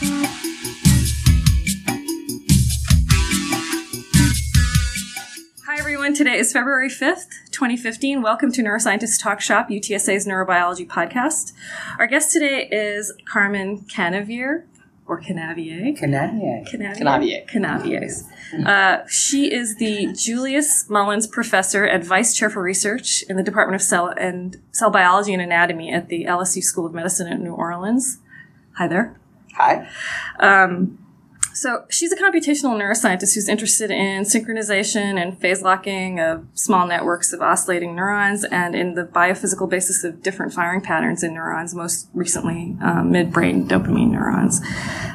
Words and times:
Hi, 0.00 0.08
everyone. 5.78 6.14
Today 6.14 6.36
is 6.38 6.52
February 6.52 6.88
5th, 6.88 7.28
2015. 7.52 8.20
Welcome 8.20 8.50
to 8.52 8.62
Neuroscientist 8.62 9.22
Talk 9.22 9.40
Shop, 9.40 9.68
UTSA's 9.68 10.26
neurobiology 10.26 10.88
podcast. 10.88 11.52
Our 11.98 12.08
guest 12.08 12.32
today 12.32 12.68
is 12.72 13.12
Carmen 13.24 13.82
Canavier, 13.82 14.64
or 15.06 15.20
Canavier. 15.20 15.96
Canadian. 15.96 16.64
Canavier. 16.64 17.48
Canavier. 17.48 18.66
Uh, 18.66 19.06
she 19.06 19.52
is 19.52 19.76
the 19.76 20.12
Julius 20.12 20.90
Mullins 20.90 21.28
Professor 21.28 21.84
and 21.84 22.02
Vice 22.02 22.34
Chair 22.34 22.50
for 22.50 22.62
Research 22.62 23.22
in 23.28 23.36
the 23.36 23.44
Department 23.44 23.80
of 23.80 23.82
Cell 23.82 24.08
and 24.08 24.60
Cell 24.72 24.90
Biology 24.90 25.32
and 25.32 25.42
Anatomy 25.42 25.92
at 25.92 26.08
the 26.08 26.24
LSU 26.24 26.62
School 26.64 26.84
of 26.86 26.94
Medicine 26.94 27.28
at 27.28 27.40
New 27.40 27.52
Orleans. 27.52 28.18
Hi 28.72 28.88
there. 28.88 29.20
Hi. 29.54 29.88
Um, 30.38 30.98
so 31.54 31.84
she's 31.88 32.10
a 32.10 32.16
computational 32.16 32.76
neuroscientist 32.76 33.36
who's 33.36 33.48
interested 33.48 33.92
in 33.92 34.24
synchronization 34.24 35.22
and 35.22 35.38
phase 35.40 35.62
locking 35.62 36.18
of 36.18 36.44
small 36.54 36.84
networks 36.84 37.32
of 37.32 37.40
oscillating 37.40 37.94
neurons 37.94 38.42
and 38.42 38.74
in 38.74 38.94
the 38.94 39.04
biophysical 39.04 39.70
basis 39.70 40.02
of 40.02 40.20
different 40.20 40.52
firing 40.52 40.80
patterns 40.80 41.22
in 41.22 41.32
neurons, 41.34 41.72
most 41.72 42.08
recently 42.12 42.76
um, 42.82 43.12
midbrain 43.12 43.68
dopamine 43.68 44.10
neurons. 44.10 44.60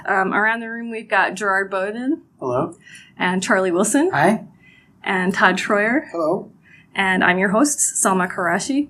Um, 0.06 0.34
around 0.34 0.62
the 0.62 0.70
room, 0.70 0.90
we've 0.90 1.10
got 1.10 1.34
Gerard 1.34 1.70
Bowden 1.70 2.22
Hello. 2.40 2.78
and 3.18 3.44
Charlie 3.44 3.72
Wilson 3.72 4.10
Hi. 4.12 4.46
and 5.04 5.34
Todd 5.34 5.58
Troyer. 5.58 6.08
Hello. 6.10 6.50
And 6.96 7.22
I'm 7.22 7.38
your 7.38 7.50
host, 7.50 7.80
Salma 8.02 8.32
Karashi. 8.32 8.90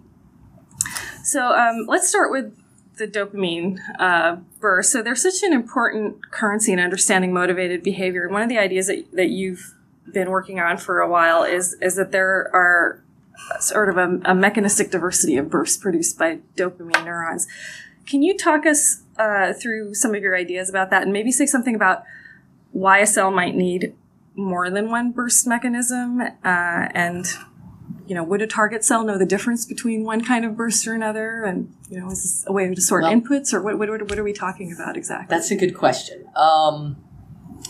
So 1.24 1.48
um, 1.48 1.86
let's 1.88 2.08
start 2.08 2.32
with 2.32 2.56
the 3.00 3.08
dopamine 3.08 3.80
uh, 3.98 4.36
burst. 4.60 4.92
So 4.92 5.02
there's 5.02 5.22
such 5.22 5.42
an 5.42 5.54
important 5.54 6.30
currency 6.30 6.72
in 6.72 6.80
understanding 6.80 7.34
motivated 7.34 7.82
behavior. 7.82 8.24
And 8.26 8.34
one 8.34 8.44
of 8.44 8.50
the 8.50 8.60
ideas 8.60 8.88
that, 8.88 9.06
that 9.14 9.30
you've 9.30 9.74
been 10.14 10.30
working 10.30 10.60
on 10.60 10.78
for 10.78 11.00
a 11.00 11.10
while 11.10 11.44
is, 11.44 11.74
is 11.82 11.96
that 11.96 12.12
there 12.12 12.50
are 12.54 13.04
sort 13.60 13.90
of 13.90 13.98
a, 13.98 14.20
a 14.26 14.36
mechanistic 14.36 14.92
diversity 14.92 15.38
of 15.38 15.50
bursts 15.50 15.78
produced 15.78 16.20
by 16.20 16.40
dopamine 16.56 17.06
neurons. 17.06 17.48
Can 18.06 18.22
you 18.22 18.38
talk 18.38 18.66
us 18.66 19.04
uh, 19.18 19.54
through 19.54 19.96
some 19.96 20.14
of 20.14 20.22
your 20.22 20.36
ideas 20.36 20.70
about 20.70 20.90
that 20.92 21.04
and 21.04 21.14
maybe 21.14 21.32
say 21.32 21.46
something 21.46 21.76
about 21.76 22.04
why 22.72 23.00
a 23.00 23.08
cell 23.08 23.32
might 23.32 23.56
need 23.56 23.96
more 24.36 24.70
than 24.70 24.90
one 24.90 25.12
burst 25.12 25.48
mechanism 25.48 26.22
uh, 26.22 26.30
and 26.44 27.26
you 28.10 28.16
know, 28.16 28.24
would 28.24 28.42
a 28.42 28.48
target 28.48 28.84
cell 28.84 29.04
know 29.06 29.18
the 29.20 29.26
difference 29.26 29.66
between 29.66 30.04
one 30.04 30.22
kind 30.26 30.44
of 30.44 30.58
burst 30.58 30.86
or 30.88 30.94
another? 30.96 31.44
And, 31.44 31.72
you 31.90 32.00
know, 32.00 32.10
is 32.10 32.24
this 32.24 32.44
a 32.48 32.52
way 32.52 32.74
to 32.74 32.82
sort 32.82 33.04
Well- 33.04 33.14
inputs 33.14 33.54
or 33.54 33.62
what, 33.62 33.78
what, 33.80 33.90
what 34.10 34.18
are 34.20 34.24
we 34.24 34.34
talking 34.34 34.74
about 34.74 34.98
exactly? 34.98 35.28
That's 35.34 35.52
a 35.52 35.56
good 35.56 35.76
question. 35.78 36.26
Um, 36.36 36.98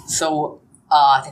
so, 0.07 0.61
uh, 0.89 1.31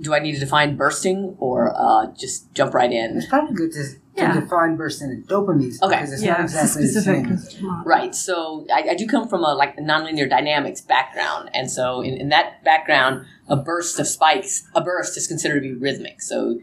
do 0.00 0.12
I 0.12 0.18
need 0.18 0.32
to 0.34 0.40
define 0.40 0.76
bursting 0.76 1.36
or 1.38 1.72
uh, 1.74 2.12
just 2.18 2.52
jump 2.52 2.74
right 2.74 2.92
in? 2.92 3.16
It's 3.16 3.26
probably 3.26 3.54
good 3.54 3.72
to, 3.72 3.82
to 3.84 3.96
Yeah. 4.16 4.38
define 4.40 4.76
bursting 4.76 5.08
and 5.10 5.26
dopamine 5.26 5.80
Okay. 5.82 5.96
because 5.96 6.12
it's 6.12 6.22
yeah, 6.22 6.32
not 6.32 6.40
exactly 6.42 6.82
the 6.82 6.88
specific. 6.88 7.38
same. 7.38 7.82
Right. 7.84 8.14
So, 8.14 8.66
I, 8.74 8.90
I 8.90 8.94
do 8.94 9.06
come 9.06 9.28
from 9.28 9.42
a 9.44 9.54
like 9.54 9.76
nonlinear 9.78 10.28
dynamics 10.28 10.80
background, 10.80 11.48
and 11.54 11.70
so 11.70 12.02
in, 12.02 12.14
in 12.14 12.28
that 12.30 12.62
background, 12.64 13.24
a 13.48 13.56
burst 13.56 13.98
of 14.00 14.06
spikes, 14.06 14.68
a 14.74 14.80
burst 14.82 15.16
is 15.16 15.26
considered 15.26 15.62
to 15.62 15.68
be 15.68 15.74
rhythmic. 15.74 16.20
So, 16.20 16.58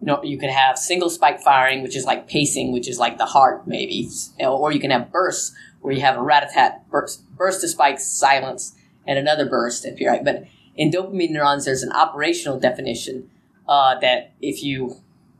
you 0.00 0.06
know, 0.06 0.22
you 0.22 0.38
can 0.38 0.50
have 0.50 0.78
single 0.78 1.10
spike 1.10 1.40
firing, 1.40 1.82
which 1.82 1.96
is 1.96 2.04
like 2.04 2.28
pacing, 2.28 2.72
which 2.72 2.88
is 2.88 2.98
like 2.98 3.18
the 3.18 3.26
heart, 3.26 3.66
maybe, 3.66 4.08
or 4.40 4.72
you 4.72 4.80
can 4.80 4.90
have 4.90 5.10
bursts 5.10 5.54
where 5.80 5.94
you 5.94 6.00
have 6.00 6.16
a 6.16 6.22
rat-a-tat 6.22 6.88
burst, 6.90 7.24
burst 7.36 7.64
of 7.64 7.70
spikes, 7.70 8.04
silence, 8.06 8.76
and 9.06 9.18
another 9.18 9.46
burst. 9.46 9.84
If 9.84 10.00
you're 10.00 10.12
right, 10.12 10.24
but 10.24 10.44
in 10.76 10.90
dopamine 10.90 11.30
neurons, 11.30 11.64
there's 11.64 11.82
an 11.82 11.92
operational 11.92 12.58
definition 12.58 13.28
uh, 13.66 13.98
that 14.00 14.32
if 14.40 14.62
you 14.62 14.96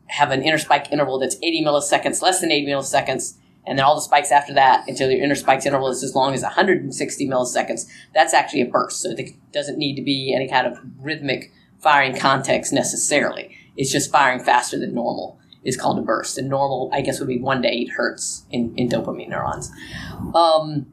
have 0.09 0.31
an 0.31 0.43
inner 0.43 0.59
spike 0.59 0.91
interval 0.91 1.19
that's 1.19 1.37
80 1.37 1.65
milliseconds, 1.65 2.22
less 2.22 2.41
than 2.41 2.50
80 2.50 2.66
milliseconds, 2.66 3.34
and 3.66 3.78
then 3.78 3.84
all 3.84 3.94
the 3.94 4.00
spikes 4.00 4.33
after 4.33 4.54
that 4.54 4.88
until 4.88 5.10
your 5.10 5.22
inner 5.22 5.34
spikes 5.34 5.66
interval 5.66 5.88
is 5.88 6.03
as 6.03 6.15
long 6.15 6.33
as 6.33 6.43
160 6.43 7.28
milliseconds, 7.28 7.87
that's 8.15 8.33
actually 8.33 8.62
a 8.62 8.66
burst. 8.66 9.03
So 9.03 9.10
it 9.10 9.31
doesn't 9.53 9.78
need 9.78 9.97
to 9.97 10.03
be 10.03 10.33
any 10.34 10.49
kind 10.49 10.66
of 10.66 10.78
rhythmic 10.99 11.53
firing 11.78 12.16
context 12.16 12.72
necessarily. 12.72 13.58
It's 13.78 13.91
just 13.91 14.12
firing 14.12 14.41
faster 14.41 14.78
than 14.78 14.94
normal 14.94 15.39
is 15.65 15.77
called 15.77 15.99
a 15.99 16.03
burst. 16.03 16.37
And 16.37 16.49
normal, 16.49 16.91
I 16.93 17.00
guess, 17.00 17.21
would 17.21 17.28
be 17.28 17.39
1 17.39 17.62
to 17.62 17.69
8 17.69 17.91
hertz 17.91 18.44
in, 18.50 18.75
in 18.77 18.89
dopamine 18.89 19.31
neurons. 19.31 19.71
Um, 20.34 20.93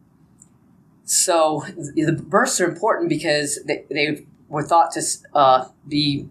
so 1.04 1.64
the 1.78 2.14
bursts 2.14 2.62
are 2.62 2.70
important 2.70 3.10
because 3.10 3.60
they, 3.66 3.86
they 3.90 4.26
were 4.48 4.64
thought 4.64 4.92
to 4.92 5.02
uh, 5.34 5.66
be 5.88 6.30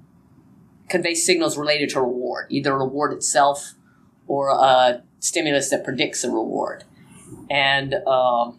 convey 0.88 1.14
signals 1.14 1.58
related 1.58 1.90
to 1.90 2.00
reward, 2.00 2.46
either 2.50 2.76
reward 2.76 3.12
itself 3.12 3.74
or 4.26 4.50
a 4.50 5.02
stimulus 5.20 5.70
that 5.70 5.84
predicts 5.84 6.24
a 6.24 6.30
reward. 6.30 6.84
And 7.50 7.94
um, 8.06 8.58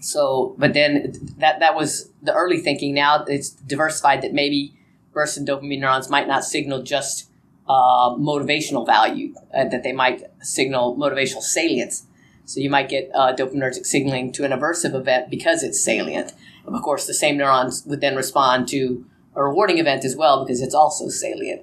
so, 0.00 0.54
but 0.58 0.72
then 0.72 1.14
that 1.38 1.60
that 1.60 1.74
was 1.74 2.10
the 2.22 2.32
early 2.32 2.58
thinking. 2.58 2.94
Now 2.94 3.24
it's 3.24 3.50
diversified 3.50 4.22
that 4.22 4.32
maybe 4.32 4.74
bursts 5.14 5.36
in 5.36 5.46
dopamine 5.46 5.80
neurons 5.80 6.10
might 6.10 6.28
not 6.28 6.44
signal 6.44 6.82
just 6.82 7.30
uh, 7.68 8.10
motivational 8.16 8.84
value, 8.84 9.34
uh, 9.56 9.64
that 9.64 9.82
they 9.82 9.92
might 9.92 10.22
signal 10.42 10.96
motivational 10.96 11.42
salience. 11.42 12.06
So 12.44 12.60
you 12.60 12.68
might 12.68 12.88
get 12.90 13.10
uh, 13.14 13.34
dopaminergic 13.34 13.86
signaling 13.86 14.32
to 14.32 14.44
an 14.44 14.50
aversive 14.50 14.94
event 14.94 15.30
because 15.30 15.62
it's 15.62 15.82
salient. 15.82 16.34
Of 16.66 16.82
course, 16.82 17.06
the 17.06 17.14
same 17.14 17.36
neurons 17.36 17.84
would 17.86 18.00
then 18.00 18.16
respond 18.16 18.68
to 18.68 19.06
a 19.34 19.42
rewarding 19.42 19.78
event 19.78 20.04
as 20.04 20.16
well 20.16 20.44
because 20.44 20.60
it's 20.60 20.74
also 20.74 21.08
salient. 21.08 21.62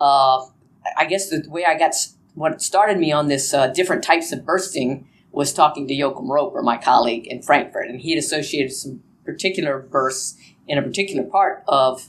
Uh, 0.00 0.46
I 0.96 1.06
guess 1.06 1.30
the 1.30 1.44
way 1.48 1.64
I 1.64 1.78
got 1.78 1.94
what 2.34 2.60
started 2.60 2.98
me 2.98 3.12
on 3.12 3.28
this 3.28 3.54
uh, 3.54 3.68
different 3.68 4.02
types 4.02 4.30
of 4.32 4.44
bursting 4.44 5.08
was 5.32 5.52
talking 5.52 5.86
to 5.88 5.96
Jochen 5.96 6.28
Roeper, 6.28 6.62
my 6.62 6.76
colleague 6.76 7.26
in 7.26 7.42
Frankfurt, 7.42 7.88
and 7.88 8.00
he 8.00 8.10
had 8.10 8.18
associated 8.18 8.72
some 8.72 9.02
particular 9.24 9.78
bursts 9.78 10.38
in 10.68 10.78
a 10.78 10.82
particular 10.82 11.22
part 11.24 11.62
of 11.66 12.08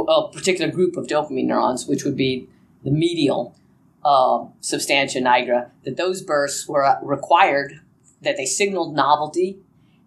a 0.00 0.28
particular 0.32 0.70
group 0.70 0.96
of 0.96 1.06
dopamine 1.06 1.46
neurons, 1.46 1.86
which 1.86 2.04
would 2.04 2.16
be 2.16 2.48
the 2.84 2.90
medial 2.90 3.56
uh, 4.04 4.44
substantia 4.60 5.20
nigra, 5.20 5.70
that 5.84 5.96
those 5.96 6.22
bursts 6.22 6.68
were 6.68 6.84
uh, 6.84 6.98
required, 7.02 7.80
that 8.22 8.36
they 8.36 8.46
signaled 8.46 8.94
novelty, 8.94 9.58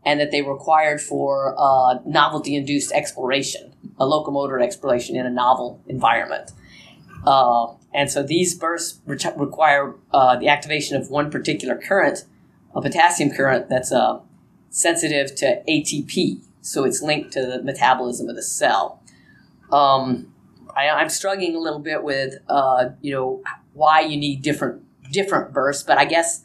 and 0.06 0.20
that 0.20 0.32
they 0.32 0.42
required 0.42 1.02
for 1.02 1.56
uh, 1.58 2.00
novelty 2.06 2.56
induced 2.56 2.92
exploration, 2.94 3.74
a 4.00 4.06
locomotor 4.06 4.60
exploration 4.60 5.16
in 5.16 5.26
a 5.26 5.30
novel 5.30 5.82
environment. 5.88 6.52
Uh, 7.26 7.74
and 7.94 8.10
so 8.10 8.24
these 8.24 8.56
bursts 8.56 9.00
re- 9.06 9.18
require 9.36 9.96
uh, 10.14 10.38
the 10.38 10.48
activation 10.48 10.96
of 10.96 11.10
one 11.10 11.30
particular 11.30 11.76
current, 11.76 12.24
a 12.74 12.82
potassium 12.82 13.32
current 13.32 13.70
that's 13.70 13.92
uh, 13.92 14.20
sensitive 14.70 15.36
to 15.36 15.62
ATP. 15.68 16.42
So 16.62 16.84
it's 16.84 17.02
linked 17.02 17.32
to 17.34 17.46
the 17.46 17.62
metabolism 17.62 18.30
of 18.30 18.36
the 18.36 18.44
cell. 18.44 18.99
Um, 19.72 20.34
I, 20.76 20.90
I'm 20.90 21.10
struggling 21.10 21.56
a 21.56 21.60
little 21.60 21.80
bit 21.80 22.04
with, 22.04 22.36
uh, 22.48 22.90
you 23.02 23.14
know, 23.14 23.44
why 23.74 24.02
you 24.02 24.18
need 24.18 24.42
different 24.42 24.84
different 25.12 25.54
bursts, 25.54 25.84
but 25.84 25.98
I 25.98 26.06
guess 26.06 26.44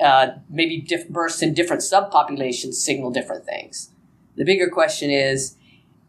uh, 0.00 0.28
maybe 0.48 0.80
diff- 0.80 1.08
bursts 1.08 1.42
in 1.42 1.54
different 1.54 1.82
subpopulations 1.82 2.74
signal 2.74 3.10
different 3.10 3.44
things. 3.44 3.90
The 4.36 4.44
bigger 4.44 4.68
question 4.68 5.10
is, 5.10 5.56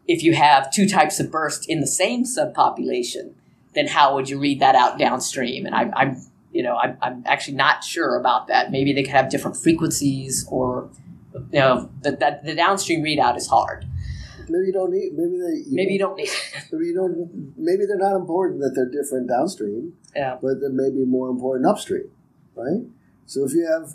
if 0.08 0.22
you 0.22 0.34
have 0.34 0.70
two 0.72 0.88
types 0.88 1.20
of 1.20 1.30
bursts 1.30 1.66
in 1.66 1.80
the 1.80 1.86
same 1.86 2.24
subpopulation, 2.24 3.34
then 3.74 3.86
how 3.86 4.14
would 4.14 4.28
you 4.28 4.38
read 4.38 4.60
that 4.60 4.74
out 4.74 4.98
downstream? 4.98 5.66
And 5.66 5.74
I, 5.74 5.90
I'm, 5.94 6.16
you 6.52 6.62
know, 6.62 6.76
I'm, 6.76 6.96
I'm 7.02 7.22
actually 7.26 7.56
not 7.56 7.84
sure 7.84 8.16
about 8.16 8.48
that. 8.48 8.70
Maybe 8.70 8.92
they 8.92 9.02
could 9.02 9.12
have 9.12 9.30
different 9.30 9.56
frequencies, 9.56 10.46
or 10.50 10.90
you 11.34 11.60
know, 11.60 11.90
the, 12.02 12.12
the, 12.12 12.40
the 12.42 12.54
downstream 12.54 13.02
readout 13.02 13.36
is 13.36 13.46
hard. 13.46 13.86
Maybe 14.48 14.66
you 14.66 14.72
don't 14.72 14.90
need. 14.92 15.12
Maybe 15.14 15.38
they. 15.38 15.70
You 15.70 15.76
Maybe 15.76 15.92
you 15.94 15.98
don't, 15.98 16.16
don't 16.16 16.24
need. 16.24 16.30
Maybe 16.72 16.86
you 16.86 16.94
don't. 16.94 17.54
Maybe 17.56 17.86
they're 17.86 17.98
not 17.98 18.16
important 18.16 18.60
that 18.60 18.72
they're 18.74 18.90
different 18.90 19.28
downstream, 19.28 19.94
Yeah. 20.14 20.38
but 20.40 20.60
they 20.60 20.68
may 20.68 20.90
be 20.90 21.04
more 21.04 21.28
important 21.28 21.66
upstream, 21.66 22.10
right? 22.54 22.82
So 23.26 23.44
if 23.44 23.52
you 23.52 23.66
have, 23.66 23.94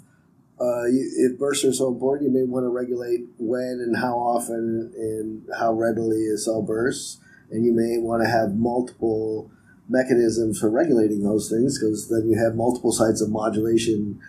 uh, 0.59 0.85
you, 0.85 1.09
if 1.31 1.39
bursts 1.39 1.63
are 1.65 1.73
so 1.73 1.87
important, 1.87 2.31
you 2.31 2.37
may 2.37 2.43
want 2.45 2.65
to 2.65 2.69
regulate 2.69 3.21
when 3.37 3.79
and 3.83 3.95
how 3.97 4.15
often 4.17 4.91
and 4.95 5.47
how 5.57 5.73
readily 5.73 6.27
a 6.27 6.37
cell 6.37 6.61
bursts, 6.61 7.19
and 7.49 7.65
you 7.65 7.71
may 7.73 7.97
want 7.97 8.23
to 8.23 8.29
have 8.29 8.55
multiple 8.55 9.49
mechanisms 9.89 10.59
for 10.59 10.69
regulating 10.69 11.23
those 11.23 11.49
things 11.49 11.77
because 11.77 12.07
then 12.09 12.29
you 12.29 12.37
have 12.37 12.55
multiple 12.55 12.91
sites 12.93 13.21
of 13.21 13.29
modulation 13.29 14.19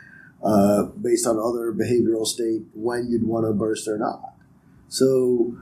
uh, 0.43 0.85
based 1.01 1.25
on 1.27 1.39
other 1.39 1.73
behavioral 1.73 2.27
state 2.27 2.63
when 2.75 3.09
you'd 3.09 3.25
want 3.27 3.47
to 3.47 3.53
burst 3.53 3.87
or 3.87 3.97
not. 3.97 4.35
So 4.89 5.57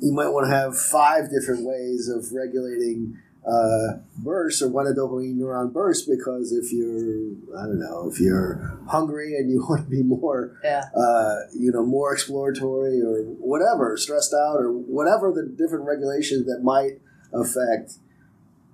you 0.00 0.12
might 0.12 0.28
want 0.28 0.46
to 0.46 0.50
have 0.54 0.78
five 0.78 1.30
different 1.30 1.64
ways 1.64 2.08
of 2.08 2.32
regulating 2.32 3.18
uh, 3.46 3.98
bursts 4.18 4.60
or 4.60 4.68
when 4.68 4.86
a 4.86 4.90
dopamine 4.90 5.36
neuron 5.36 5.72
bursts 5.72 6.06
because 6.08 6.50
if 6.52 6.72
you're 6.72 7.30
I 7.56 7.62
don't 7.66 7.78
know 7.78 8.10
if 8.12 8.18
you're 8.20 8.76
hungry 8.88 9.36
and 9.36 9.48
you 9.50 9.64
want 9.68 9.84
to 9.84 9.90
be 9.90 10.02
more 10.02 10.58
Yeah. 10.64 10.82
uh, 10.96 11.36
you 11.54 11.70
know 11.70 11.84
more 11.86 12.12
exploratory 12.12 13.00
or 13.00 13.22
whatever 13.38 13.96
stressed 13.96 14.34
out 14.34 14.56
or 14.56 14.72
whatever 14.72 15.30
the 15.32 15.46
different 15.46 15.84
regulations 15.84 16.46
that 16.46 16.60
might 16.64 16.98
affect 17.32 17.94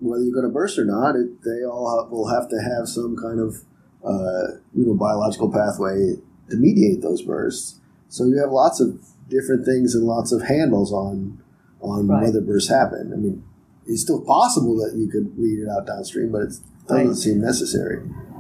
whether 0.01 0.23
you're 0.25 0.33
going 0.35 0.47
to 0.47 0.53
burst 0.53 0.79
or 0.79 0.85
not 0.87 1.17
it, 1.17 1.43
they 1.45 1.65
all 1.65 1.89
ha- 1.91 2.09
will 2.09 2.29
have 2.29 2.49
to 2.49 2.57
have 2.57 2.89
some 2.89 3.15
kind 3.17 3.41
of 3.41 3.57
uh, 4.05 4.57
you 4.75 4.87
know 4.87 4.95
biological 4.95 5.53
pathway 5.53 6.15
to 6.49 6.57
mediate 6.57 7.03
those 7.03 7.21
bursts 7.23 7.79
so 8.09 8.25
you 8.25 8.39
have 8.41 8.51
lots 8.51 8.81
of 8.81 8.99
different 9.33 9.65
things 9.65 9.95
and 9.97 10.05
lots 10.05 10.31
of 10.33 10.43
handles 10.43 10.93
on 10.93 11.39
on 11.81 12.07
Right. 12.07 12.23
whether 12.25 12.41
bursts 12.41 12.71
happen 12.71 13.11
I 13.13 13.17
mean 13.17 13.43
it's 13.87 14.03
still 14.03 14.21
possible 14.21 14.77
that 14.77 14.93
you 14.97 15.09
could 15.09 15.37
read 15.37 15.59
it 15.59 15.69
out 15.69 15.87
downstream, 15.89 16.31
but 16.31 16.43
it 16.43 16.53
doesn't 16.89 17.07
Right. 17.09 17.17
seem 17.17 17.41
necessary. 17.41 17.99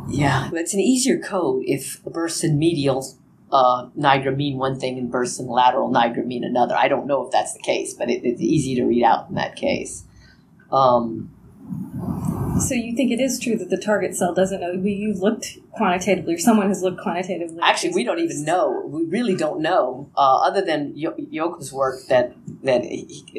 Yeah, 0.08 0.48
but 0.50 0.60
it's 0.60 0.74
an 0.74 0.80
easier 0.80 1.18
code 1.18 1.62
if 1.66 2.00
bursts 2.04 2.44
in 2.44 2.58
medial 2.58 3.04
uh, 3.50 3.88
nigra 3.98 4.34
mean 4.34 4.56
one 4.56 4.78
thing 4.78 4.98
and 4.98 5.10
bursts 5.10 5.38
in 5.40 5.46
lateral 5.46 5.90
nigra 5.90 6.24
mean 6.24 6.42
another. 6.44 6.74
I 6.74 6.88
don't 6.88 7.06
know 7.06 7.24
if 7.26 7.30
that's 7.32 7.52
the 7.52 7.58
case, 7.72 7.92
but 7.92 8.08
it, 8.08 8.24
it's 8.24 8.40
easy 8.40 8.74
to 8.76 8.84
read 8.84 9.02
out 9.04 9.28
in 9.28 9.34
that 9.34 9.56
case. 9.56 10.04
Um, 10.70 11.30
So 12.68 12.74
you 12.74 12.94
think 12.96 13.10
it 13.10 13.20
is 13.20 13.38
true 13.38 13.56
that 13.58 13.70
the 13.70 13.76
target 13.76 14.14
cell 14.14 14.32
doesn't 14.34 14.60
know? 14.60 14.74
We, 14.76 14.92
you've 14.92 15.18
looked 15.18 15.58
quantitatively, 15.72 16.34
or 16.34 16.38
someone 16.38 16.68
has 16.68 16.82
looked 16.82 17.00
quantitatively. 17.00 17.58
actually, 17.62 17.94
we 17.94 18.04
don't 18.04 18.18
even 18.18 18.44
know. 18.44 18.82
We 18.86 19.04
really 19.04 19.34
don't 19.34 19.60
know, 19.60 20.10
uh, 20.16 20.38
other 20.38 20.62
than 20.62 20.94
Yoko's 20.94 21.72
work 21.72 22.06
that 22.08 22.34
that 22.62 22.82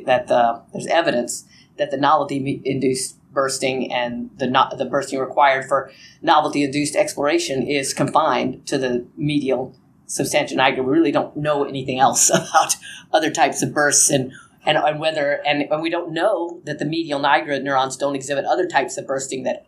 that 0.05 0.31
uh, 0.31 0.59
there's 0.71 0.87
evidence 0.87 1.45
that 1.77 1.91
the 1.91 1.97
novelty 1.97 2.61
induced 2.65 3.17
bursting 3.33 3.91
and 3.91 4.29
the 4.37 4.47
no- 4.47 4.69
the 4.77 4.85
bursting 4.85 5.19
required 5.19 5.65
for 5.67 5.91
novelty 6.21 6.63
induced 6.63 6.95
exploration 6.95 7.63
is 7.63 7.93
confined 7.93 8.65
to 8.67 8.77
the 8.77 9.05
medial 9.17 9.75
substantia 10.05 10.55
nigra. 10.55 10.83
We 10.83 10.91
really 10.91 11.11
don't 11.11 11.35
know 11.37 11.63
anything 11.63 11.99
else 11.99 12.29
about 12.33 12.75
other 13.11 13.31
types 13.31 13.61
of 13.63 13.73
bursts 13.73 14.09
and. 14.09 14.33
And, 14.65 14.77
and 14.77 15.00
whether 15.00 15.45
and, 15.45 15.63
and 15.63 15.81
we 15.81 15.89
don't 15.89 16.13
know 16.13 16.62
that 16.63 16.80
the 16.80 16.86
medial 16.86 17.19
nigra 17.19 17.62
neurons 17.62 17.98
don't 17.98 18.15
exhibit 18.15 18.45
other 18.45 18.65
types 18.65 18.98
of 18.98 19.06
bursting 19.06 19.44
that 19.44 19.65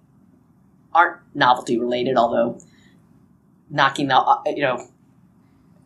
aren't 0.94 1.18
novelty 1.34 1.78
related, 1.78 2.16
although 2.16 2.60
knocking 3.70 4.10
out, 4.10 4.44
you 4.46 4.62
know, 4.62 4.88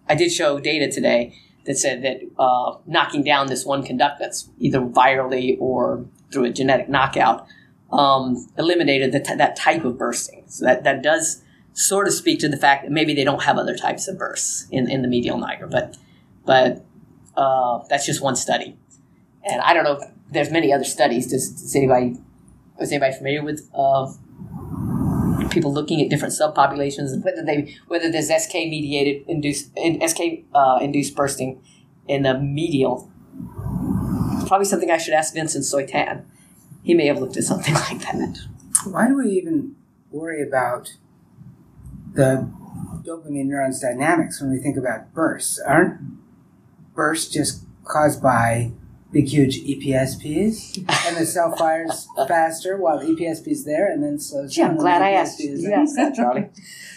I 0.07 0.15
did 0.15 0.31
show 0.31 0.59
data 0.59 0.91
today 0.91 1.35
that 1.65 1.77
said 1.77 2.03
that 2.03 2.21
uh, 2.37 2.77
knocking 2.85 3.23
down 3.23 3.47
this 3.47 3.65
one 3.65 3.83
conductance, 3.83 4.49
either 4.59 4.79
virally 4.79 5.57
or 5.59 6.05
through 6.31 6.45
a 6.45 6.49
genetic 6.51 6.89
knockout, 6.89 7.47
um, 7.91 8.47
eliminated 8.57 9.11
the 9.11 9.19
t- 9.19 9.35
that 9.35 9.55
type 9.55 9.83
of 9.83 9.97
bursting. 9.97 10.43
So 10.47 10.65
that, 10.65 10.83
that 10.83 11.01
does 11.01 11.43
sort 11.73 12.07
of 12.07 12.13
speak 12.13 12.39
to 12.39 12.49
the 12.49 12.57
fact 12.57 12.83
that 12.83 12.91
maybe 12.91 13.13
they 13.13 13.23
don't 13.23 13.43
have 13.43 13.57
other 13.57 13.75
types 13.75 14.07
of 14.07 14.17
bursts 14.17 14.67
in, 14.71 14.89
in 14.89 15.01
the 15.01 15.07
medial 15.07 15.37
nigra, 15.39 15.69
but 15.69 15.97
but 16.45 16.85
uh, 17.37 17.83
that's 17.89 18.05
just 18.05 18.21
one 18.21 18.35
study, 18.35 18.77
and 19.43 19.61
I 19.61 19.73
don't 19.73 19.83
know 19.83 19.93
if 19.93 20.09
there's 20.31 20.51
many 20.51 20.73
other 20.73 20.83
studies. 20.83 21.27
Does, 21.27 21.49
does 21.49 21.75
anybody 21.75 22.17
is 22.79 22.91
anybody 22.91 23.15
familiar 23.15 23.43
with 23.43 23.69
uh, 23.73 24.11
people 25.49 25.73
looking 25.73 26.01
at 26.01 26.09
different 26.09 26.33
subpopulations 26.33 27.11
and 27.11 27.23
whether 27.23 27.43
they 27.43 27.75
whether 27.87 28.11
there's 28.11 28.29
SK 28.29 28.53
mediated 28.53 29.27
induced 29.27 29.71
in, 29.75 30.05
SK 30.07 30.45
uh, 30.53 30.79
induced 30.81 31.15
bursting 31.15 31.61
in 32.07 32.23
the 32.23 32.39
medial. 32.39 33.11
Probably 34.47 34.65
something 34.65 34.89
I 34.89 34.97
should 34.97 35.13
ask 35.13 35.33
Vincent 35.33 35.65
Seutin. 35.65 36.25
He 36.83 36.93
may 36.93 37.07
have 37.07 37.19
looked 37.19 37.37
at 37.37 37.43
something 37.43 37.73
like 37.89 37.99
that. 37.99 38.39
Why 38.85 39.07
do 39.07 39.17
we 39.17 39.29
even 39.31 39.75
worry 40.11 40.41
about 40.41 40.95
the 42.13 42.49
dopamine 43.05 43.45
neurons 43.45 43.79
dynamics 43.79 44.41
when 44.41 44.51
we 44.51 44.57
think 44.57 44.77
about 44.77 45.13
bursts? 45.13 45.59
Aren't 45.59 45.99
bursts 46.95 47.31
just 47.31 47.63
caused 47.83 48.21
by 48.21 48.71
big, 49.11 49.27
huge 49.27 49.59
EPSPs? 49.63 50.77
and 51.07 51.17
the 51.17 51.25
cell 51.25 51.55
fires 51.55 52.07
faster 52.27 52.77
while 52.77 52.99
the 52.99 53.05
EPSP's 53.07 53.65
there 53.65 53.91
and 53.91 54.03
then 54.03 54.19
slows 54.19 54.53
Gee, 54.53 54.61
down. 54.61 54.71
I'm 54.71 54.77
glad 54.77 55.01
I 55.01 55.11
asked 55.11 55.39
you. 55.39 55.53
is 55.53 55.63
You 55.63 55.69
there. 55.69 55.85
that, 55.95 56.15
Charlie. 56.15 56.49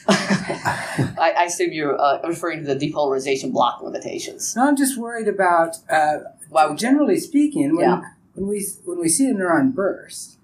I, 0.09 1.33
I 1.39 1.45
assume 1.45 1.73
you're 1.73 1.99
uh, 2.01 2.21
referring 2.27 2.65
to 2.65 2.75
the 2.75 2.87
depolarization 2.93 3.53
block 3.53 3.83
limitations. 3.83 4.55
No, 4.57 4.67
I'm 4.69 4.77
just 4.77 4.99
worried 4.99 5.29
about, 5.29 5.77
uh, 5.89 6.19
Why 6.51 6.75
generally 6.75 7.19
speaking, 7.19 7.77
when, 7.77 7.85
Yeah. 7.85 8.03
when, 8.35 8.49
we, 8.49 8.67
when 8.85 8.99
we 9.01 9.09
see 9.09 9.29
a 9.29 9.35
neuron 9.35 9.75
burst, 9.75 10.39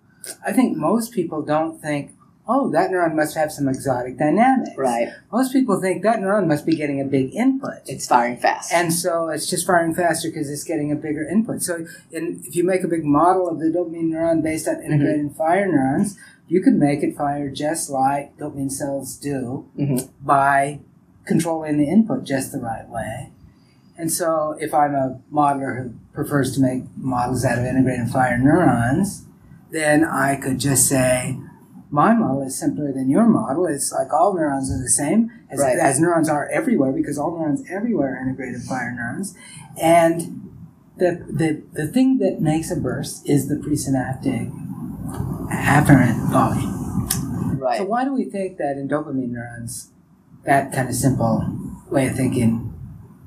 I 0.46 0.52
think 0.52 0.76
most 0.76 1.12
people 1.12 1.42
don't 1.42 1.80
think, 1.80 2.12
oh, 2.50 2.70
that 2.70 2.90
neuron 2.90 3.14
must 3.14 3.36
have 3.36 3.52
some 3.52 3.68
exotic 3.68 4.16
dynamics. 4.18 4.70
right? 4.76 5.08
Most 5.30 5.52
people 5.52 5.80
think 5.80 6.02
that 6.02 6.18
neuron 6.20 6.46
must 6.46 6.64
be 6.64 6.74
getting 6.74 7.00
a 7.00 7.04
big 7.04 7.34
input. 7.34 7.80
It's 7.86 8.06
firing 8.06 8.38
fast. 8.38 8.72
And 8.72 8.92
so 8.92 9.28
it's 9.28 9.46
just 9.48 9.66
firing 9.66 9.94
faster 9.94 10.28
because 10.28 10.48
it's 10.50 10.64
getting 10.64 10.90
a 10.90 10.96
bigger 10.96 11.22
input. 11.28 11.62
So 11.62 11.86
in, 12.10 12.42
if 12.46 12.56
you 12.56 12.64
make 12.64 12.82
a 12.84 12.88
big 12.88 13.04
model 13.04 13.48
of 13.48 13.58
the 13.60 13.66
dopamine 13.66 14.10
neuron 14.12 14.42
based 14.42 14.66
on 14.66 14.82
integrated 14.82 15.32
fire 15.36 15.66
neurons, 15.66 16.18
you 16.48 16.62
can 16.62 16.78
make 16.78 17.02
it 17.02 17.14
fire 17.16 17.50
just 17.50 17.90
like 17.90 18.36
dopamine 18.38 18.72
cells 18.72 19.16
do 19.16 19.66
Mhm. 19.78 20.08
by 20.24 20.80
controlling 21.26 21.76
the 21.76 21.84
input 21.84 22.24
just 22.24 22.52
the 22.52 22.58
right 22.58 22.88
way. 22.88 23.30
And 23.98 24.10
so 24.10 24.56
if 24.58 24.72
I'm 24.72 24.94
a 24.94 25.18
modeler 25.30 25.82
who 25.82 25.90
prefers 26.14 26.54
to 26.54 26.62
make 26.62 26.84
models 26.96 27.44
out 27.44 27.58
of 27.58 27.64
integrated 27.66 28.08
fire 28.08 28.38
neurons, 28.38 29.26
then 29.70 30.04
I 30.04 30.36
could 30.36 30.58
just 30.58 30.86
say, 30.88 31.36
my 31.90 32.12
model 32.14 32.42
is 32.42 32.58
simpler 32.58 32.92
than 32.92 33.08
your 33.08 33.26
model. 33.26 33.66
It's 33.66 33.92
like 33.92 34.12
all 34.12 34.34
neurons 34.34 34.70
are 34.70 34.80
the 34.82 34.88
same, 34.90 35.30
as, 35.50 35.58
Right. 35.60 35.78
as 35.78 35.98
neurons 36.00 36.28
are 36.28 36.48
everywhere, 36.50 36.92
because 36.92 37.16
all 37.18 37.36
neurons 37.38 37.62
everywhere 37.70 38.16
are 38.16 38.22
integrated 38.28 38.62
fire 38.62 38.92
neurons. 38.94 39.34
And 39.80 40.50
the, 40.98 41.24
the, 41.30 41.62
the 41.72 41.86
thing 41.86 42.18
that 42.18 42.40
makes 42.40 42.70
a 42.70 42.76
burst 42.76 43.28
is 43.28 43.48
the 43.48 43.54
presynaptic 43.56 44.50
afferent 45.50 46.30
volume. 46.30 47.58
right. 47.58 47.78
So 47.78 47.84
why 47.84 48.04
do 48.04 48.12
we 48.12 48.24
think 48.24 48.58
that 48.58 48.76
in 48.76 48.88
dopamine 48.88 49.30
neurons, 49.30 49.90
that 50.44 50.72
kind 50.72 50.88
of 50.88 50.94
simple 50.94 51.42
way 51.90 52.08
of 52.08 52.16
thinking? 52.16 52.67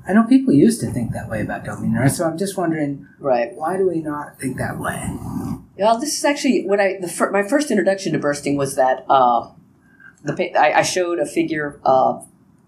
I 0.06 0.12
know 0.12 0.24
people 0.24 0.52
used 0.52 0.80
to 0.80 0.90
think 0.90 1.12
that 1.12 1.28
way 1.28 1.42
about 1.42 1.64
dopamine 1.64 1.92
neurons, 1.92 2.16
so 2.16 2.24
I'm 2.24 2.36
just 2.36 2.56
wondering 2.56 3.06
right. 3.20 3.52
why 3.54 3.76
do 3.76 3.88
we 3.88 4.00
not 4.00 4.38
think 4.38 4.56
that 4.58 4.78
way? 4.78 5.16
Well, 5.76 5.98
this 5.98 6.18
is 6.18 6.24
actually 6.24 6.66
when 6.66 6.80
I 6.80 6.98
the 7.00 7.08
fir- 7.08 7.30
my 7.30 7.42
first 7.42 7.70
introduction 7.70 8.12
to 8.12 8.18
bursting 8.18 8.56
was 8.56 8.74
that 8.76 9.04
uh, 9.08 9.50
the 10.24 10.58
I, 10.58 10.80
I 10.80 10.82
showed 10.82 11.18
a 11.18 11.26
figure 11.26 11.80
of 11.84 12.26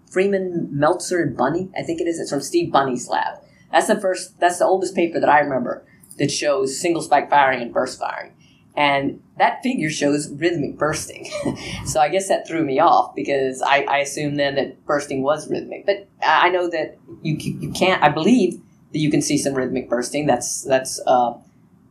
Freeman 0.08 0.68
Meltzer 0.70 1.22
and 1.22 1.36
Bunney. 1.36 1.70
I 1.76 1.82
think 1.82 2.00
it 2.00 2.06
is. 2.06 2.20
It's 2.20 2.30
from 2.30 2.40
Steve 2.40 2.72
Bunney's 2.72 3.08
lab. 3.08 3.38
That's 3.72 3.88
the 3.88 4.00
first. 4.00 4.38
That's 4.38 4.58
the 4.58 4.64
oldest 4.64 4.94
paper 4.94 5.18
that 5.18 5.28
I 5.28 5.40
remember 5.40 5.84
that 6.18 6.30
shows 6.30 6.78
single 6.78 7.02
spike 7.02 7.28
firing 7.28 7.60
and 7.60 7.72
burst 7.72 7.98
firing, 7.98 8.32
and 8.76 9.22
that 9.38 9.62
figure 9.62 9.90
shows 9.90 10.30
rhythmic 10.30 10.78
bursting. 10.78 11.30
so 11.86 12.00
I 12.00 12.08
guess 12.08 12.28
that 12.28 12.46
threw 12.46 12.64
me 12.64 12.80
off 12.80 13.14
because 13.14 13.62
I, 13.62 13.82
I 13.82 13.98
assumed 13.98 14.38
then 14.38 14.56
that 14.56 14.84
bursting 14.84 15.22
was 15.22 15.48
rhythmic. 15.50 15.86
But 15.86 16.08
I 16.22 16.48
know 16.50 16.68
that 16.70 16.98
you 17.22 17.36
you 17.36 17.70
can't. 17.72 18.02
I 18.02 18.08
believe 18.08 18.60
that 18.92 18.98
you 18.98 19.10
can 19.10 19.22
see 19.22 19.38
some 19.38 19.54
rhythmic 19.54 19.88
bursting. 19.88 20.26
That's 20.26 20.62
that's. 20.62 21.00
Uh, 21.06 21.34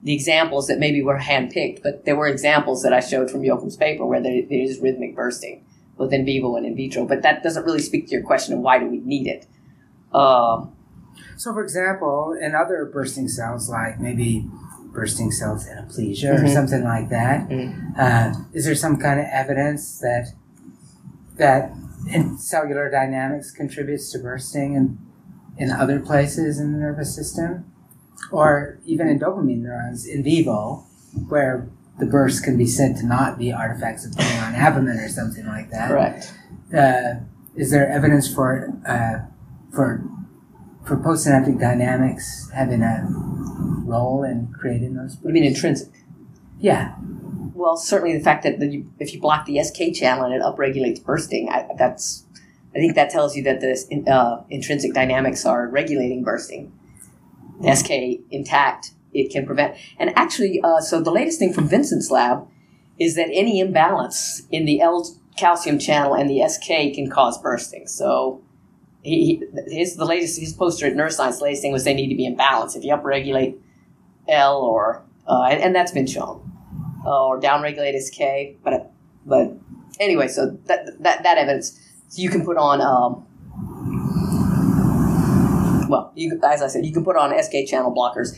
the 0.05 0.13
examples 0.13 0.67
that 0.67 0.79
maybe 0.79 1.01
were 1.01 1.17
handpicked, 1.17 1.81
but 1.81 2.03
there 2.03 2.17
were 2.17 2.27
examples 2.27 2.83
that 2.83 2.91
I 2.91 2.99
showed 2.99 3.31
from 3.31 3.41
Jochen's 3.45 3.77
paper 3.77 4.05
where 4.05 4.21
there, 4.21 4.41
there 4.49 4.59
is 4.59 4.79
rhythmic 4.79 5.15
bursting, 5.15 5.63
both 5.97 6.11
in 6.11 6.25
vivo 6.25 6.57
and 6.57 6.65
in 6.65 6.75
vitro. 6.75 7.05
But 7.05 7.21
that 7.21 7.41
doesn't 7.41 7.63
really 7.63 7.79
speak 7.79 8.07
to 8.07 8.11
your 8.11 8.21
question 8.23 8.53
of 8.53 8.59
why 8.59 8.79
do 8.79 8.87
we 8.87 8.99
need 8.99 9.27
it. 9.27 9.47
Um, 10.13 10.75
So, 11.37 11.53
for 11.53 11.63
example, 11.63 12.37
in 12.39 12.53
other 12.53 12.85
bursting 12.85 13.27
cells, 13.27 13.69
like 13.69 13.99
maybe 13.99 14.45
bursting 14.93 15.31
cells 15.31 15.65
in 15.67 15.77
Aplysia 15.77 16.35
or 16.35 16.43
Mhm. 16.43 16.53
something 16.53 16.83
like 16.83 17.09
that, 17.09 17.49
Mhm. 17.49 17.97
uh, 17.97 18.33
is 18.53 18.65
there 18.65 18.75
some 18.75 18.97
kind 18.97 19.19
of 19.19 19.25
evidence 19.31 19.99
that 19.99 20.27
that 21.37 21.71
in 22.11 22.37
cellular 22.37 22.91
dynamics 22.91 23.49
contributes 23.51 24.11
to 24.11 24.19
bursting 24.19 24.75
in, 24.75 24.97
in 25.57 25.71
other 25.71 25.99
places 25.99 26.59
in 26.59 26.73
the 26.73 26.77
nervous 26.77 27.15
system? 27.15 27.65
Or 28.31 28.77
even 28.85 29.07
in 29.07 29.19
dopamine 29.19 29.61
neurons 29.63 30.05
in 30.05 30.23
vivo, 30.23 30.83
where 31.29 31.67
the 31.99 32.05
bursts 32.05 32.39
can 32.39 32.55
be 32.57 32.65
said 32.67 32.95
to 32.97 33.05
not 33.05 33.37
be 33.39 33.51
artifacts 33.51 34.05
of 34.05 34.11
putting 34.13 34.37
on 34.39 34.53
apamin 34.53 35.03
or 35.03 35.09
something 35.09 35.45
like 35.45 35.69
that. 35.71 35.89
correct. 35.89 36.33
Uh, 36.73 37.15
is 37.55 37.69
there 37.71 37.87
evidence 37.89 38.27
for 38.31 38.71
uh, 38.85 39.19
for 39.71 40.03
for 40.85 40.97
postsynaptic 40.97 41.59
dynamics 41.59 42.49
having 42.53 42.81
a 42.81 43.05
role 43.85 44.23
in 44.23 44.53
creating 44.57 44.95
those? 44.95 45.17
You 45.23 45.31
mean 45.31 45.43
intrinsic? 45.43 45.89
Yeah. 46.59 46.95
Well, 47.53 47.77
certainly 47.77 48.17
the 48.17 48.23
fact 48.23 48.43
that 48.43 48.59
the, 48.59 48.83
if 48.99 49.13
you 49.13 49.21
block 49.21 49.45
the 49.45 49.61
SK 49.63 49.93
channel 49.93 50.25
and 50.25 50.33
it 50.33 50.41
upregulates 50.41 51.03
bursting, 51.03 51.49
I, 51.49 51.67
that's 51.77 52.25
I 52.75 52.79
think 52.79 52.95
that 52.95 53.09
tells 53.09 53.35
you 53.35 53.43
that 53.43 53.61
the 53.61 54.11
uh, 54.11 54.43
intrinsic 54.49 54.93
dynamics 54.93 55.45
are 55.45 55.67
regulating 55.67 56.23
bursting. 56.23 56.71
The 57.61 57.75
SK 57.75 58.23
intact 58.31 58.91
it 59.13 59.31
can 59.31 59.45
prevent. 59.45 59.77
And 59.99 60.11
actually, 60.17 60.59
uh, 60.63 60.81
so 60.81 60.99
the 60.99 61.11
latest 61.11 61.37
thing 61.37 61.53
from 61.53 61.67
Vincent's 61.67 62.09
lab 62.09 62.47
is 62.99 63.15
that 63.15 63.29
any 63.31 63.59
imbalance 63.59 64.43
in 64.51 64.65
the 64.65 64.81
L 64.81 65.07
calcium 65.37 65.79
channel 65.79 66.13
and 66.13 66.29
the 66.29 66.47
SK 66.47 66.95
can 66.95 67.09
cause 67.09 67.37
bursting. 67.37 67.87
So 67.87 68.42
he, 69.03 69.41
he 69.67 69.75
his 69.75 69.95
the 69.95 70.05
latest 70.05 70.39
his 70.39 70.53
poster 70.53 70.87
at 70.87 70.93
Neuroscience. 70.93 71.41
Latest 71.41 71.61
thing 71.61 71.71
was 71.71 71.83
they 71.83 71.93
need 71.93 72.09
to 72.09 72.15
be 72.15 72.25
in 72.25 72.35
balance. 72.35 72.75
If 72.75 72.83
you 72.83 72.93
upregulate 72.93 73.57
L 74.27 74.61
or 74.61 75.03
uh, 75.27 75.43
and, 75.43 75.61
and 75.61 75.75
that's 75.75 75.91
been 75.91 76.07
shown, 76.07 76.51
uh, 77.05 77.25
or 77.27 77.39
downregulate 77.39 77.99
SK. 77.99 78.61
But 78.63 78.91
but 79.25 79.53
anyway, 79.99 80.27
so 80.27 80.57
that 80.65 80.85
that 81.01 81.23
that 81.23 81.37
evidence 81.37 81.79
you 82.15 82.29
can 82.29 82.43
put 82.45 82.57
on. 82.57 82.81
Um, 82.81 83.27
well, 85.89 86.11
you, 86.15 86.39
as 86.43 86.61
I 86.61 86.67
said, 86.67 86.85
you 86.85 86.93
can 86.93 87.03
put 87.03 87.15
on 87.17 87.31
SK 87.43 87.67
channel 87.67 87.93
blockers 87.93 88.37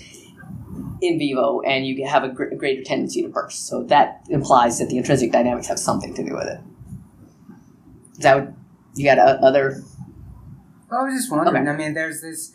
in 1.02 1.20
vivo, 1.20 1.62
and 1.62 1.86
you 1.86 2.08
have 2.08 2.24
a 2.24 2.30
gr- 2.30 2.54
greater 2.56 2.84
tendency 2.84 3.22
to 3.22 3.30
burst. 3.30 3.68
So 3.68 3.84
that 3.84 4.24
implies 4.30 4.80
that 4.80 4.90
the 4.90 4.98
intrinsic 4.98 5.32
dynamics 5.32 5.68
have 5.68 5.80
something 5.80 6.14
to 6.16 6.24
do 6.24 6.34
with 6.34 6.48
it. 6.48 6.60
Is 8.14 8.20
that 8.20 8.36
what, 8.36 8.54
you 8.96 9.06
got 9.06 9.20
uh, 9.20 9.38
other? 9.42 9.84
I 10.92 11.04
was 11.04 11.14
just 11.16 11.32
wondering. 11.32 11.64
Okay. 11.68 11.72
I 11.72 11.76
mean, 11.78 11.94
there's 11.94 12.22
this. 12.22 12.54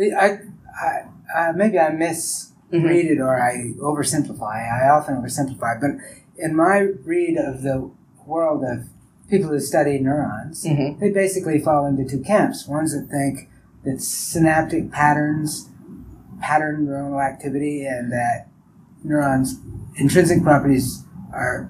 I, 0.00 0.38
I, 0.80 1.02
uh, 1.34 1.52
maybe 1.54 1.78
I 1.78 1.90
misread 1.90 2.52
Mhm. 2.72 3.10
it 3.10 3.20
or 3.20 3.40
I 3.40 3.72
oversimplify. 3.80 4.82
I 4.82 4.88
often 4.88 5.16
oversimplify, 5.16 5.80
but 5.80 5.90
in 6.36 6.54
my 6.54 6.78
read 7.04 7.36
of 7.36 7.62
the 7.62 7.90
world 8.26 8.64
of 8.64 8.88
people 9.28 9.50
who 9.50 9.60
study 9.60 9.98
neurons, 9.98 10.64
Mhm. 10.64 10.98
they 11.00 11.10
basically 11.10 11.58
fall 11.58 11.86
into 11.86 12.04
two 12.04 12.20
camps. 12.20 12.66
Ones 12.68 12.92
that 12.92 13.08
think 13.10 13.48
that 13.84 14.00
synaptic 14.00 14.90
patterns 14.90 15.68
pattern 16.40 16.86
neuronal 16.86 17.20
activity 17.20 17.84
and 17.84 18.12
that 18.12 18.46
neurons' 19.02 19.58
intrinsic 19.96 20.40
properties 20.42 21.02
are 21.32 21.68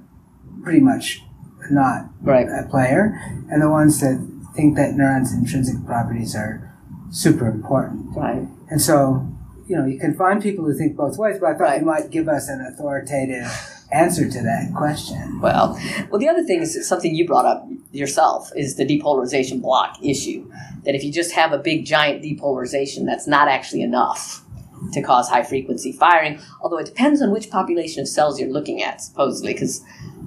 pretty 0.62 0.80
much 0.80 1.24
not 1.70 2.10
Right. 2.22 2.46
a 2.48 2.64
player, 2.68 3.18
and 3.50 3.62
the 3.62 3.70
ones 3.70 4.00
that 4.00 4.20
think 4.54 4.76
that 4.76 4.94
neurons' 4.94 5.32
intrinsic 5.32 5.84
properties 5.86 6.34
are 6.34 6.74
super 7.10 7.46
important. 7.46 8.16
Right. 8.16 8.46
And 8.70 8.80
so, 8.80 9.26
you 9.66 9.76
know, 9.76 9.86
you 9.86 9.98
can 9.98 10.14
find 10.14 10.42
people 10.42 10.64
who 10.64 10.74
think 10.74 10.96
both 10.96 11.18
ways, 11.18 11.38
but 11.40 11.46
I 11.46 11.52
thought 11.52 11.60
Right. 11.60 11.80
you 11.80 11.86
might 11.86 12.10
give 12.10 12.28
us 12.28 12.48
an 12.48 12.60
authoritative 12.60 13.50
answer 13.90 14.28
to 14.28 14.42
that 14.42 14.72
question. 14.74 15.40
Well, 15.40 15.78
well, 16.10 16.18
the 16.18 16.28
other 16.28 16.44
thing 16.44 16.60
is 16.60 16.86
something 16.86 17.14
you 17.14 17.26
brought 17.26 17.46
up 17.46 17.66
yourself 17.92 18.50
is 18.54 18.76
the 18.76 18.84
depolarization 18.84 19.62
block 19.62 19.96
issue. 20.02 20.50
That 20.84 20.94
if 20.94 21.02
you 21.02 21.12
just 21.12 21.32
have 21.32 21.52
a 21.52 21.58
big 21.58 21.86
giant 21.86 22.22
depolarization, 22.22 23.06
that's 23.06 23.26
not 23.26 23.48
actually 23.48 23.82
enough 23.82 24.44
to 24.92 25.02
cause 25.02 25.28
high 25.28 25.42
frequency 25.42 25.92
firing. 25.92 26.38
Although 26.60 26.78
it 26.78 26.86
depends 26.86 27.20
on 27.22 27.30
which 27.30 27.50
population 27.50 28.00
of 28.02 28.08
cells 28.08 28.38
you're 28.38 28.50
looking 28.52 28.82
at, 28.82 29.00
supposedly, 29.00 29.52
because 29.54 29.82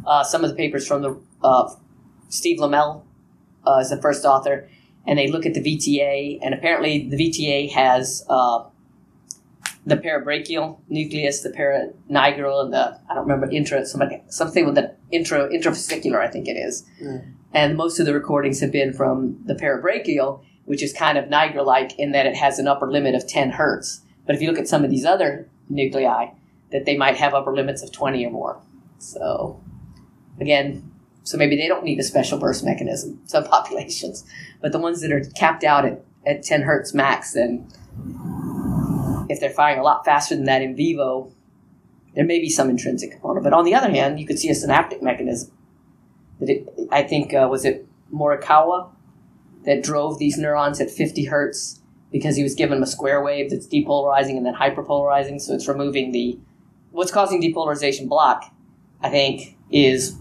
uh, 0.05 0.23
some 0.23 0.43
of 0.43 0.49
the 0.49 0.55
papers 0.55 0.87
from 0.87 1.01
the 1.03 1.19
uh, 1.43 1.69
Steve 2.29 2.59
Lammel 2.59 3.03
uh, 3.67 3.79
is 3.79 3.89
the 3.89 4.01
first 4.01 4.25
author, 4.25 4.69
and 5.05 5.17
they 5.17 5.27
look 5.27 5.45
at 5.45 5.53
the 5.53 5.61
VTA, 5.61 6.39
and 6.41 6.53
apparently 6.53 7.09
the 7.09 7.17
VTA 7.17 7.71
has. 7.71 8.25
Uh, 8.29 8.65
the 9.83 9.97
parabrachial 9.97 10.77
nucleus, 10.89 11.41
the 11.41 11.49
paranigral, 11.49 12.63
and 12.63 12.71
the 12.71 12.99
I 13.09 13.15
don't 13.15 13.23
remember 13.23 13.49
intra 13.49 13.83
somebody 13.83 14.21
something 14.29 14.63
with 14.63 14.75
the 14.75 14.95
intra 15.11 15.49
interfascicular, 15.49 16.19
I 16.19 16.27
think 16.27 16.47
it 16.47 16.51
is. 16.51 16.85
Mm. 17.01 17.33
And 17.53 17.75
most 17.75 17.99
of 17.99 18.05
the 18.05 18.13
recordings 18.13 18.59
have 18.61 18.71
been 18.71 18.93
from 18.93 19.41
the 19.45 19.55
parabrachial, 19.55 20.43
which 20.65 20.83
is 20.83 20.93
kind 20.93 21.17
of 21.17 21.25
nigral-like 21.25 21.97
in 21.99 22.11
that 22.11 22.25
it 22.25 22.35
has 22.35 22.59
an 22.59 22.67
upper 22.67 22.89
limit 22.89 23.15
of 23.15 23.27
10 23.27 23.51
hertz. 23.51 24.01
But 24.25 24.35
if 24.35 24.41
you 24.41 24.47
look 24.47 24.59
at 24.59 24.67
some 24.67 24.85
of 24.85 24.91
these 24.91 25.03
other 25.03 25.49
nuclei, 25.69 26.27
that 26.71 26.85
they 26.85 26.95
might 26.95 27.17
have 27.17 27.33
upper 27.33 27.53
limits 27.53 27.83
of 27.83 27.91
20 27.91 28.25
or 28.25 28.31
more. 28.31 28.61
So 28.99 29.61
again, 30.39 30.90
so 31.23 31.37
maybe 31.37 31.55
they 31.55 31.67
don't 31.67 31.83
need 31.83 31.99
a 31.99 32.03
special 32.03 32.37
burst 32.37 32.63
mechanism, 32.63 33.21
some 33.25 33.43
populations. 33.43 34.25
But 34.61 34.71
the 34.71 34.79
ones 34.79 35.01
that 35.01 35.11
are 35.11 35.21
capped 35.35 35.63
out 35.63 35.85
at, 35.85 36.03
at 36.25 36.43
10 36.43 36.63
hertz 36.63 36.93
max, 36.93 37.33
then 37.33 37.67
if 39.29 39.39
they're 39.39 39.49
firing 39.49 39.79
a 39.79 39.83
lot 39.83 40.05
faster 40.05 40.35
than 40.35 40.45
that 40.45 40.61
in 40.61 40.75
vivo, 40.75 41.31
there 42.15 42.25
may 42.25 42.39
be 42.39 42.49
some 42.49 42.69
intrinsic 42.69 43.11
component. 43.11 43.43
But 43.43 43.53
on 43.53 43.65
the 43.65 43.73
other 43.73 43.89
hand, 43.89 44.19
you 44.19 44.27
could 44.27 44.39
see 44.39 44.49
a 44.49 44.55
synaptic 44.55 45.01
mechanism. 45.01 45.51
That 46.39 46.49
it, 46.49 46.67
I 46.91 47.03
think 47.03 47.33
uh, 47.33 47.47
was 47.49 47.65
it 47.65 47.87
Morikawa 48.13 48.91
that 49.65 49.83
drove 49.83 50.17
these 50.17 50.37
neurons 50.37 50.81
at 50.81 50.89
50 50.89 51.25
hertz 51.25 51.79
because 52.11 52.35
he 52.35 52.43
was 52.43 52.55
given 52.55 52.77
them 52.77 52.83
a 52.83 52.87
square 52.87 53.23
wave 53.23 53.49
that's 53.51 53.67
depolarizing 53.67 54.35
and 54.35 54.45
then 54.45 54.55
hyperpolarizing. 54.55 55.39
So 55.39 55.53
it's 55.53 55.67
removing 55.67 56.11
the 56.11 56.37
what's 56.91 57.11
causing 57.11 57.41
depolarization 57.41 58.09
block. 58.09 58.51
I 59.01 59.09
think 59.09 59.57
is 59.71 60.17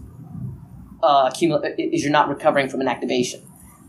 uh, 1.03 1.29
accumula- 1.29 1.73
is 1.77 2.03
you're 2.03 2.11
not 2.11 2.29
recovering 2.29 2.69
from 2.69 2.81
an 2.81 2.87
activation, 2.87 3.41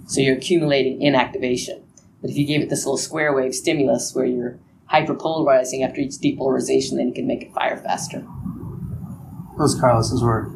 so 0.07 0.21
you're 0.21 0.37
accumulating 0.37 1.01
inactivation. 1.01 1.83
But 2.21 2.31
if 2.31 2.37
you 2.37 2.47
gave 2.47 2.61
it 2.63 2.69
this 2.71 2.85
little 2.85 2.97
square 2.99 3.33
wave 3.35 3.55
stimulus 3.55 4.15
where 4.15 4.25
you're 4.25 4.59
hyperpolarizing 4.93 5.85
after 5.87 6.01
each 6.01 6.13
depolarization, 6.15 6.97
then 6.97 7.09
you 7.09 7.15
can 7.15 7.27
make 7.27 7.43
it 7.43 7.53
fire 7.53 7.77
faster. 7.77 8.21
What 8.21 9.59
was 9.65 9.75
Carlos's 9.79 10.23
word? 10.23 10.53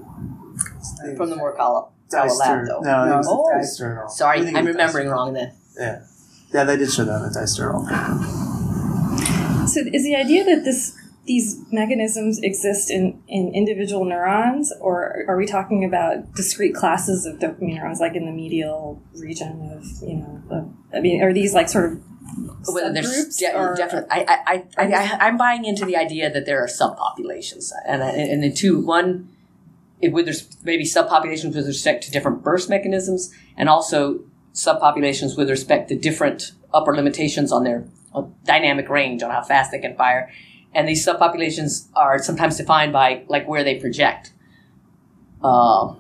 From 1.16 1.30
the 1.30 1.36
Morikawa 1.36 1.88
Kawa 2.10 2.32
lab, 2.38 2.66
though. 2.66 2.80
No, 2.80 3.02
it 3.04 3.08
No, 3.10 3.16
was 3.18 3.26
Oh. 3.28 3.50
diasternal. 3.54 4.08
Sorry, 4.10 4.38
I 4.40 4.44
think 4.44 4.56
it 4.56 4.58
I'm 4.60 4.66
remembering 4.66 5.08
diasternal. 5.08 5.12
wrong 5.12 5.32
then. 5.34 5.52
Yeah. 5.78 6.00
Yeah, 6.54 6.64
they 6.64 6.76
did 6.76 6.90
show 6.90 7.04
that 7.04 7.22
in 7.22 7.30
diasternal. 7.32 7.84
So 9.68 9.80
is 9.92 10.04
the 10.04 10.14
idea 10.14 10.44
that 10.44 10.64
this 10.64 10.96
these 11.26 11.61
mechanisms 11.73 12.38
exist 12.40 12.90
in, 12.90 13.21
in 13.28 13.52
individual 13.54 14.04
neurons, 14.04 14.73
or 14.80 15.25
are 15.28 15.37
we 15.37 15.45
talking 15.47 15.85
about 15.85 16.33
discrete 16.35 16.75
classes 16.75 17.26
of 17.26 17.38
dopamine 17.38 17.75
neurons, 17.75 18.00
like 18.00 18.14
in 18.14 18.26
the 18.26 18.33
medial 18.33 19.02
region 19.16 19.71
of 19.73 19.85
you 20.09 20.16
know? 20.16 20.42
Of, 20.50 20.68
I 20.95 21.00
mean, 21.00 21.23
are 21.23 21.33
these 21.33 21.52
like 21.52 21.68
sort 21.68 21.92
of 21.92 22.02
Whether 22.73 22.92
there's 22.92 23.06
subgroups? 23.09 23.38
de- 23.38 23.56
or- 23.59 23.75
definitely, 23.76 24.11
I, 24.11 24.25
I, 24.47 24.64
I, 24.78 24.92
I, 24.92 25.26
I'm 25.26 25.37
buying 25.37 25.64
into 25.64 25.85
the 25.85 25.97
idea 25.97 26.30
that 26.33 26.47
there 26.47 26.62
are 26.62 26.68
subpopulations, 26.68 27.73
and 27.87 28.02
I- 28.02 28.11
and 28.11 28.42
the 28.42 28.52
two 28.52 28.78
one, 28.80 29.28
it, 30.00 30.12
with 30.12 30.26
there's 30.26 30.56
maybe 30.62 30.85
subpopulations 30.85 31.54
with 31.56 31.66
respect 31.66 32.04
to 32.04 32.11
different 32.11 32.42
burst 32.42 32.71
mechanisms, 32.71 33.33
and 33.56 33.68
also 33.68 34.21
subpopulations 34.54 35.37
with 35.37 35.50
respect 35.50 35.88
to 35.88 35.97
different 35.97 36.52
upper 36.73 36.95
limitations 36.95 37.50
on 37.52 37.64
their 37.64 37.87
uh, 38.14 38.23
dynamic 38.45 38.88
range 38.88 39.23
on 39.23 39.30
how 39.30 39.42
fast 39.42 39.71
they 39.71 39.78
can 39.78 39.95
fire, 39.97 40.30
and 40.76 40.87
these 40.87 41.04
subpopulations 41.04 41.88
are 41.97 42.18
sometimes 42.23 42.56
defined 42.59 42.92
by 42.92 43.25
like 43.28 43.49
where 43.49 43.64
they 43.64 43.76
project. 43.80 44.33
Uh, 45.42 45.95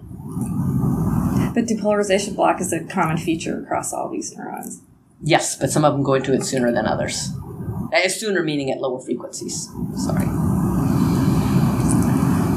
But 1.54 1.64
depolarization 1.66 2.36
block 2.36 2.60
is 2.60 2.72
a 2.72 2.84
common 2.84 3.16
feature 3.16 3.58
across 3.62 3.92
all 3.92 4.10
these 4.10 4.36
neurons. 4.36 4.82
yes, 5.22 5.56
but 5.58 5.70
some 5.70 5.84
of 5.84 5.92
them 5.94 6.02
go 6.02 6.14
into 6.14 6.32
it 6.34 6.44
sooner 6.44 6.70
than 6.70 6.86
others. 6.86 7.30
Uh, 7.92 8.08
sooner 8.08 8.42
meaning 8.42 8.70
at 8.70 8.78
lower 8.78 9.00
frequencies. 9.00 9.68
Sorry. 9.96 10.26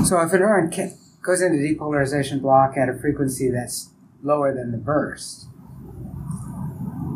So 0.06 0.20
if 0.22 0.34
a 0.34 0.38
neuron 0.38 0.74
ca- 0.76 0.96
goes 1.22 1.42
into 1.42 1.58
depolarization 1.60 2.42
block 2.42 2.76
at 2.78 2.90
a 2.90 2.94
frequency 2.98 3.50
that's 3.50 3.90
lower 4.24 4.54
than 4.54 4.72
the 4.72 4.78
burst, 4.78 5.46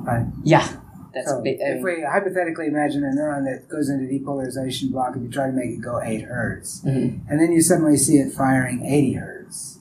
right? 0.05 0.27
Yeah, 0.43 0.67
that's 1.13 1.29
So 1.29 1.41
big. 1.41 1.59
I 1.61 1.69
if 1.77 1.83
we 1.83 2.01
hypothetically 2.03 2.67
imagine 2.67 3.03
a 3.03 3.07
neuron 3.07 3.45
that 3.45 3.67
goes 3.69 3.89
into 3.89 4.05
depolarization 4.05 4.91
block, 4.91 5.15
if 5.15 5.23
you 5.23 5.29
try 5.29 5.47
to 5.47 5.53
make 5.53 5.71
it 5.71 5.81
go 5.81 6.01
8 6.01 6.23
hertz, 6.23 6.81
Mhm. 6.85 7.19
and 7.29 7.39
then 7.39 7.51
you 7.51 7.61
suddenly 7.61 7.97
see 7.97 8.17
it 8.17 8.31
firing 8.33 8.83
80 8.85 9.13
hertz, 9.13 9.79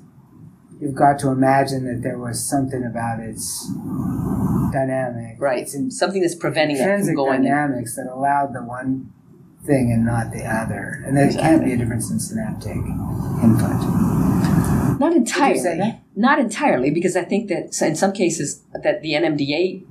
you've 0.80 0.94
got 0.94 1.18
to 1.20 1.30
imagine 1.30 1.84
that 1.86 2.02
there 2.02 2.18
was 2.18 2.42
something 2.42 2.84
about 2.84 3.20
its 3.20 3.70
dynamic, 4.72 5.36
right. 5.40 5.62
its 5.62 5.76
Something 5.98 6.22
that's 6.22 6.34
preventing 6.34 6.76
it 6.76 7.04
from 7.06 7.14
going. 7.14 7.44
in. 7.44 7.50
dynamics 7.50 7.96
that 7.96 8.06
allowed 8.12 8.52
the 8.54 8.62
one 8.62 9.10
thing 9.64 9.92
and 9.92 10.04
not 10.04 10.32
the 10.32 10.44
other, 10.44 11.02
and 11.06 11.16
there 11.16 11.30
can't 11.30 11.64
be 11.64 11.72
a 11.72 11.76
difference 11.76 12.10
in 12.10 12.18
synaptic 12.18 12.76
input. 12.76 13.70
Not 14.98 15.12
entirely. 15.14 16.00
Not 16.16 16.38
entirely, 16.38 16.90
because 16.90 17.16
I 17.16 17.24
think 17.24 17.48
that 17.48 17.80
in 17.82 17.94
some 17.94 18.12
cases 18.12 18.62
that 18.82 19.02
the 19.02 19.14
NMDA 19.14 19.84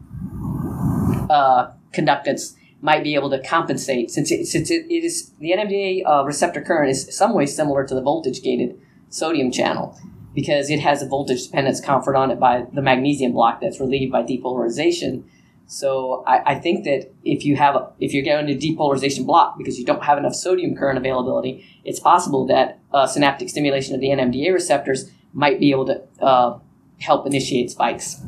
uh, 1.31 1.71
conductance 1.93 2.55
might 2.81 3.03
be 3.03 3.15
able 3.15 3.29
to 3.29 3.41
compensate 3.43 4.09
since 4.11 4.31
it, 4.31 4.45
since 4.45 4.69
it, 4.71 4.85
it 4.89 5.03
is 5.03 5.31
the 5.39 5.51
NMDA 5.51 6.03
uh, 6.05 6.23
receptor 6.25 6.61
current 6.61 6.89
is 6.89 7.15
some 7.15 7.33
way 7.33 7.45
similar 7.45 7.85
to 7.85 7.95
the 7.95 8.01
voltage 8.01 8.41
gated 8.41 8.79
sodium 9.09 9.51
channel 9.51 9.97
because 10.33 10.69
it 10.69 10.79
has 10.79 11.01
a 11.01 11.07
voltage 11.07 11.45
dependence 11.45 11.79
conferred 11.79 12.15
on 12.15 12.31
it 12.31 12.39
by 12.39 12.65
the 12.73 12.81
magnesium 12.81 13.33
block 13.33 13.61
that's 13.61 13.79
relieved 13.79 14.11
by 14.11 14.23
depolarization. 14.23 15.23
So 15.67 16.23
I, 16.27 16.53
I 16.53 16.55
think 16.59 16.83
that 16.85 17.11
if 17.23 17.45
you 17.45 17.55
have 17.55 17.75
a, 17.75 17.91
if 17.99 18.13
you're 18.13 18.25
going 18.25 18.47
to 18.47 18.55
depolarization 18.55 19.25
block 19.25 19.57
because 19.57 19.77
you 19.79 19.85
don't 19.85 20.03
have 20.03 20.17
enough 20.17 20.35
sodium 20.35 20.75
current 20.75 20.97
availability, 20.97 21.65
it's 21.85 21.99
possible 21.99 22.45
that 22.47 22.79
uh, 22.93 23.07
synaptic 23.07 23.49
stimulation 23.49 23.95
of 23.95 24.01
the 24.01 24.07
NMDA 24.07 24.53
receptors 24.53 25.11
might 25.33 25.59
be 25.59 25.71
able 25.71 25.85
to 25.85 26.01
uh, 26.21 26.59
help 26.99 27.25
initiate 27.25 27.71
spikes. 27.71 28.21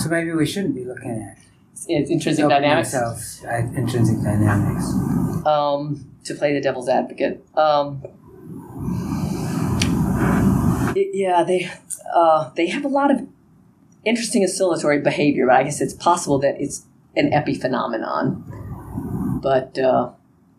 So 0.00 0.08
maybe 0.10 0.32
we 0.32 0.46
shouldn't 0.46 0.74
be 0.74 0.84
looking 0.84 1.10
at 1.12 1.38
It's 1.88 2.10
intrinsic 2.10 2.48
dynamics. 2.48 2.94
Uh, 2.94 3.16
intrinsic 3.76 4.22
dynamics. 4.22 4.84
um, 5.46 6.04
to 6.24 6.34
play 6.34 6.52
the 6.54 6.60
devil's 6.60 6.88
advocate. 6.88 7.44
Um, 7.56 8.02
y- 10.96 11.10
yeah, 11.12 11.44
they 11.44 11.70
uh, 12.14 12.50
they 12.56 12.66
have 12.68 12.84
a 12.84 12.88
lot 12.88 13.10
of 13.10 13.26
interesting 14.04 14.44
oscillatory 14.44 15.00
behavior, 15.00 15.46
but 15.46 15.56
I 15.56 15.62
guess 15.64 15.80
it's 15.80 15.94
possible 15.94 16.38
that 16.40 16.60
it's 16.60 16.84
an 17.16 17.30
epiphenomenon. 17.30 18.42
But 19.42 19.78
uh, 19.78 20.10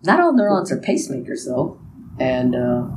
not 0.03 0.19
all 0.19 0.33
neurons 0.33 0.71
are 0.71 0.77
pacemakers, 0.79 1.45
though, 1.45 1.79
and 2.19 2.55
uh, 2.55 2.87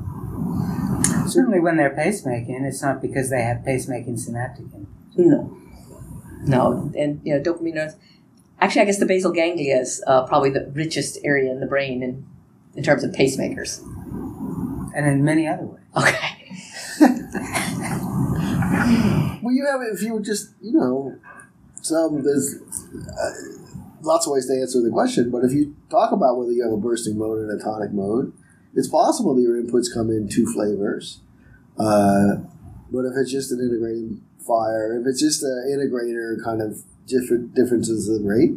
Certainly, 1.27 1.61
when 1.61 1.77
they're 1.77 1.95
pacemaking, 1.95 2.67
it's 2.67 2.83
not 2.83 3.01
because 3.03 3.29
they 3.31 3.43
have 3.43 3.59
pacemaking 3.59 4.19
synaptic 4.19 4.65
input. 4.75 4.87
no, 5.17 5.57
no, 6.47 6.93
and 6.97 7.21
you 7.25 7.35
know, 7.35 7.41
dopamine 7.41 7.75
neurons. 7.75 7.97
Actually, 8.61 8.83
I 8.83 8.85
guess 8.87 8.99
the 8.99 9.07
basal 9.07 9.33
ganglia 9.33 9.79
is 9.79 10.03
uh, 10.07 10.27
probably 10.27 10.51
the 10.51 10.71
richest 10.75 11.19
area 11.25 11.51
in 11.51 11.61
the 11.61 11.67
brain 11.67 12.03
in 12.03 12.27
in 12.75 12.83
terms 12.83 13.05
of 13.05 13.13
pacemakers. 13.13 13.81
and 14.95 15.07
in 15.07 15.25
many 15.25 15.47
other 15.47 15.65
ways. 15.65 15.85
Okay. 15.97 16.35
Well, 19.41 19.55
you 19.55 19.65
have 19.67 19.81
if 19.83 20.03
you 20.03 20.15
would 20.15 20.25
just 20.25 20.51
you 20.61 20.73
know 20.73 21.17
some 21.81 22.23
there's 22.23 22.55
uh, 22.55 23.31
lots 24.03 24.27
of 24.27 24.33
ways 24.33 24.47
to 24.47 24.53
answer 24.53 24.83
the 24.83 24.91
question, 24.91 25.31
but 25.31 25.45
if 25.45 25.53
you 25.53 25.75
talk 25.91 26.13
about 26.13 26.39
whether 26.39 26.53
you 26.53 26.63
have 26.63 26.73
a 26.73 26.77
bursting 26.77 27.17
mode 27.17 27.39
and 27.39 27.59
a 27.59 27.63
tonic 27.63 27.93
mode, 27.93 28.33
it's 28.75 28.89
possible 28.89 29.35
that 29.35 29.43
your 29.43 29.63
inputs 29.63 29.87
come 29.93 30.11
in 30.11 30.29
two 30.29 30.47
flavors. 30.53 31.21
Uh, 31.79 32.37
but 32.91 33.05
if 33.05 33.13
it's 33.17 33.31
just 33.31 33.53
an 33.53 33.61
integrating 33.61 34.23
fire, 34.49 34.99
if 34.99 35.07
it's 35.07 35.21
just 35.21 35.43
an 35.43 35.69
integrator 35.69 36.43
kind 36.43 36.63
of 36.63 36.83
different 37.07 37.55
differences 37.55 38.09
in 38.09 38.25
rate, 38.27 38.53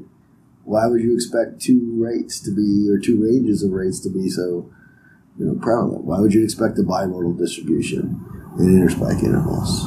why 0.63 0.88
would 0.88 1.01
you 1.01 1.13
expect 1.13 1.62
two 1.62 1.93
rates 1.98 2.39
to 2.41 2.55
be 2.55 2.89
or 2.89 2.98
two 2.98 3.21
ranges 3.21 3.63
of 3.63 3.71
rates 3.71 4.00
to 4.01 4.10
be 4.10 4.29
so 4.29 4.71
you 5.38 5.45
know 5.45 5.55
prevalent? 5.62 6.05
Why 6.05 6.19
would 6.19 6.33
you 6.33 6.43
expect 6.43 6.79
a 6.79 6.83
bimodal 6.83 7.38
distribution 7.38 8.24
in 8.60 8.65
interspike 8.65 9.24
intervals? 9.24 9.83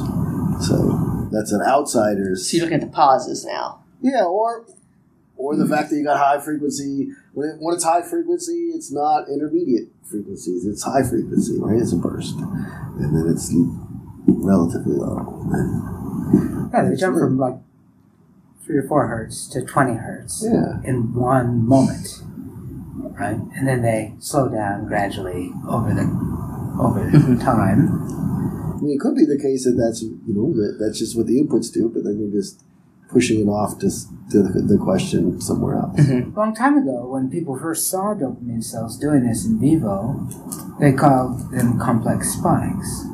So 0.67 1.29
that's 1.31 1.51
an 1.51 1.61
outsider's. 1.61 2.49
So 2.49 2.57
you 2.57 2.63
look 2.63 2.73
at 2.73 2.81
the 2.81 2.87
pauses 2.87 3.45
now. 3.45 3.83
Yeah, 4.01 4.23
or 4.23 4.65
or 5.37 5.55
the 5.55 5.67
fact 5.67 5.89
that 5.89 5.97
you 5.97 6.03
got 6.03 6.17
high 6.17 6.39
frequency. 6.39 7.09
When, 7.33 7.49
it, 7.49 7.55
when 7.59 7.75
it's 7.75 7.83
high 7.83 8.01
frequency, 8.01 8.71
it's 8.73 8.91
not 8.91 9.27
intermediate 9.27 9.89
frequencies. 10.09 10.65
It's 10.65 10.83
high 10.83 11.03
frequency, 11.03 11.59
right? 11.59 11.81
It's 11.81 11.91
a 11.91 11.97
burst, 11.97 12.35
and 12.35 13.15
then 13.15 13.31
it's 13.31 13.51
relatively 14.27 14.95
low. 14.95 15.41
And, 15.51 15.94
Yeah, 16.73 16.89
they 16.89 16.95
jump 16.95 17.17
from 17.17 17.37
like 17.37 17.55
three 18.65 18.77
or 18.77 18.87
four 18.87 19.07
hertz 19.07 19.47
to 19.49 19.63
20 19.63 19.93
hertz 19.93 20.43
yeah, 20.45 20.81
in 20.83 21.13
one 21.13 21.65
moment, 21.65 22.21
right? 23.17 23.37
And 23.55 23.67
then 23.67 23.81
they 23.81 24.15
slow 24.19 24.49
down 24.49 24.87
gradually 24.87 25.51
over 25.69 25.93
the 25.93 26.03
over 26.79 27.09
mm-hmm. 27.09 27.39
time. 27.39 27.89
I 28.75 28.81
mean, 28.81 28.95
it 28.95 28.99
could 28.99 29.15
be 29.15 29.25
the 29.25 29.39
case 29.41 29.65
that 29.65 29.77
that's 29.79 30.01
you 30.01 30.19
know 30.27 30.51
that 30.53 30.77
that's 30.79 30.99
just 30.99 31.15
what 31.15 31.27
the 31.27 31.41
inputs 31.41 31.71
do, 31.71 31.89
but 31.93 32.03
then 32.03 32.19
you're 32.19 32.41
just 32.41 32.63
pushing 33.09 33.39
it 33.39 33.49
off 33.49 33.79
to, 33.79 33.89
to 34.31 34.43
the, 34.43 34.61
the 34.61 34.77
question 34.77 35.39
somewhere 35.39 35.75
else. 35.77 35.99
A 35.99 36.25
long 36.35 36.53
time 36.55 36.77
ago, 36.77 37.07
when 37.07 37.29
people 37.29 37.57
first 37.57 37.89
saw 37.89 38.13
dopamine 38.13 38.63
cells 38.63 38.97
doing 38.97 39.25
this 39.25 39.45
in 39.45 39.59
vivo, 39.59 40.27
they 40.79 40.91
called 40.91 41.51
them 41.51 41.79
complex 41.79 42.33
spikes. 42.33 43.05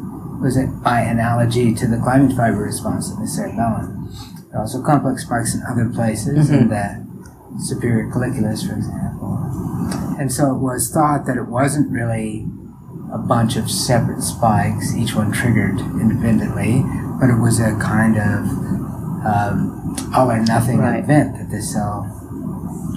Was 0.42 0.58
it 0.58 0.68
by 0.84 1.02
analogy 1.02 1.74
to 1.76 1.88
the 1.88 1.98
climbing 1.98 2.36
fiber 2.36 2.58
response 2.58 3.12
in 3.12 3.20
the 3.22 3.28
cerebellum? 3.28 4.10
There 4.50 4.58
are 4.58 4.62
also 4.64 4.82
complex 4.84 5.24
spikes 5.24 5.54
in 5.56 5.62
other 5.70 5.90
places, 5.90 6.50
in 6.50 6.68
the 6.70 7.06
superior 7.60 8.10
colliculus, 8.12 8.68
for 8.68 8.76
example. 8.76 9.38
And 10.20 10.32
so 10.32 10.56
it 10.56 10.60
was 10.60 10.90
thought 10.92 11.26
that 11.28 11.38
it 11.38 11.48
wasn't 11.48 11.92
really 11.92 12.48
a 13.14 13.18
bunch 13.18 13.56
of 13.56 13.70
separate 13.70 14.22
spikes, 14.24 14.96
each 14.96 15.16
one 15.16 15.32
triggered 15.32 15.80
independently, 15.80 16.82
but 17.20 17.30
it 17.30 17.40
was 17.40 17.60
a 17.60 17.76
kind 17.80 18.18
of 18.18 18.46
um, 19.26 19.96
all 20.16 20.32
or 20.32 20.40
nothing 20.42 20.80
Right. 20.80 21.04
event 21.04 21.38
that 21.38 21.50
the 21.52 21.62
cell 21.62 22.08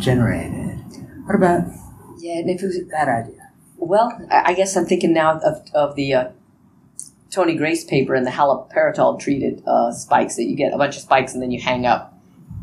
generated. 0.00 0.78
What 1.26 1.34
about 1.34 1.64
Yeah, 2.18 2.38
and 2.38 2.50
if 2.50 2.62
it 2.62 2.66
was 2.66 2.78
that 2.90 3.08
idea? 3.08 3.50
Well, 3.76 4.12
I 4.30 4.52
I 4.52 4.54
guess 4.54 4.76
I'm 4.76 4.86
thinking 4.86 5.12
now 5.12 5.38
of, 5.40 5.56
of 5.74 5.94
the 5.96 6.14
uh, 6.14 6.28
Tony 7.34 7.56
Grace 7.56 7.84
paper 7.84 8.14
and 8.14 8.24
the 8.26 8.30
haloperidol 8.30 9.18
treated 9.18 9.62
uh, 9.66 9.90
spikes 9.92 10.36
that 10.36 10.44
you 10.44 10.54
get 10.56 10.72
a 10.72 10.78
bunch 10.78 10.94
of 10.96 11.02
spikes 11.02 11.34
and 11.34 11.42
then 11.42 11.50
you 11.50 11.60
hang 11.60 11.84
up 11.84 12.12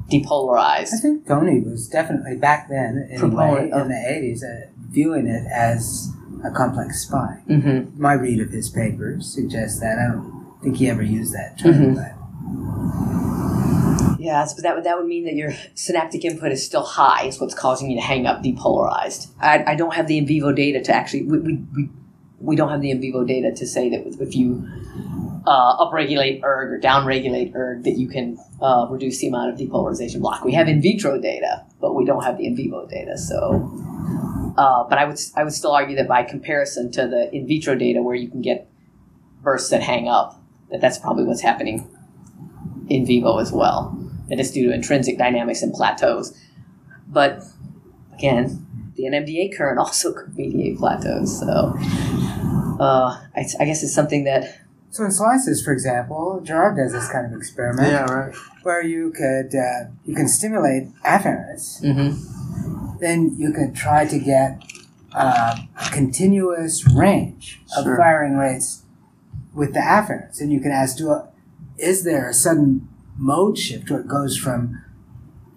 depolarized. 0.09 0.93
I 0.93 0.97
think 1.01 1.27
Tony 1.27 1.59
was 1.59 1.87
definitely 1.87 2.37
back 2.37 2.69
then, 2.69 3.07
anyway, 3.11 3.17
Proponent 3.19 3.73
of- 3.73 3.81
in 3.83 3.87
the 3.89 3.95
80s, 3.95 4.43
uh, 4.43 4.67
viewing 4.89 5.27
it 5.27 5.45
as 5.53 6.09
a 6.43 6.51
complex 6.51 7.01
spike. 7.01 7.45
Mm-hmm. 7.47 8.01
My 8.01 8.13
read 8.13 8.39
of 8.39 8.49
his 8.51 8.69
papers 8.69 9.25
suggests 9.33 9.79
that. 9.81 9.97
I 9.99 10.11
don't 10.11 10.47
think 10.63 10.77
he 10.77 10.89
ever 10.89 11.03
used 11.03 11.33
that 11.33 11.57
term, 11.59 11.73
Mhm. 11.73 11.95
but 11.95 12.11
Yeah, 14.19 14.45
so 14.45 14.61
that 14.61 14.75
would 14.75 14.83
that 14.83 14.97
would 14.97 15.07
mean 15.07 15.25
that 15.25 15.33
your 15.35 15.51
synaptic 15.75 16.23
input 16.25 16.51
is 16.51 16.63
still 16.65 16.83
high. 16.83 17.25
Is 17.25 17.39
what's 17.41 17.55
causing 17.55 17.89
you 17.89 17.97
to 17.99 18.05
hang 18.05 18.25
up 18.27 18.43
depolarized. 18.43 19.27
I, 19.41 19.63
I 19.71 19.75
don't 19.75 19.93
have 19.95 20.07
the 20.07 20.17
in 20.17 20.27
vivo 20.27 20.51
data 20.51 20.79
to 20.83 20.93
actually 20.93 21.23
we, 21.23 21.39
we, 21.39 21.53
we, 21.75 21.89
we 22.41 22.55
don't 22.55 22.69
have 22.69 22.81
the 22.81 22.91
in 22.91 22.99
vivo 22.99 23.23
data 23.23 23.51
to 23.55 23.67
say 23.67 23.89
that 23.89 24.05
if 24.19 24.35
you 24.35 24.67
uh, 25.45 25.77
upregulate 25.85 26.43
ERG 26.43 26.71
or 26.71 26.79
downregulate 26.79 27.55
ERG 27.55 27.83
that 27.83 27.97
you 27.97 28.07
can 28.07 28.37
uh, 28.61 28.87
reduce 28.89 29.19
the 29.19 29.27
amount 29.27 29.51
of 29.51 29.59
depolarization 29.59 30.19
block. 30.19 30.43
We 30.43 30.53
have 30.53 30.67
in 30.67 30.81
vitro 30.81 31.19
data, 31.19 31.65
but 31.79 31.95
we 31.95 32.05
don't 32.05 32.23
have 32.23 32.37
the 32.37 32.45
in 32.45 32.55
vivo 32.55 32.85
data. 32.85 33.17
So, 33.17 33.71
uh, 34.57 34.83
but 34.83 34.97
I 34.97 35.05
would 35.05 35.19
I 35.35 35.43
would 35.43 35.53
still 35.53 35.71
argue 35.71 35.95
that 35.95 36.07
by 36.07 36.23
comparison 36.23 36.91
to 36.91 37.07
the 37.07 37.33
in 37.33 37.47
vitro 37.47 37.75
data 37.75 38.01
where 38.01 38.15
you 38.15 38.29
can 38.29 38.41
get 38.41 38.69
bursts 39.41 39.69
that 39.69 39.81
hang 39.81 40.07
up, 40.07 40.39
that 40.69 40.81
that's 40.81 40.99
probably 40.99 41.23
what's 41.23 41.41
happening 41.41 41.89
in 42.89 43.05
vivo 43.05 43.37
as 43.37 43.51
well. 43.51 43.97
That 44.29 44.39
it's 44.39 44.51
due 44.51 44.67
to 44.67 44.73
intrinsic 44.73 45.17
dynamics 45.17 45.61
and 45.61 45.73
plateaus. 45.73 46.37
But 47.07 47.43
again, 48.13 48.65
the 48.95 49.03
NMDA 49.03 49.57
current 49.57 49.79
also 49.79 50.13
could 50.13 50.37
mediate 50.37 50.77
plateaus. 50.77 51.39
So 51.39 51.73
uh, 52.81 53.09
I, 53.35 53.45
I 53.59 53.65
guess 53.65 53.83
it's 53.83 53.93
something 53.93 54.23
that 54.25 54.41
So 54.89 55.05
in 55.05 55.11
slices, 55.11 55.63
for 55.63 55.71
example, 55.71 56.41
Gerard 56.43 56.75
does 56.77 56.91
this 56.91 57.07
kind 57.11 57.25
of 57.27 57.33
experiment 57.39 57.87
Yeah, 57.87 58.03
right. 58.11 58.35
where 58.63 58.83
you 58.83 59.11
could 59.11 59.55
uh, 59.55 59.89
you 60.05 60.15
can 60.15 60.27
stimulate 60.27 60.83
afferents, 61.15 61.65
then 62.99 63.35
you 63.37 63.51
could 63.53 63.75
try 63.75 64.05
to 64.05 64.19
get 64.19 64.61
uh, 65.13 65.55
a 65.85 65.89
continuous 65.91 66.85
range 66.93 67.61
of 67.77 67.83
Sure. 67.83 67.97
firing 67.97 68.35
rates 68.37 68.83
with 69.53 69.73
the 69.73 69.79
afferents, 69.79 70.39
and 70.41 70.51
you 70.51 70.59
can 70.59 70.71
ask, 70.71 70.97
do 70.97 71.09
a, 71.09 71.27
is 71.77 72.03
there 72.03 72.29
a 72.29 72.33
sudden 72.33 72.87
mode 73.17 73.57
shift 73.57 73.89
where 73.89 73.99
it 73.99 74.07
goes 74.07 74.37
from, 74.37 74.81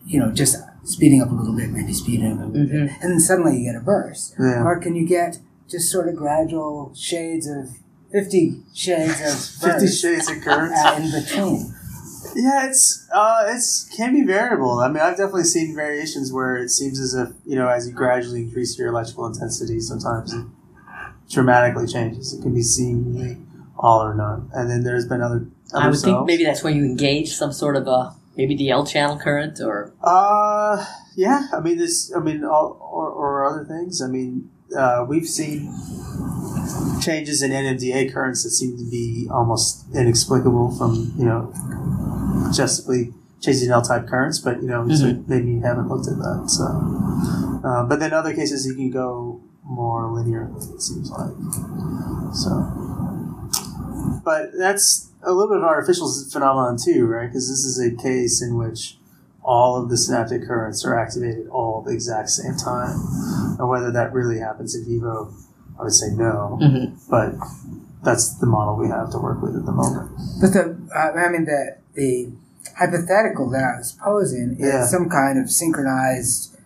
you 0.07 0.19
know, 0.19 0.31
just 0.33 0.57
speeding 0.85 1.23
up 1.23 1.31
a 1.31 1.35
little 1.35 1.55
bit, 1.57 1.71
maybe 1.71 1.93
speeding 1.93 2.33
up 2.33 2.41
a 2.41 2.47
little 2.47 2.67
bit, 2.67 2.91
and 3.01 3.13
then 3.13 3.21
suddenly 3.21 3.59
you 3.59 3.65
get 3.73 3.77
a 3.81 3.85
burst, 3.85 4.35
Yeah. 4.39 4.65
or 4.65 4.79
can 4.81 4.95
you 4.97 5.07
get 5.07 5.39
just 5.69 5.91
sort 5.91 6.09
of 6.09 6.17
gradual 6.17 6.95
shades 6.95 7.47
of 7.47 7.71
fifty 8.13 8.63
shades 8.75 9.21
of 9.21 9.71
Fifty 9.71 9.89
Shades 9.89 10.31
of 10.31 10.41
Currents. 10.43 10.79
uh, 10.85 11.01
in 11.01 11.11
between? 11.23 11.75
Yeah, 12.35 12.69
it's 12.69 13.07
uh, 13.15 13.45
it's 13.49 13.85
can 13.97 14.13
be 14.13 14.23
variable. 14.25 14.81
I 14.81 14.89
mean, 14.89 14.99
I've 15.03 15.17
definitely 15.17 15.45
seen 15.45 15.75
variations 15.75 16.33
where 16.33 16.57
it 16.57 16.71
seems 16.71 16.99
as 16.99 17.15
if 17.15 17.29
you 17.47 17.55
know, 17.57 17.69
as 17.69 17.87
you 17.87 17.93
gradually 17.95 18.41
increase 18.43 18.77
your 18.79 18.89
electrical 18.89 19.27
intensity, 19.27 19.79
sometimes 19.81 20.33
it 20.33 20.45
dramatically 21.31 21.87
changes. 21.87 22.33
It 22.33 22.43
can 22.43 22.55
be 22.55 22.63
seemingly 22.63 23.39
all 23.79 24.03
or 24.03 24.15
none, 24.15 24.51
and 24.53 24.71
then 24.71 24.83
there's 24.85 25.07
been 25.07 25.21
other. 25.21 25.47
other 25.73 25.85
I 25.85 25.89
would 25.89 25.99
think 26.01 26.27
maybe 26.27 26.45
that's 26.45 26.63
when 26.65 26.77
you 26.77 26.85
engage 26.85 27.33
some 27.35 27.53
sort 27.53 27.77
of 27.77 27.87
a 27.87 28.15
maybe 28.37 28.57
the 28.57 28.71
L 28.71 28.85
channel 28.87 29.19
current 29.19 29.61
or 29.61 29.93
Uh, 30.03 30.85
yeah. 31.17 31.49
I 31.53 31.61
mean, 31.61 31.79
this. 31.79 32.13
I 32.17 32.21
mean, 32.21 32.45
all, 32.45 32.79
or 32.81 33.11
or 33.11 33.45
other 33.47 33.65
things. 33.65 34.03
I 34.03 34.09
mean, 34.09 34.51
uh, 34.75 35.05
we've 35.09 35.29
seen 35.29 35.73
changes 37.01 37.43
in 37.43 37.51
NMDA 37.51 38.13
currents 38.13 38.43
that 38.45 38.51
seem 38.51 38.77
to 38.77 38.91
be 38.91 39.29
almost 39.31 39.85
inexplicable 39.95 40.77
from 40.77 41.13
you 41.17 41.25
know 41.25 41.53
justly 42.55 43.13
changing 43.41 43.71
L-type 43.71 44.09
currents, 44.09 44.39
but 44.39 44.63
you 44.63 44.69
know 44.69 44.89
so 44.89 45.23
maybe 45.27 45.53
you 45.53 45.61
haven't 45.61 45.89
looked 45.89 46.09
at 46.09 46.17
that. 46.17 46.45
So, 46.49 46.65
uh, 47.67 47.85
but 47.85 48.01
then 48.01 48.13
other 48.13 48.35
cases 48.35 48.67
you 48.67 48.75
can 48.75 48.91
go 48.91 49.41
more 49.63 50.05
linearly. 50.05 50.75
It 50.75 50.81
seems 50.81 51.11
like 51.11 51.35
so. 52.35 52.85
But 54.25 54.51
that's 54.59 55.11
a 55.23 55.33
little 55.33 55.49
bit 55.49 55.59
of 55.59 55.63
an 55.65 55.69
artificial 55.69 56.11
phenomenon 56.31 56.79
too, 56.83 57.07
right? 57.07 57.27
Because 57.27 57.49
this 57.49 57.65
is 57.65 57.79
a 57.79 57.95
case 58.03 58.43
in 58.43 58.57
which 58.57 58.99
all 59.45 59.77
of 59.81 59.91
the 59.91 59.97
synaptic 59.97 60.47
currents 60.47 60.85
are 60.85 60.99
activated 60.99 61.47
all 61.49 61.81
at 61.81 61.87
the 61.89 61.93
exact 61.95 62.31
same 62.31 62.57
time. 62.57 62.97
And 63.59 63.69
whether 63.69 63.93
that 63.93 64.13
really 64.13 64.39
happens 64.39 64.75
in 64.75 64.85
vivo, 64.87 65.33
I 65.79 65.83
would 65.83 65.93
say 65.93 66.09
no. 66.11 66.59
Mhm. 66.63 66.95
But 67.11 67.35
that's 68.03 68.35
the 68.39 68.47
model 68.47 68.77
we 68.77 68.89
have 68.89 69.11
to 69.11 69.19
work 69.19 69.43
with 69.43 69.55
at 69.57 69.67
the 69.67 69.73
moment. 69.73 70.11
But 70.41 70.53
the, 70.53 70.77
uh, 70.95 71.13
I 71.19 71.29
mean, 71.31 71.45
the 71.45 71.77
the 71.95 72.33
hypothetical 72.77 73.51
that 73.51 73.63
I 73.63 73.79
was 73.79 73.93
posing 74.03 74.57
is 74.59 74.67
Yeah. 74.67 74.87
some 74.87 75.09
kind 75.09 75.39
of 75.39 75.49
synchronized, 75.51 76.57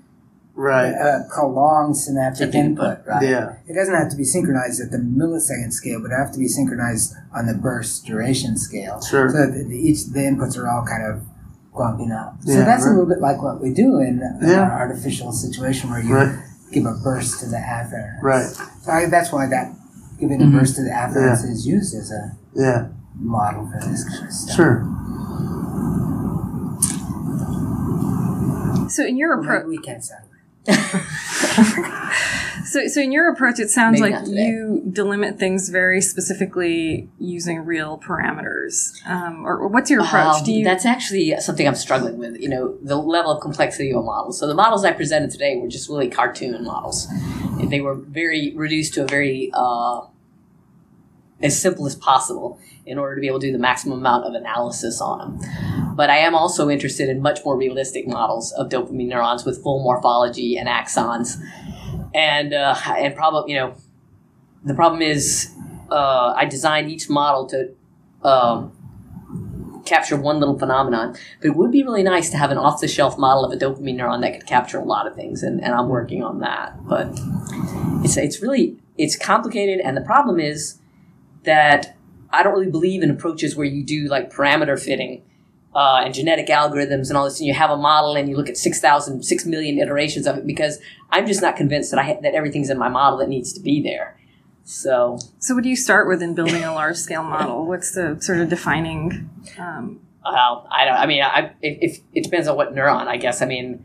Right. 0.54 0.92
uh, 0.94 1.24
prolonged 1.28 1.96
synaptic 1.96 2.52
Synaptic 2.52 2.54
input, 2.64 2.98
right? 3.06 3.22
Yeah. 3.22 3.52
It 3.66 3.74
doesn't 3.74 3.94
have 3.94 4.08
to 4.10 4.16
be 4.16 4.24
synchronized 4.24 4.80
at 4.80 4.90
the 4.90 4.98
millisecond 4.98 5.72
scale, 5.72 6.00
but 6.00 6.10
it 6.12 6.16
have 6.16 6.32
to 6.32 6.38
be 6.38 6.48
synchronized 6.48 7.14
on 7.34 7.46
the 7.46 7.54
burst 7.54 8.06
duration 8.06 8.56
scale. 8.56 9.00
Sure. 9.02 9.28
So 9.28 9.36
that 9.36 9.66
each 9.70 10.06
the 10.06 10.20
inputs 10.20 10.56
are 10.56 10.68
all 10.68 10.84
kind 10.84 11.04
of 11.04 11.20
bumping 11.78 12.10
up. 12.12 12.34
So 12.42 12.52
Yeah, 12.52 12.64
that's 12.64 12.84
a 12.84 12.90
little 12.90 13.06
bit 13.06 13.20
like 13.20 13.40
what 13.42 13.60
we 13.62 13.72
do 13.72 13.98
in, 14.00 14.20
in 14.42 14.48
Yeah. 14.48 14.62
our 14.62 14.72
artificial 14.80 15.32
situation 15.32 15.88
where 15.90 16.00
you 16.02 16.14
Right. 16.14 16.36
give 16.72 16.84
a 16.84 16.92
burst 17.02 17.40
to 17.40 17.46
the 17.46 17.56
afferents. 17.56 18.20
Right. 18.22 18.44
So 18.82 18.90
I, 18.92 19.06
that's 19.06 19.32
why 19.32 19.46
that 19.46 19.72
giving 20.20 20.42
a 20.42 20.44
Mhm. 20.44 20.52
burst 20.58 20.76
to 20.76 20.82
the 20.82 20.90
afferents 20.90 21.48
is 21.48 21.66
used 21.66 21.94
as 21.94 22.10
a 22.10 22.32
Yeah. 22.54 22.88
model 23.18 23.70
for 23.70 23.80
this 23.88 24.04
kind 24.04 24.26
of 24.26 24.32
stuff. 24.32 24.56
Sure. 24.56 24.84
So 28.90 29.04
in 29.06 29.16
your 29.16 29.38
approach, 29.40 29.66
we 29.66 29.78
can 29.78 30.00
settle 30.02 30.28
it. 30.66 30.78
so 32.70 32.86
so 32.88 33.00
in 33.00 33.12
your 33.12 33.30
approach, 33.32 33.58
it 33.58 33.70
sounds 33.70 34.00
Maybe 34.00 34.14
like 34.14 34.26
you 34.26 34.82
delimit 34.86 35.38
things 35.38 35.68
very 35.68 36.00
specifically 36.00 37.08
using 37.18 37.64
real 37.64 37.98
parameters. 37.98 38.92
Um, 39.06 39.46
or, 39.46 39.58
or 39.58 39.68
what's 39.68 39.90
your 39.90 40.02
approach? 40.02 40.36
Um, 40.36 40.44
Do 40.44 40.52
you? 40.52 40.64
That's 40.64 40.86
actually 40.86 41.34
something 41.40 41.66
I'm 41.66 41.74
struggling 41.74 42.18
with. 42.18 42.40
You 42.40 42.48
know, 42.48 42.76
the 42.82 42.96
level 42.96 43.32
of 43.32 43.40
complexity 43.40 43.90
of 43.90 43.98
a 43.98 44.02
model. 44.02 44.32
So 44.32 44.46
the 44.46 44.54
models 44.54 44.84
I 44.84 44.92
presented 44.92 45.30
today 45.30 45.56
were 45.56 45.68
just 45.68 45.88
really 45.88 46.08
cartoon 46.08 46.62
models. 46.64 47.08
They 47.68 47.80
were 47.80 47.94
very 47.94 48.52
reduced 48.54 48.94
to 48.94 49.04
a 49.04 49.06
very 49.06 49.50
uh, 49.52 50.02
as 51.40 51.60
simple 51.60 51.86
as 51.86 51.94
possible 51.94 52.58
in 52.84 52.98
order 52.98 53.14
to 53.14 53.20
be 53.20 53.26
able 53.26 53.38
to 53.38 53.46
do 53.46 53.52
the 53.52 53.58
maximum 53.58 53.98
amount 53.98 54.24
of 54.24 54.34
analysis 54.34 55.00
on 55.00 55.18
them. 55.18 55.94
But 55.94 56.10
I 56.10 56.18
am 56.18 56.34
also 56.34 56.68
interested 56.68 57.08
in 57.08 57.20
much 57.20 57.40
more 57.44 57.56
realistic 57.56 58.06
models 58.06 58.52
of 58.52 58.68
dopamine 58.68 59.08
neurons 59.08 59.44
with 59.44 59.62
full 59.62 59.82
morphology 59.82 60.56
and 60.56 60.68
axons. 60.68 61.36
And 62.18 62.52
uh, 62.52 62.74
and 62.86 63.14
probably 63.14 63.52
you 63.52 63.58
know, 63.58 63.76
the 64.64 64.74
problem 64.74 65.02
is 65.02 65.54
uh, 65.90 66.34
I 66.36 66.44
designed 66.44 66.90
each 66.90 67.08
model 67.08 67.46
to. 67.46 67.70
Um, 68.22 68.72
capture 69.86 70.16
one 70.16 70.38
little 70.38 70.58
phenomenon. 70.58 71.16
But 71.40 71.46
it 71.48 71.56
would 71.56 71.72
be 71.72 71.82
really 71.82 72.02
nice 72.02 72.28
to 72.30 72.36
have 72.36 72.50
an 72.50 72.58
off 72.58 72.80
the 72.80 72.88
shelf 72.88 73.16
model 73.16 73.44
of 73.44 73.52
a 73.52 73.56
dopamine 73.56 73.96
neuron 73.96 74.20
that 74.20 74.34
could 74.34 74.46
capture 74.46 74.78
a 74.78 74.84
lot 74.84 75.06
of 75.06 75.14
things, 75.14 75.42
and, 75.42 75.62
and 75.64 75.72
I'm 75.72 75.88
working 75.88 76.22
on 76.22 76.40
that. 76.40 76.86
But 76.86 77.08
it's 78.04 78.16
it's 78.18 78.42
really 78.42 78.76
it's 78.98 79.16
complicated, 79.16 79.80
and 79.80 79.96
the 79.96 80.02
problem 80.02 80.38
is 80.38 80.78
that 81.44 81.96
I 82.30 82.42
don't 82.42 82.52
really 82.52 82.70
believe 82.70 83.02
in 83.02 83.10
approaches 83.10 83.56
where 83.56 83.66
you 83.66 83.82
do 83.82 84.08
like 84.08 84.30
parameter 84.30 84.78
fitting. 84.78 85.22
Uh, 85.74 86.00
and 86.02 86.14
genetic 86.14 86.46
algorithms 86.48 87.08
and 87.08 87.16
all 87.16 87.24
this, 87.24 87.38
and 87.38 87.46
you 87.46 87.52
have 87.54 87.70
a 87.70 87.76
model 87.76 88.16
and 88.16 88.28
you 88.28 88.34
look 88.36 88.48
at 88.48 88.56
6,000, 88.56 89.22
6 89.22 89.46
million 89.46 89.78
iterations 89.78 90.26
of 90.26 90.38
it 90.38 90.46
because 90.46 90.78
I'm 91.10 91.26
just 91.26 91.42
not 91.42 91.56
convinced 91.56 91.90
that 91.92 92.00
I 92.00 92.02
ha- 92.04 92.20
that 92.22 92.34
everything's 92.34 92.70
in 92.70 92.78
my 92.78 92.88
model 92.88 93.18
that 93.18 93.28
needs 93.28 93.52
to 93.52 93.60
be 93.60 93.82
there. 93.82 94.18
So 94.64 95.18
so 95.38 95.54
what 95.54 95.62
do 95.64 95.68
you 95.70 95.76
start 95.76 96.08
with 96.08 96.22
in 96.22 96.34
building 96.34 96.64
a 96.64 96.72
large 96.74 96.96
scale 96.96 97.22
model? 97.22 97.66
What's 97.66 97.92
the 97.92 98.16
sort 98.20 98.40
of 98.40 98.48
defining? 98.48 99.30
Um, 99.58 100.00
Well, 100.24 100.66
I 100.70 100.84
don't. 100.84 100.94
I 100.96 101.06
mean, 101.06 101.22
I 101.22 101.52
if, 101.62 101.78
if 101.80 102.00
it 102.14 102.24
depends 102.24 102.48
on 102.48 102.56
what 102.56 102.74
neuron. 102.74 103.06
I 103.06 103.16
guess. 103.18 103.40
I 103.40 103.46
mean, 103.46 103.84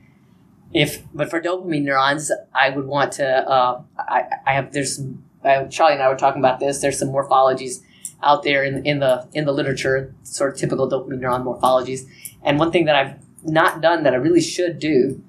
if 0.74 1.04
but 1.14 1.30
for 1.30 1.40
dopamine 1.42 1.84
neurons, 1.84 2.32
I 2.54 2.70
would 2.70 2.86
want 2.86 3.14
to. 3.14 3.28
Uh, 3.28 3.82
I 3.98 4.24
I 4.46 4.54
have 4.54 4.72
there's 4.74 4.96
some. 4.98 5.24
Uh, 5.44 5.66
Charlie 5.68 5.94
and 5.94 6.02
I 6.04 6.08
were 6.10 6.16
talking 6.16 6.42
about 6.42 6.60
this. 6.60 6.80
There's 6.80 6.98
some 7.00 7.10
morphologies 7.10 7.82
out 8.24 8.44
there 8.44 8.64
in 8.64 8.86
in 8.86 9.00
the 9.00 9.28
in 9.34 9.46
the 9.46 9.52
literature, 9.52 10.14
sort 10.24 10.54
of 10.54 10.60
typical 10.60 10.90
dopamine 10.90 11.20
neuron 11.20 11.44
morphologies. 11.44 12.02
And 12.44 12.60
one 12.60 12.72
thing 12.72 12.86
that 12.86 12.96
I've 12.96 13.16
not 13.44 13.82
done 13.82 14.04
that 14.04 14.14
I 14.14 14.18
really 14.18 14.42
should 14.42 14.80
do 14.80 15.22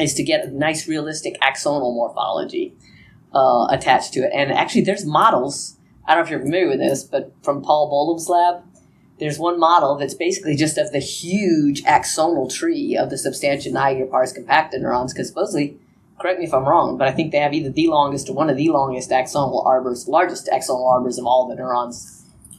is 0.00 0.14
to 0.14 0.22
get 0.22 0.46
a 0.46 0.50
nice, 0.50 0.88
realistic 0.88 1.38
axonal 1.40 1.94
morphology 1.94 2.74
uh, 3.34 3.66
attached 3.70 4.12
to 4.14 4.20
it. 4.20 4.30
And 4.34 4.52
actually, 4.52 4.82
there's 4.82 5.04
models. 5.04 5.76
I 6.06 6.14
don't 6.14 6.22
know 6.22 6.24
if 6.24 6.30
you're 6.30 6.40
familiar 6.40 6.68
with 6.68 6.78
this, 6.78 7.04
but 7.04 7.32
from 7.42 7.62
Paul 7.62 7.88
Bolam's 7.88 8.28
lab, 8.28 8.62
there's 9.18 9.38
one 9.38 9.58
model 9.58 9.96
that's 9.96 10.14
basically 10.14 10.56
just 10.56 10.76
of 10.76 10.92
the 10.92 10.98
huge 10.98 11.82
axonal 11.84 12.52
tree 12.52 12.96
of 12.96 13.10
the 13.10 13.18
substantia 13.18 13.70
nigra 13.70 14.10
pars 14.10 14.32
compacta 14.32 14.80
neurons, 14.80 15.12
because 15.12 15.28
supposedly, 15.28 15.78
correct 16.20 16.40
me 16.40 16.46
if 16.46 16.52
I'm 16.52 16.68
wrong, 16.68 16.98
but 16.98 17.08
I 17.08 17.12
think 17.12 17.32
they 17.32 17.38
have 17.38 17.54
either 17.54 17.70
the 17.70 17.86
longest 17.86 18.28
or 18.28 18.34
one 18.34 18.50
of 18.50 18.56
the 18.56 18.68
longest 18.68 19.10
axonal 19.10 19.64
arbors, 19.64 20.08
largest 20.08 20.48
axonal 20.52 20.86
arbors 20.86 21.18
of 21.18 21.26
all 21.26 21.48
the 21.48 21.54
neurons. 21.54 22.13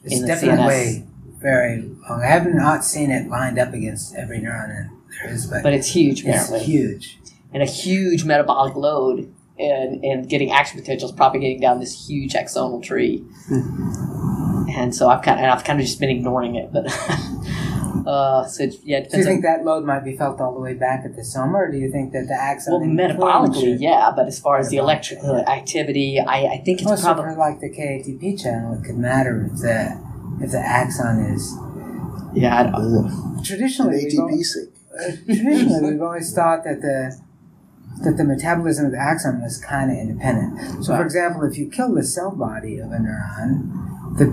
It's 0.06 0.22
definitely 0.22 1.06
very 1.39 1.82
long. 1.82 2.22
I 2.24 2.28
have 2.28 2.48
not 2.54 2.84
seen 2.86 3.12
it 3.12 3.28
lined 3.30 3.60
up 3.60 3.74
against 3.74 4.15
every 4.15 4.39
neuron 4.39 4.70
in 4.70 4.91
there 5.22 5.32
is, 5.34 5.46
but, 5.48 5.63
But 5.63 5.74
it's 5.74 5.88
huge, 5.88 6.22
Apparently. 6.22 6.58
it's 6.60 6.68
huge. 6.68 7.20
and 7.54 7.63
a 7.63 7.65
huge 7.65 8.26
metabolic 8.26 8.76
load 8.76 9.34
and, 9.58 10.04
and 10.04 10.30
getting 10.30 10.52
action 10.52 10.80
potentials 10.80 11.12
propagating 11.12 11.60
down 11.62 11.80
this 11.80 12.08
huge 12.08 12.34
axonal 12.34 12.84
tree. 12.84 13.24
Hmm. 13.48 14.65
and 14.70 14.94
so 14.94 15.08
I've 15.08 15.22
kind 15.22 15.39
of, 15.39 15.58
I've 15.58 15.63
kind 15.63 15.80
of 15.80 15.86
just 15.86 16.00
been 16.00 16.10
ignoring 16.10 16.56
it, 16.56 16.74
but 16.74 16.86
uh, 18.05 18.45
so 18.45 18.63
it's, 18.63 18.77
yeah, 18.84 18.97
it 18.97 19.10
Do 19.12 19.17
you 19.17 19.23
depends 19.23 19.27
on 19.27 19.34
think 19.34 19.43
that 19.43 19.65
load 19.65 19.86
might 19.86 20.03
be 20.03 20.15
felt 20.17 20.39
all 20.41 20.53
the 20.53 20.60
way 20.60 20.73
back 20.73 21.05
at 21.05 21.15
the 21.15 21.23
soma, 21.23 21.58
or 21.60 21.71
do 21.71 21.77
you 21.77 21.91
think 21.91 22.13
that 22.13 22.27
the 22.27 22.34
axon? 22.34 22.73
well, 22.73 22.81
in 22.81 22.95
metabolically, 22.95 23.77
yeah, 23.79 24.12
but 24.15 24.27
as 24.27 24.39
far 24.39 24.58
as 24.58 24.69
the 24.69 24.77
Metabolic, 24.77 25.12
electrical 25.12 25.36
activity, 25.47 26.19
I, 26.19 26.55
I 26.55 26.58
think 26.65 26.81
it's 26.81 26.89
Also, 26.89 27.03
probably 27.13 27.34
for 27.34 27.39
like 27.39 27.60
the 27.60 27.69
KATP 27.69 28.41
channel, 28.41 28.73
it 28.79 28.86
could 28.86 28.97
matter 28.97 29.49
if 29.51 29.62
the 29.62 29.99
if 30.41 30.51
the 30.51 30.60
axon 30.60 31.19
is 31.34 31.55
yeah. 32.34 32.60
I 32.60 32.63
don't, 32.63 32.75
An 32.75 33.43
traditionally 33.43 34.03
we've 34.03 34.13
ATP 34.13 34.19
always, 34.19 34.58
uh, 34.58 35.12
traditionally 35.25 35.91
we've 35.91 36.01
always 36.10 36.34
thought 36.34 36.63
that 36.65 36.81
the 36.81 37.17
that 38.03 38.17
the 38.17 38.25
metabolism 38.25 38.88
of 38.88 38.91
the 38.91 38.99
axon 38.99 39.41
was 39.41 39.58
kind 39.58 39.89
of 39.89 39.97
independent. 39.97 40.84
So, 40.84 40.95
for 40.95 41.03
example, 41.03 41.43
if 41.43 41.58
you 41.58 41.69
kill 41.69 41.93
the 41.93 42.03
cell 42.03 42.31
body 42.36 42.77
of 42.79 42.91
a 42.91 42.97
neuron, 42.97 44.17
the 44.17 44.25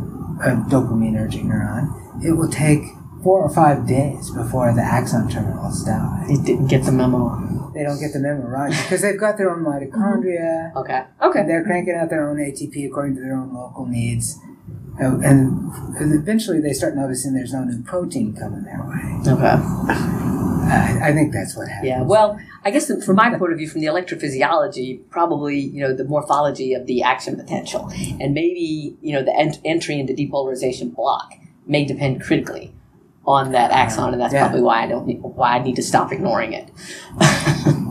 a 0.42 0.56
dopaminergic 0.68 1.44
neuron, 1.44 2.24
it 2.24 2.32
will 2.32 2.50
take 2.50 2.82
four 3.22 3.42
or 3.42 3.48
five 3.48 3.86
days 3.86 4.30
before 4.30 4.74
the 4.74 4.82
axon 4.82 5.28
terminals 5.28 5.84
die. 5.84 6.26
It 6.28 6.44
didn't 6.44 6.66
get 6.66 6.84
the 6.84 6.92
memo. 6.92 7.70
They 7.74 7.84
don't 7.84 8.00
get 8.00 8.12
the 8.12 8.18
memo 8.18 8.46
right 8.46 8.70
because 8.70 9.02
they've 9.02 9.18
got 9.18 9.38
their 9.38 9.50
own 9.50 9.64
mitochondria. 9.64 10.72
Mm-hmm. 10.74 10.78
Okay. 10.78 11.40
And 11.40 11.48
they're 11.48 11.64
cranking 11.64 11.94
out 11.94 12.10
their 12.10 12.28
own 12.28 12.36
ATP 12.36 12.86
according 12.86 13.14
to 13.16 13.20
their 13.20 13.36
own 13.36 13.54
local 13.54 13.86
needs. 13.86 14.38
And, 14.98 15.24
and 15.24 15.72
eventually 15.98 16.60
they 16.60 16.74
start 16.74 16.94
noticing 16.94 17.32
there's 17.32 17.54
no 17.54 17.64
new 17.64 17.82
protein 17.82 18.34
coming 18.34 18.64
their 18.64 18.82
way. 18.82 19.32
Okay. 19.32 19.56
I, 20.72 21.08
I 21.08 21.12
think 21.12 21.32
that's 21.32 21.56
what 21.56 21.68
happens. 21.68 21.88
Yeah. 21.88 22.02
Well, 22.02 22.38
I 22.64 22.70
guess 22.70 22.90
from 23.04 23.16
my 23.16 23.30
point 23.36 23.52
of 23.52 23.58
view, 23.58 23.68
from 23.68 23.80
the 23.80 23.86
electrophysiology, 23.86 25.00
probably 25.10 25.58
you 25.58 25.80
know 25.80 25.94
the 25.94 26.04
morphology 26.04 26.74
of 26.74 26.86
the 26.86 27.02
action 27.02 27.36
potential, 27.36 27.90
and 28.20 28.32
maybe 28.32 28.96
you 29.00 29.12
know 29.12 29.24
the 29.24 29.34
ent- 29.36 29.60
entry 29.64 29.98
into 29.98 30.12
depolarization 30.12 30.94
block 30.94 31.32
may 31.66 31.84
depend 31.84 32.22
critically 32.22 32.72
on 33.26 33.52
that 33.52 33.70
axon, 33.70 34.12
and 34.12 34.20
that's 34.20 34.34
Yeah. 34.34 34.44
probably 34.46 34.62
why 34.62 34.82
I 34.82 34.86
don't 34.88 35.06
need, 35.06 35.20
why 35.22 35.56
I 35.56 35.62
need 35.62 35.76
to 35.76 35.82
stop 35.82 36.12
ignoring 36.12 36.52
it. 36.52 36.70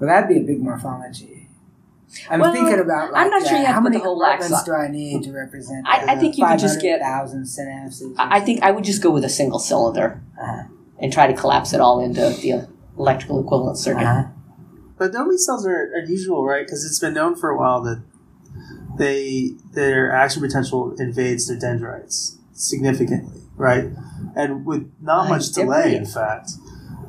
Well, 0.00 0.08
that'd 0.12 0.28
be 0.28 0.38
a 0.40 0.42
big 0.44 0.60
morphology. 0.60 1.48
I'm 2.28 2.40
Well, 2.40 2.52
thinking 2.52 2.78
about 2.80 3.12
like, 3.12 3.24
I'm 3.24 3.30
not 3.30 3.42
sure 3.46 3.56
uh, 3.56 3.60
you 3.60 3.66
have 3.66 3.76
how 3.76 3.80
many 3.80 3.96
the 3.96 4.02
whole 4.02 4.16
compartments 4.20 4.52
axon. 4.54 4.74
do 4.74 4.80
I 4.80 4.88
need 4.88 5.22
to 5.22 5.32
represent? 5.32 5.86
I- 5.86 6.12
I 6.14 6.18
think 6.18 6.36
you 6.36 6.44
could 6.46 6.58
just 6.58 6.80
get- 6.80 7.00
thousand 7.00 7.44
synapses. 7.44 8.14
I 8.18 8.36
I 8.36 8.40
think 8.40 8.62
I 8.62 8.70
would 8.72 8.84
just 8.84 9.02
go 9.02 9.10
with 9.10 9.24
a 9.24 9.28
single 9.28 9.58
cylinder 9.60 10.20
Uh-huh. 10.40 10.64
and 10.98 11.12
try 11.12 11.26
to 11.28 11.32
collapse 11.32 11.72
it 11.72 11.80
all 11.80 12.00
into 12.00 12.20
the 12.20 12.66
electrical 12.98 13.40
equivalent 13.40 13.78
circuit. 13.78 14.02
Uh-huh. 14.04 14.24
But 14.98 15.12
dopamine 15.12 15.38
cells 15.38 15.64
are 15.66 15.90
unusual, 15.94 16.44
right? 16.44 16.66
Because 16.66 16.84
it's 16.84 16.98
been 16.98 17.14
known 17.14 17.34
for 17.36 17.50
a 17.50 17.56
while 17.58 17.80
that 17.82 18.02
they 18.98 19.52
their 19.72 20.12
action 20.12 20.42
potential 20.42 20.94
invades 20.98 21.46
their 21.48 21.58
dendrites 21.58 22.38
significantly, 22.54 23.42
right? 23.56 23.84
And 24.36 24.64
with 24.64 24.90
not 25.00 25.28
much 25.28 25.52
delay, 25.52 25.94
in 25.96 26.06
fact. 26.06 26.50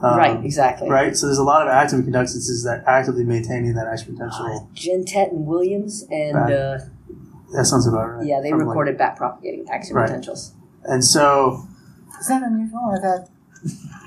Um, 0.01 0.17
right. 0.17 0.43
Exactly. 0.45 0.89
Right. 0.89 1.15
So 1.15 1.25
there's 1.27 1.37
a 1.37 1.43
lot 1.43 1.61
of 1.65 1.69
active 1.69 2.01
conductances 2.01 2.63
that 2.65 2.83
actively 2.85 3.23
maintaining 3.23 3.73
that 3.75 3.87
action 3.87 4.13
potential. 4.15 4.69
Gentet 4.75 5.31
and 5.31 5.45
Williams, 5.45 6.03
and 6.11 6.35
uh, 6.37 6.77
That 7.53 7.65
sounds 7.65 7.87
about 7.87 8.05
right. 8.17 8.25
yeah, 8.27 8.41
they 8.41 8.49
From, 8.49 8.59
like- 8.59 8.67
recorded 8.67 8.97
back 8.97 9.15
propagating 9.17 9.65
action 9.71 9.95
Right. 9.95 10.07
potentials. 10.07 10.53
and 10.83 11.03
so 11.03 11.63
Is 12.19 12.27
that 12.27 12.43
unusual? 12.43 12.93
I 12.93 12.99
thought 12.99 13.29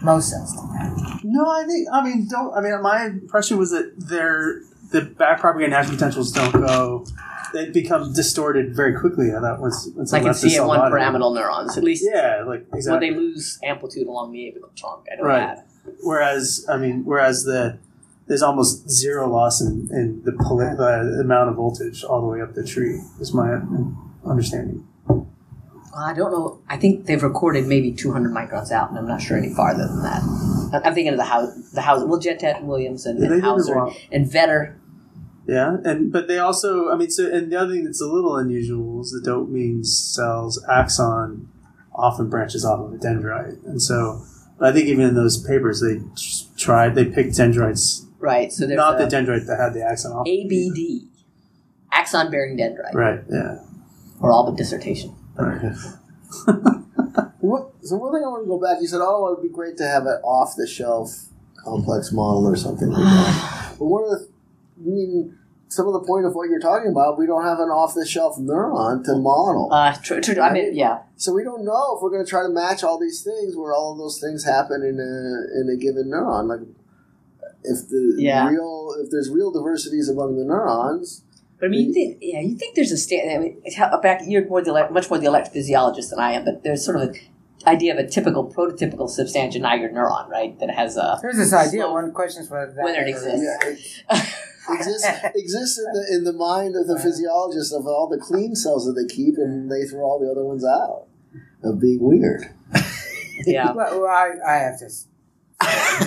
most 0.03 0.31
cells 0.31 0.53
do 0.53 0.61
that. 0.79 1.21
No, 1.25 1.49
I 1.51 1.65
think 1.65 1.89
I 1.93 2.05
mean 2.05 2.29
don't 2.29 2.55
I 2.55 2.61
mean 2.61 2.81
my 2.83 3.07
impression 3.07 3.57
was 3.59 3.71
that 3.71 3.93
their 3.99 4.61
the 4.93 5.01
back 5.03 5.41
propagating 5.41 5.75
action 5.75 5.95
potentials 5.95 6.31
don't 6.33 6.53
go 6.53 7.05
they 7.53 7.71
become 7.71 8.13
distorted 8.13 8.75
very 8.75 8.99
quickly. 8.99 9.35
I 9.35 9.41
thought 9.41 9.61
once 9.61 9.89
once 9.97 10.13
Like 10.13 10.23
they 10.23 10.27
in 10.29 10.33
left 10.33 10.43
the 10.43 10.51
cell 10.51 10.69
CA1 10.69 10.77
body. 10.79 10.91
pyramidal 10.93 11.35
neurons, 11.35 11.77
at 11.79 11.85
least 11.85 12.05
Yeah, 12.13 12.45
like 12.47 12.67
exactly. 12.75 13.11
they 13.11 13.17
lose 13.17 13.59
amplitude 13.65 14.07
along 14.07 14.33
the 14.33 14.39
apical 14.41 14.75
trunk. 14.77 15.07
I 15.13 15.17
don't 15.17 15.25
know 15.25 15.31
Right. 15.31 15.57
that. 15.57 15.67
whereas 16.03 16.67
I 16.69 16.77
mean 16.77 17.05
whereas 17.05 17.45
the 17.45 17.79
there's 18.27 18.43
almost 18.43 18.91
zero 18.91 19.27
loss 19.27 19.63
in, 19.63 19.89
in 19.91 20.21
the, 20.25 20.33
poli- 20.33 20.77
the 20.77 21.19
amount 21.23 21.49
of 21.49 21.57
voltage 21.57 22.05
all 22.05 22.21
the 22.21 22.27
way 22.27 22.43
up 22.43 22.53
the 22.55 22.63
tree 22.63 23.01
is 23.21 23.33
my 23.33 23.59
understanding. 24.27 24.87
Well, 25.09 25.27
I 25.97 26.13
don't 26.13 26.31
know. 26.31 26.61
I 26.69 26.77
think 26.77 27.07
they've 27.07 27.23
recorded 27.23 27.67
maybe 27.67 27.91
200 27.91 28.31
microns 28.33 28.71
out, 28.71 28.91
and 28.91 28.99
I'm 28.99 29.09
not 29.09 29.23
sure 29.23 29.39
any 29.39 29.53
farther 29.55 29.87
than 29.89 30.03
that. 30.03 30.23
I- 30.75 30.83
I'm 30.87 30.95
thinking 30.95 31.13
of 31.15 31.17
the 31.17 31.25
house, 31.25 31.71
the 31.73 31.81
house. 31.81 32.05
Well, 32.05 32.21
Gentet 32.21 32.63
Williams 32.65 33.07
and, 33.07 33.19
and 33.19 33.43
Häusser 33.43 33.95
and 34.13 34.27
Vetter. 34.27 34.75
Yeah, 35.49 35.79
and 35.83 36.13
but 36.13 36.29
they 36.29 36.39
also, 36.39 36.91
I 36.91 36.97
mean, 36.97 37.11
so 37.11 37.27
and 37.29 37.51
the 37.51 37.57
other 37.59 37.73
thing 37.73 37.85
that's 37.85 38.03
a 38.03 38.07
little 38.07 38.37
unusual 38.37 39.01
is 39.01 39.11
the 39.11 39.29
dopamine 39.31 39.85
cells 39.85 40.63
axon 40.71 41.49
often 41.95 42.29
branches 42.29 42.65
off 42.67 42.81
of 42.81 42.93
a 42.93 42.99
dendrite, 42.99 43.65
and 43.65 43.81
so 43.81 44.23
I 44.61 44.73
think 44.73 44.89
even 44.89 45.07
in 45.07 45.15
those 45.15 45.43
papers 45.43 45.81
they 45.81 46.01
tried 46.59 46.95
they 46.95 47.07
picked 47.07 47.35
dendrites, 47.35 48.05
Right. 48.19 48.53
So 48.53 48.67
there's 48.67 48.77
not 48.77 48.99
the 48.99 49.05
dendrite 49.07 49.47
that 49.47 49.59
had 49.59 49.73
the 49.73 49.83
axon 49.83 50.13
off. 50.13 50.27
ABD, 50.29 51.09
axon 51.93 52.31
bearing 52.31 52.59
dendrite, 52.59 52.93
Right. 52.93 53.21
Yeah. 53.31 53.61
or 54.21 54.31
all 54.31 54.45
but 54.51 54.59
dissertation. 54.59 55.15
Right. 55.39 55.73
What, 57.41 57.73
so 57.83 57.97
one 57.97 58.13
thing 58.13 58.25
I 58.25 58.29
want 58.29 58.45
to 58.45 58.49
go 58.49 58.59
back. 58.61 58.83
You 58.83 58.89
said, 58.89 59.01
"Oh, 59.01 59.33
it'd 59.33 59.43
be 59.43 59.49
great 59.49 59.77
to 59.79 59.87
have 59.87 60.03
an 60.03 60.21
off-the-shelf 60.25 61.09
complex 61.65 62.13
model 62.13 62.47
or 62.47 62.57
something 62.57 62.89
like 62.91 63.03
that." 63.03 63.75
but 63.79 63.85
one 63.87 64.05
of 64.05 64.11
the, 64.11 64.29
I 64.81 64.89
mean, 64.89 65.39
some 65.69 65.87
of 65.87 65.93
the 65.93 66.01
point 66.07 66.25
of 66.25 66.35
what 66.35 66.49
you're 66.49 66.61
talking 66.61 66.91
about, 66.91 67.19
we 67.19 67.27
don't 67.27 67.45
have 67.45 67.59
an 67.59 67.69
off-the-shelf 67.69 68.39
neuron 68.39 69.05
to 69.05 69.17
model, 69.17 69.69
Uh, 69.73 69.93
tr- 70.03 70.21
tr- 70.21 70.41
I 70.41 70.53
mean, 70.53 70.75
yeah. 70.75 71.01
so 71.17 71.33
we 71.35 71.45
don't 71.45 71.65
know 71.65 71.97
if 71.97 72.03
we're 72.03 72.11
going 72.11 72.25
to 72.25 72.29
try 72.31 72.43
to 72.43 72.49
match 72.49 72.83
all 72.83 72.99
these 72.99 73.23
things 73.23 73.55
where 73.57 73.75
all 73.75 73.93
of 73.93 73.99
those 73.99 74.19
things 74.21 74.45
happen 74.45 74.83
in 74.83 74.99
a 74.99 75.61
in 75.61 75.69
a 75.69 75.77
given 75.77 76.07
neuron. 76.11 76.49
Like, 76.49 76.61
if 77.65 77.89
the 77.89 78.15
Yeah. 78.19 78.49
real, 78.49 78.95
if 79.03 79.11
there's 79.11 79.29
real 79.31 79.51
diversities 79.51 80.09
among 80.09 80.37
the 80.39 80.45
neurons, 80.45 81.23
But 81.61 81.67
I 81.67 81.69
mean, 81.71 81.89
you 81.89 81.93
think, 81.93 82.19
yeah, 82.23 82.41
you 82.41 82.55
think 82.57 82.77
there's 82.77 82.93
a 82.93 82.97
stand. 82.97 83.31
I 83.33 83.39
mean, 83.39 83.61
back 84.01 84.23
you're 84.27 84.47
more 84.47 84.63
the 84.63 84.73
much 84.91 85.11
more 85.11 85.19
the 85.19 85.27
electrophysiologist 85.27 86.11
than 86.11 86.21
I 86.21 86.33
am, 86.33 86.45
but 86.45 86.63
there's 86.63 86.85
sort 86.85 86.97
of 86.99 87.03
an 87.03 87.15
idea 87.67 87.93
of 87.93 87.99
a 87.99 88.07
typical, 88.09 88.47
prototypical 88.49 89.11
substantia 89.11 89.59
niger 89.59 89.89
neuron, 89.89 90.29
right? 90.29 90.59
That 90.61 90.71
has 90.71 90.97
a 90.97 91.19
There's 91.21 91.37
this 91.37 91.53
idea. 91.53 91.83
Slow- 91.83 91.93
One 91.95 92.13
question 92.13 92.45
is 92.45 92.49
whether 92.51 92.73
that 92.73 92.85
Whether 92.85 93.01
it 93.01 93.09
exists. 93.09 93.43
yeah, 93.43 93.69
it 93.71 93.79
exists 94.71 95.07
exists 95.35 95.79
in 95.79 95.85
the 95.93 96.07
in 96.19 96.25
the 96.25 96.33
mind 96.33 96.77
of 96.77 96.87
the 96.87 96.99
physiologist 96.99 97.73
of 97.75 97.87
all 97.87 98.09
the 98.09 98.19
clean 98.19 98.55
cells 98.55 98.85
that 98.87 98.93
they 98.93 99.07
keep, 99.13 99.37
and 99.37 99.71
they 99.71 99.85
throw 99.85 100.01
all 100.03 100.19
the 100.19 100.31
other 100.31 100.45
ones 100.45 100.65
out 100.65 101.07
of 101.63 101.81
being 101.81 102.01
weird. 102.01 102.43
yeah. 103.47 103.73
Well, 103.75 104.01
well, 104.01 104.11
I, 104.11 104.31
I 104.47 104.55
have 104.57 104.79
to 104.81 104.87
s- 104.87 105.07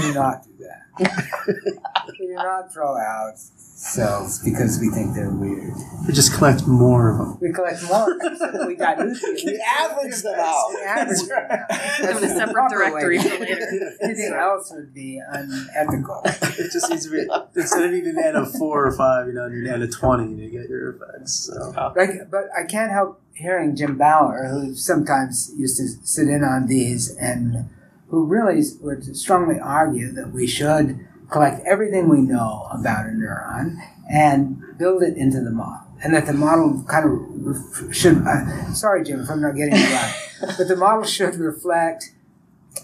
do 0.01 0.13
not 0.13 0.43
do 0.45 0.65
that. 0.65 0.81
we 2.19 2.27
do 2.27 2.33
not 2.33 2.71
throw 2.73 2.97
out 2.97 3.35
cells 3.81 4.37
because 4.39 4.79
we 4.79 4.89
think 4.89 5.15
they're 5.15 5.31
weird. 5.31 5.73
We 6.05 6.13
just 6.13 6.33
collect 6.35 6.67
more 6.67 7.09
of 7.09 7.17
them. 7.17 7.37
We 7.41 7.51
collect 7.51 7.81
more 7.83 8.15
so 8.37 8.51
that 8.51 8.67
we 8.67 8.75
dilute 8.75 9.19
them. 9.19 9.35
We 9.45 9.59
average 9.59 10.21
them 10.21 10.35
out. 10.37 10.69
We 10.69 10.81
average 10.83 11.27
them 11.27 11.45
out. 11.49 11.71
Have 11.71 12.17
a 12.17 12.19
the 12.19 12.27
separate 12.27 12.53
proper 12.53 12.75
directory 12.75 13.17
for 13.17 13.39
later. 13.39 13.97
Anything 14.03 14.33
else 14.33 14.71
would 14.75 14.93
be 14.93 15.19
unethical. 15.27 16.21
It 16.25 16.71
just 16.71 16.91
needs 16.91 17.05
to 17.05 17.11
be 17.11 17.27
instead 17.59 17.85
of 17.85 17.91
needing 17.91 18.17
an 18.17 18.23
N 18.23 18.35
of 18.35 18.51
four 18.53 18.85
or 18.85 18.95
five, 18.95 19.27
you 19.27 19.33
know, 19.33 19.47
you 19.47 19.63
need 19.63 19.69
an 19.69 19.75
N 19.75 19.81
of 19.81 19.91
twenty 19.91 20.35
to 20.35 20.49
get 20.51 20.69
your 20.69 20.91
effects. 20.91 21.49
So 21.51 21.73
Like, 21.95 22.29
but 22.29 22.49
I 22.55 22.65
can't 22.69 22.91
help 22.91 23.19
hearing 23.33 23.75
Jim 23.75 23.97
Bower, 23.97 24.47
who 24.47 24.75
sometimes 24.75 25.51
used 25.57 25.77
to 25.77 25.87
sit 26.05 26.27
in 26.27 26.43
on 26.43 26.67
these, 26.67 27.15
and 27.15 27.67
who 28.09 28.25
really 28.25 28.61
would 28.81 29.15
strongly 29.17 29.59
argue 29.59 30.11
that 30.11 30.31
we 30.31 30.45
should 30.45 31.07
collect 31.31 31.65
everything 31.65 32.09
we 32.09 32.21
know 32.21 32.67
about 32.71 33.05
a 33.05 33.09
neuron 33.09 33.77
and 34.11 34.61
build 34.77 35.01
it 35.01 35.17
into 35.17 35.39
the 35.41 35.49
model, 35.51 35.87
and 36.03 36.13
that 36.13 36.25
the 36.25 36.33
model 36.33 36.83
kind 36.87 37.05
of 37.05 37.11
ref- 37.45 37.95
should. 37.95 38.17
Uh, 38.27 38.73
sorry, 38.73 39.03
Jim, 39.03 39.21
if 39.21 39.29
I'm 39.29 39.41
not 39.41 39.55
getting 39.55 39.73
it 39.75 39.93
right, 39.93 40.15
but 40.57 40.67
the 40.67 40.75
model 40.75 41.03
should 41.03 41.35
reflect 41.35 42.13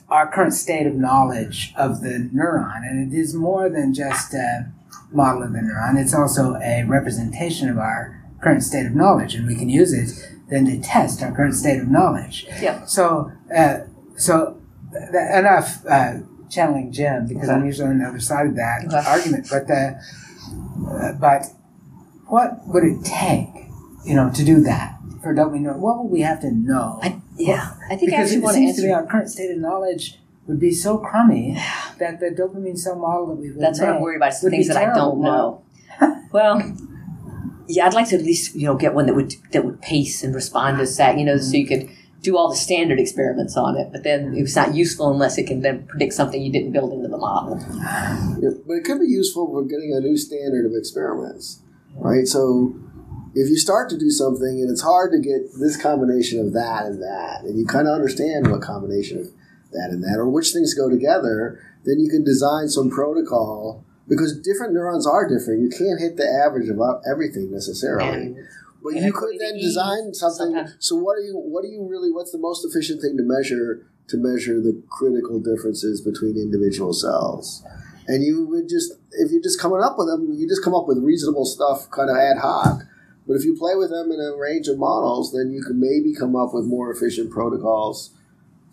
our 0.10 0.32
current 0.32 0.54
state 0.54 0.88
of 0.88 0.96
knowledge 0.96 1.74
of 1.78 2.02
the 2.02 2.30
neuron, 2.34 2.88
and 2.90 3.14
it 3.14 3.18
is 3.18 3.34
more 3.34 3.70
than 3.70 3.94
just 3.94 4.34
a 4.34 4.72
model 5.12 5.44
of 5.44 5.54
the 5.54 5.60
neuron. 5.60 6.02
It's 6.02 6.14
also 6.14 6.56
a 6.56 6.84
representation 6.84 7.70
of 7.70 7.78
our 7.78 8.24
current 8.42 8.64
state 8.64 8.86
of 8.86 8.96
knowledge, 8.96 9.36
and 9.36 9.46
we 9.46 9.56
can 9.56 9.70
use 9.70 9.94
it 9.94 10.34
then 10.50 10.66
to 10.66 10.80
test 10.80 11.22
our 11.22 11.36
current 11.36 11.56
state 11.56 11.82
of 11.82 11.90
knowledge. 11.90 12.48
Yeah. 12.62 12.86
So, 12.86 13.32
uh, 13.54 13.80
so 14.16 14.62
th- 14.94 15.12
enough 15.34 15.86
uh, 15.86 16.20
channeling 16.50 16.92
Jim 16.92 17.28
because 17.28 17.50
I'm 17.50 17.66
usually 17.66 17.90
on 17.90 18.00
the 18.00 18.06
other 18.06 18.20
side 18.20 18.48
of 18.48 18.56
that 18.56 18.86
Okay. 18.88 19.04
argument. 19.10 19.48
But 19.50 19.68
the, 19.68 20.00
uh, 20.88 21.14
but 21.20 21.46
what 22.28 22.66
would 22.68 22.84
it 22.84 23.04
take, 23.04 23.50
you 24.06 24.16
know, 24.16 24.32
to 24.34 24.44
do 24.46 24.62
that 24.62 24.98
for 25.22 25.34
dopamine 25.34 25.62
neuron? 25.64 25.80
What 25.80 26.04
would 26.04 26.12
we 26.12 26.22
have 26.22 26.42
to 26.42 26.52
know? 26.52 27.00
I, 27.02 27.22
yeah. 27.38 27.74
I 27.90 27.96
think 27.96 28.14
I 28.14 28.18
because 28.18 28.20
actually 28.32 28.38
it 28.38 28.44
want 28.44 28.54
to 28.56 28.60
seems 28.60 28.76
to 28.78 28.82
answer. 28.82 28.88
be 28.88 28.94
our 28.94 29.06
current 29.06 29.30
state 29.30 29.52
of 29.52 29.58
knowledge 29.58 30.20
would 30.48 30.60
be 30.60 30.72
so 30.72 30.98
crummy 30.98 31.58
that 32.00 32.20
the 32.20 32.28
dopamine 32.30 32.78
cell 32.78 32.96
model 32.96 33.28
that 33.28 33.36
we 33.36 33.52
would 33.52 33.60
That's 33.62 33.80
what 33.80 33.90
I'm 33.90 34.02
worried 34.02 34.18
about. 34.18 34.30
Is 34.34 34.42
the 34.42 34.50
things 34.50 34.68
that 34.70 34.78
I 34.78 34.94
don't 34.94 35.20
know. 35.22 35.64
well, 36.32 36.62
yeah, 37.68 37.86
I'd 37.86 37.94
like 37.94 38.08
to 38.10 38.16
at 38.16 38.22
least 38.24 38.56
you 38.56 38.66
know 38.66 38.76
get 38.76 38.94
one 38.94 39.08
that 39.08 39.16
would 39.16 39.34
that 39.52 39.66
would 39.66 39.82
pace 39.82 40.24
and 40.24 40.34
respond 40.34 40.78
to 40.80 40.86
that. 40.86 41.18
You 41.18 41.26
know, 41.26 41.38
so 41.38 41.56
you 41.58 41.68
could 41.68 41.90
do 42.22 42.38
all 42.38 42.50
the 42.50 42.56
standard 42.56 43.00
experiments 43.00 43.56
on 43.56 43.78
it, 43.78 43.90
but 43.92 44.04
then 44.04 44.34
it's 44.36 44.56
not 44.56 44.74
useful 44.76 45.12
unless 45.12 45.38
it 45.38 45.46
can 45.46 45.62
then 45.62 45.86
predict 45.88 46.14
something 46.14 46.42
you 46.42 46.52
didn't 46.52 46.72
build 46.72 46.92
into 46.92 47.08
the 47.08 47.18
model. 47.18 47.60
Yeah, 48.42 48.50
but 48.66 48.74
it 48.74 48.84
could 48.84 49.00
be 49.00 49.08
useful 49.08 49.48
for 49.48 49.64
getting 49.64 49.94
a 49.94 50.00
new 50.00 50.18
standard 50.18 50.66
of 50.66 50.74
experiments, 50.76 51.62
right? 51.96 52.26
So 52.28 52.76
if 53.36 53.50
you 53.50 53.58
start 53.58 53.90
to 53.92 53.98
do 53.98 54.10
something 54.10 54.62
and 54.62 54.70
it's 54.70 54.82
hard 54.82 55.12
to 55.12 55.20
get 55.20 55.54
this 55.60 55.82
combination 55.82 56.40
of 56.40 56.54
that 56.54 56.86
and 56.86 57.02
that, 57.02 57.42
and 57.44 57.58
you 57.58 57.66
kind 57.66 57.88
of 57.88 57.94
understand 57.94 58.50
what 58.50 58.62
combination 58.62 59.20
of 59.20 59.28
that 59.72 59.90
and 59.92 60.04
that, 60.04 60.18
or 60.18 60.28
which 60.28 60.52
things 60.52 60.74
go 60.74 60.90
together, 60.90 61.62
then 61.86 62.00
you 62.00 62.10
can 62.10 62.24
design 62.24 62.68
some 62.68 62.90
protocol 62.90 63.86
because 64.10 64.40
different 64.40 64.74
neurons 64.74 65.06
are 65.06 65.28
different. 65.28 65.62
You 65.62 65.70
can't 65.70 66.00
hit 66.00 66.18
the 66.18 66.28
average 66.28 66.70
of 66.70 66.80
uh, 66.80 67.00
everything 67.10 67.52
necessarily. 67.52 68.36
But 68.84 68.96
you 68.96 69.12
could 69.14 69.38
then 69.40 69.56
design 69.60 70.14
something. 70.14 70.54
sometimes- 70.54 70.76
So 70.80 70.96
what 70.96 71.18
are 71.18 71.22
you? 71.22 71.36
What 71.36 71.64
are 71.66 71.68
you 71.68 71.86
really? 71.88 72.12
What's 72.12 72.32
the 72.32 72.38
most 72.38 72.66
efficient 72.66 73.02
thing 73.02 73.18
to 73.18 73.24
measure 73.24 73.86
to 74.08 74.18
measure 74.18 74.62
the 74.62 74.82
critical 74.90 75.40
differences 75.40 76.00
between 76.02 76.38
individual 76.38 76.94
cells? 76.94 77.64
And 78.08 78.24
you 78.24 78.46
would 78.46 78.70
just, 78.70 78.94
if 79.12 79.32
you're 79.32 79.42
just 79.42 79.60
coming 79.60 79.82
up 79.82 79.98
with 79.98 80.08
them, 80.08 80.32
you 80.32 80.48
just 80.48 80.64
come 80.64 80.74
up 80.74 80.88
with 80.88 81.00
reasonable 81.00 81.44
stuff, 81.46 81.92
kind 81.92 82.10
of 82.10 82.16
ad 82.16 82.38
hoc. 82.38 82.84
But 83.28 83.34
if 83.36 83.44
you 83.44 83.54
play 83.58 83.76
with 83.76 83.90
them 83.90 84.10
in 84.14 84.22
a 84.22 84.38
range 84.38 84.70
of 84.70 84.78
models, 84.78 85.34
then 85.34 85.52
you 85.52 85.62
can 85.62 85.78
maybe 85.78 86.14
come 86.14 86.34
up 86.34 86.54
with 86.54 86.64
more 86.66 86.90
efficient 86.90 87.30
protocols 87.32 88.12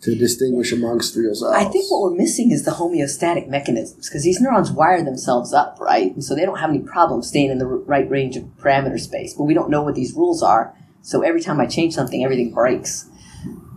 to 0.01 0.15
distinguish 0.15 0.71
amongst 0.71 1.15
real 1.15 1.33
cells. 1.33 1.53
I 1.55 1.63
think 1.65 1.89
what 1.91 2.01
we're 2.01 2.17
missing 2.17 2.51
is 2.51 2.63
the 2.63 2.71
homeostatic 2.71 3.47
mechanisms 3.47 4.07
because 4.07 4.23
these 4.23 4.39
neurons 4.39 4.71
wire 4.71 5.03
themselves 5.03 5.53
up, 5.53 5.77
right? 5.79 6.13
And 6.13 6.23
so 6.23 6.35
they 6.35 6.45
don't 6.45 6.59
have 6.59 6.69
any 6.69 6.79
problem 6.79 7.21
staying 7.23 7.49
in 7.49 7.57
the 7.57 7.65
right 7.65 8.07
range 8.09 8.35
of 8.37 8.43
parameter 8.59 8.99
space. 8.99 9.33
But 9.33 9.45
we 9.45 9.53
don't 9.53 9.69
know 9.69 9.81
what 9.81 9.95
these 9.95 10.13
rules 10.13 10.43
are. 10.43 10.75
So 11.01 11.21
every 11.21 11.41
time 11.41 11.59
I 11.59 11.65
change 11.65 11.93
something, 11.95 12.23
everything 12.23 12.53
breaks. 12.53 13.09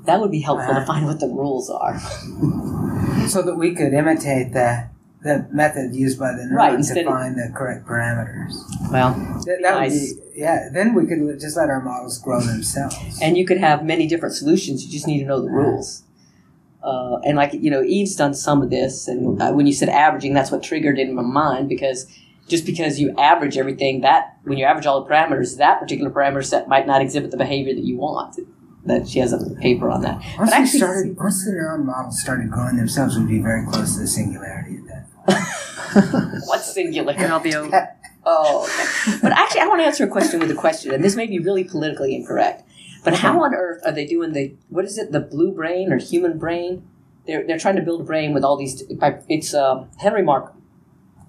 That 0.04 0.20
would 0.20 0.30
be 0.30 0.40
helpful 0.40 0.72
to 0.74 0.80
Uh-huh. 0.80 0.86
find 0.86 1.06
what 1.06 1.20
the 1.20 1.28
rules 1.28 1.70
are. 1.70 1.98
so 3.28 3.42
that 3.42 3.56
we 3.56 3.74
could 3.74 3.92
imitate 3.92 4.52
the 4.52 4.88
the 5.20 5.44
method 5.50 5.94
used 5.96 6.16
by 6.16 6.30
the 6.30 6.42
neuron 6.44 6.54
Right, 6.56 6.70
to 6.70 6.76
instead 6.76 6.98
of- 6.98 7.12
find 7.12 7.34
the 7.34 7.52
correct 7.54 7.84
parameters. 7.86 8.54
Well, 8.92 9.14
That, 9.46 9.58
that 9.62 9.80
would 9.80 9.90
be 9.90 10.12
yeah. 10.36 10.68
Then 10.72 10.94
we 10.94 11.06
could 11.06 11.40
just 11.40 11.56
let 11.56 11.68
our 11.70 11.82
models 11.82 12.18
grow 12.18 12.40
themselves. 12.40 13.18
and 13.20 13.36
you 13.36 13.44
could 13.44 13.58
have 13.58 13.84
many 13.84 14.06
different 14.06 14.34
solutions. 14.36 14.84
You 14.84 14.92
just 14.92 15.06
need 15.08 15.18
to 15.20 15.26
know 15.26 15.40
the 15.40 15.50
rules. 15.50 16.04
Uh, 16.82 17.18
and 17.24 17.36
like 17.36 17.52
you 17.52 17.70
know, 17.70 17.82
Eve's 17.82 18.14
done 18.16 18.34
some 18.34 18.62
of 18.62 18.70
this, 18.70 19.08
and 19.08 19.40
uh, 19.42 19.50
when 19.52 19.66
you 19.66 19.72
said 19.72 19.88
averaging, 19.88 20.32
that's 20.32 20.50
what 20.50 20.62
triggered 20.62 20.98
it 20.98 21.08
in 21.08 21.14
my 21.14 21.22
mind 21.22 21.68
because 21.68 22.06
just 22.46 22.64
because 22.64 22.98
you 22.98 23.14
average 23.18 23.58
everything, 23.58 24.00
that 24.02 24.36
when 24.44 24.56
you 24.58 24.64
average 24.64 24.86
all 24.86 25.02
the 25.02 25.10
parameters, 25.10 25.58
that 25.58 25.80
particular 25.80 26.10
parameter 26.10 26.44
set 26.44 26.68
might 26.68 26.86
not 26.86 27.02
exhibit 27.02 27.30
the 27.30 27.36
behavior 27.36 27.74
that 27.74 27.84
you 27.84 27.96
want. 27.96 28.38
That 28.86 29.06
she 29.08 29.18
has 29.18 29.32
a 29.32 29.50
paper 29.56 29.90
on 29.90 30.00
that. 30.02 30.22
Once 30.38 30.50
But 30.50 30.60
actually- 30.60 30.78
started, 30.78 31.16
once 31.18 31.44
the 31.44 31.50
neuron 31.50 31.84
models 31.84 32.20
started 32.22 32.50
growing 32.50 32.76
themselves, 32.76 33.18
we'd 33.18 33.28
be 33.28 33.40
very 33.40 33.66
close 33.66 33.94
to 33.94 34.00
the 34.00 34.06
singularity 34.06 34.76
at 34.78 34.86
that. 35.26 36.42
What's 36.46 36.72
singular? 36.72 37.12
And 37.12 37.32
I'll 37.32 37.40
be 37.40 37.54
over. 37.54 37.88
Oh, 38.24 38.64
okay. 38.64 39.18
But 39.22 39.32
actually, 39.32 39.62
I 39.62 39.66
want 39.66 39.80
to 39.80 39.84
answer 39.86 40.04
a 40.04 40.08
question 40.08 40.40
with 40.40 40.50
a 40.50 40.54
question, 40.54 40.92
and 40.92 41.02
this 41.02 41.16
may 41.16 41.26
be 41.26 41.38
really 41.38 41.64
politically 41.64 42.14
incorrect. 42.14 42.62
But 43.04 43.14
how 43.14 43.42
on 43.42 43.54
earth 43.54 43.82
are 43.84 43.92
they 43.92 44.06
doing 44.06 44.32
the 44.32 44.54
what 44.68 44.84
is 44.84 44.98
it, 44.98 45.12
the 45.12 45.20
blue 45.20 45.52
brain 45.52 45.92
or 45.92 45.98
human 45.98 46.38
brain? 46.38 46.86
They're 47.26 47.46
they're 47.46 47.58
trying 47.58 47.76
to 47.76 47.82
build 47.82 48.00
a 48.00 48.04
brain 48.04 48.34
with 48.34 48.44
all 48.44 48.56
these. 48.56 48.82
It's 49.28 49.54
uh, 49.54 49.86
Henry 49.98 50.22
Mark. 50.22 50.54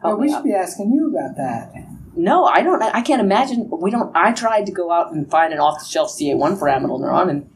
Well, 0.03 0.17
we 0.17 0.29
should 0.29 0.37
out. 0.37 0.43
be 0.45 0.53
asking 0.53 0.93
you 0.93 1.09
about 1.09 1.35
that. 1.35 1.73
No, 2.15 2.45
I 2.45 2.61
don't. 2.61 2.81
I 2.81 3.01
can't 3.01 3.21
imagine. 3.21 3.69
We 3.69 3.91
don't. 3.91 4.15
I 4.15 4.31
tried 4.33 4.65
to 4.65 4.71
go 4.71 4.91
out 4.91 5.11
and 5.13 5.29
find 5.29 5.53
an 5.53 5.59
off-the-shelf 5.59 6.09
CA1 6.09 6.57
pyramidal 6.57 6.99
neuron, 6.99 7.29
and 7.29 7.49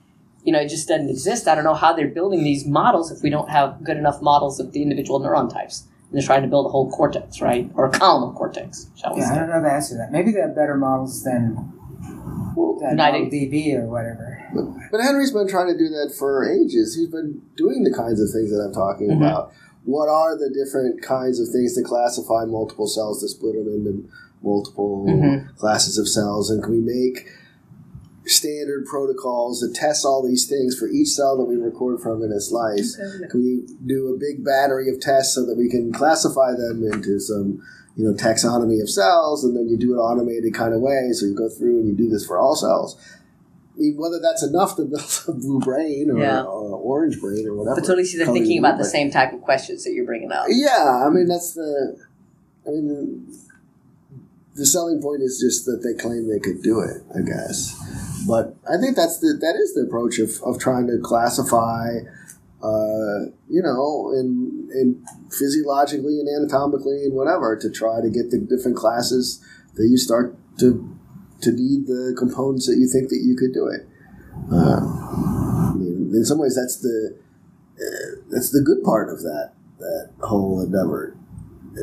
you 0.43 0.52
know, 0.52 0.60
it 0.60 0.69
just 0.69 0.88
doesn't 0.88 1.10
exist. 1.10 1.47
I 1.47 1.56
don't 1.56 1.63
know 1.63 1.73
how 1.73 1.93
they're 1.93 2.08
building 2.08 2.43
these 2.43 2.65
models 2.65 3.12
if 3.12 3.23
we 3.23 3.30
don't 3.30 3.49
have 3.49 3.84
good 3.84 3.97
enough 3.97 4.21
models 4.21 4.60
of 4.60 4.73
the 4.73 4.82
individual 4.82 5.19
neuron 5.19 5.52
types. 5.52 5.88
And 6.10 6.19
they're 6.19 6.26
trying 6.26 6.43
to 6.43 6.47
build 6.47 6.65
a 6.65 6.69
whole 6.69 6.91
cortex, 6.91 7.41
right, 7.41 7.69
or 7.76 7.86
a 7.86 7.91
column 7.91 8.30
of 8.30 8.36
cortex, 8.36 8.89
shall 8.95 9.15
we 9.15 9.21
Yeah, 9.21 9.32
I 9.32 9.36
don't 9.36 9.49
know 9.49 9.62
the 9.62 9.71
answer 9.71 9.95
to 9.95 9.97
that. 9.99 10.12
Maybe 10.12 10.32
they 10.32 10.41
have 10.41 10.56
better 10.56 10.76
models 10.76 11.23
than, 11.23 11.73
than 12.80 12.92
United- 12.92 13.32
DB 13.32 13.76
or 13.76 13.88
whatever. 13.88 14.38
But, 14.54 14.66
but 14.92 15.02
Henry's 15.02 15.32
been 15.32 15.48
trying 15.48 15.68
to 15.72 15.78
do 15.78 15.89
that 15.89 16.13
for 16.18 16.44
ages. 16.50 16.96
He's 16.96 17.08
been 17.10 17.42
doing 17.58 17.84
the 17.84 17.92
kinds 17.94 18.22
of 18.22 18.30
things 18.32 18.50
that 18.52 18.62
I'm 18.66 18.74
talking 18.74 19.10
Mhm. 19.10 19.18
about. 19.18 19.52
What 19.86 20.08
are 20.10 20.38
the 20.38 20.50
different 20.50 21.02
kinds 21.02 21.39
of 21.39 21.50
things 21.50 21.76
to 21.76 21.82
classify 21.84 22.46
multiple 22.46 22.88
cells 22.88 23.22
to 23.22 23.28
split 23.28 23.56
them 23.56 23.68
into 23.68 24.06
multiple 24.44 25.06
Mhm. 25.08 25.56
classes 25.58 25.98
of 25.98 26.08
cells? 26.08 26.50
And 26.50 26.63
can 26.63 26.72
we 26.72 26.82
make 26.82 27.26
standard 28.26 28.86
protocols 28.86 29.60
that 29.60 29.74
test 29.76 30.06
all 30.06 30.26
these 30.26 30.46
things 30.48 30.76
for 30.78 30.88
each 30.88 31.10
cell 31.10 31.38
that 31.38 31.44
we 31.44 31.58
record 31.58 32.00
from 32.00 32.24
in 32.24 32.32
a 32.32 32.39
slice? 32.39 32.96
Can 33.30 33.42
we 33.42 33.68
do 33.86 34.13
a 34.13 34.18
big 34.18 34.44
battery 34.46 34.89
of 34.89 35.00
tests 35.02 35.36
so 35.36 35.46
that 35.46 35.58
we 35.58 35.68
can 35.70 35.92
classify 35.92 36.54
them 36.54 36.84
into 36.89 37.20
some, 37.20 37.62
you 37.96 38.06
know, 38.06 38.14
taxonomy 38.14 38.82
of 38.82 38.90
cells, 38.90 39.44
and 39.44 39.56
then 39.56 39.68
you 39.70 39.78
do 39.78 39.94
it 39.94 39.98
automated 39.98 40.54
kind 40.54 40.74
of 40.74 40.82
way. 40.82 41.10
So 41.14 41.26
you 41.28 41.36
go 41.36 41.50
through 41.50 41.80
and 41.80 41.88
you 41.88 41.94
do 41.96 42.10
this 42.10 42.26
for 42.26 42.38
all 42.40 42.56
cells. 42.56 42.98
I 43.76 43.80
mean, 43.80 43.98
whether 43.98 44.20
that's 44.20 44.44
enough 44.44 44.76
to 44.78 44.84
build 44.86 45.24
a 45.28 45.32
blue 45.32 45.60
brain 45.60 46.10
or, 46.12 46.20
Yeah. 46.20 46.44
or 46.44 46.76
orange 46.78 47.20
brain 47.20 47.48
or 47.48 47.56
whatever. 47.56 47.82
But 47.82 47.90
at 47.90 47.98
least 47.98 48.18
they're 48.18 48.26
thinking 48.28 48.60
about 48.60 48.78
the 48.78 48.84
want. 48.84 48.92
same 48.92 49.12
type 49.12 49.34
of 49.34 49.42
questions 49.42 49.84
that 49.84 49.94
you're 49.94 50.06
bringing 50.06 50.32
up. 50.32 50.46
Yeah, 50.50 51.04
I 51.06 51.10
mean 51.10 51.28
that's 51.28 51.54
the. 51.54 51.98
I 52.66 52.70
mean, 52.70 52.88
the, 52.88 53.40
the 54.56 54.66
selling 54.66 55.02
point 55.02 55.22
is 55.22 55.40
just 55.40 55.66
that 55.66 55.82
they 55.84 56.00
claim 56.00 56.30
they 56.30 56.40
could 56.40 56.62
do 56.62 56.80
it. 56.82 57.02
I 57.16 57.22
guess, 57.22 57.76
but 58.28 58.56
I 58.72 58.78
think 58.80 58.96
that's 58.96 59.20
the 59.20 59.34
that 59.42 59.56
is 59.56 59.74
the 59.74 59.82
approach 59.82 60.20
of, 60.20 60.30
of 60.44 60.60
trying 60.60 60.86
to 60.88 61.00
classify, 61.04 62.00
uh, 62.63 63.28
you 63.49 63.62
know, 63.62 64.12
and, 64.15 64.71
in 64.71 65.06
physiologically 65.30 66.19
and 66.19 66.28
anatomically 66.30 67.04
and 67.04 67.13
whatever 67.13 67.58
to 67.60 67.69
try 67.69 67.99
to 68.02 68.10
get 68.10 68.32
the 68.32 68.39
different 68.39 68.78
classes 68.78 69.43
that 69.76 69.88
you 69.88 69.97
start 69.97 70.38
to 70.60 70.97
to 71.41 71.52
need 71.52 71.88
the 71.88 72.15
components 72.17 72.67
that 72.67 72.78
you 72.78 72.88
think 72.88 73.10
that 73.10 73.19
you 73.21 73.36
could 73.36 73.54
do 73.54 73.67
it. 73.67 73.86
Uh, 74.52 74.80
I 74.80 75.73
mean, 75.76 76.12
in 76.13 76.23
some 76.23 76.39
ways, 76.39 76.56
that's 76.56 76.80
the 76.82 77.17
uh, 77.76 78.21
that's 78.30 78.52
the 78.52 78.62
good 78.62 78.82
part 78.84 79.10
of 79.10 79.19
that 79.21 79.54
that 79.80 80.12
whole 80.21 80.62
endeavor. 80.62 81.17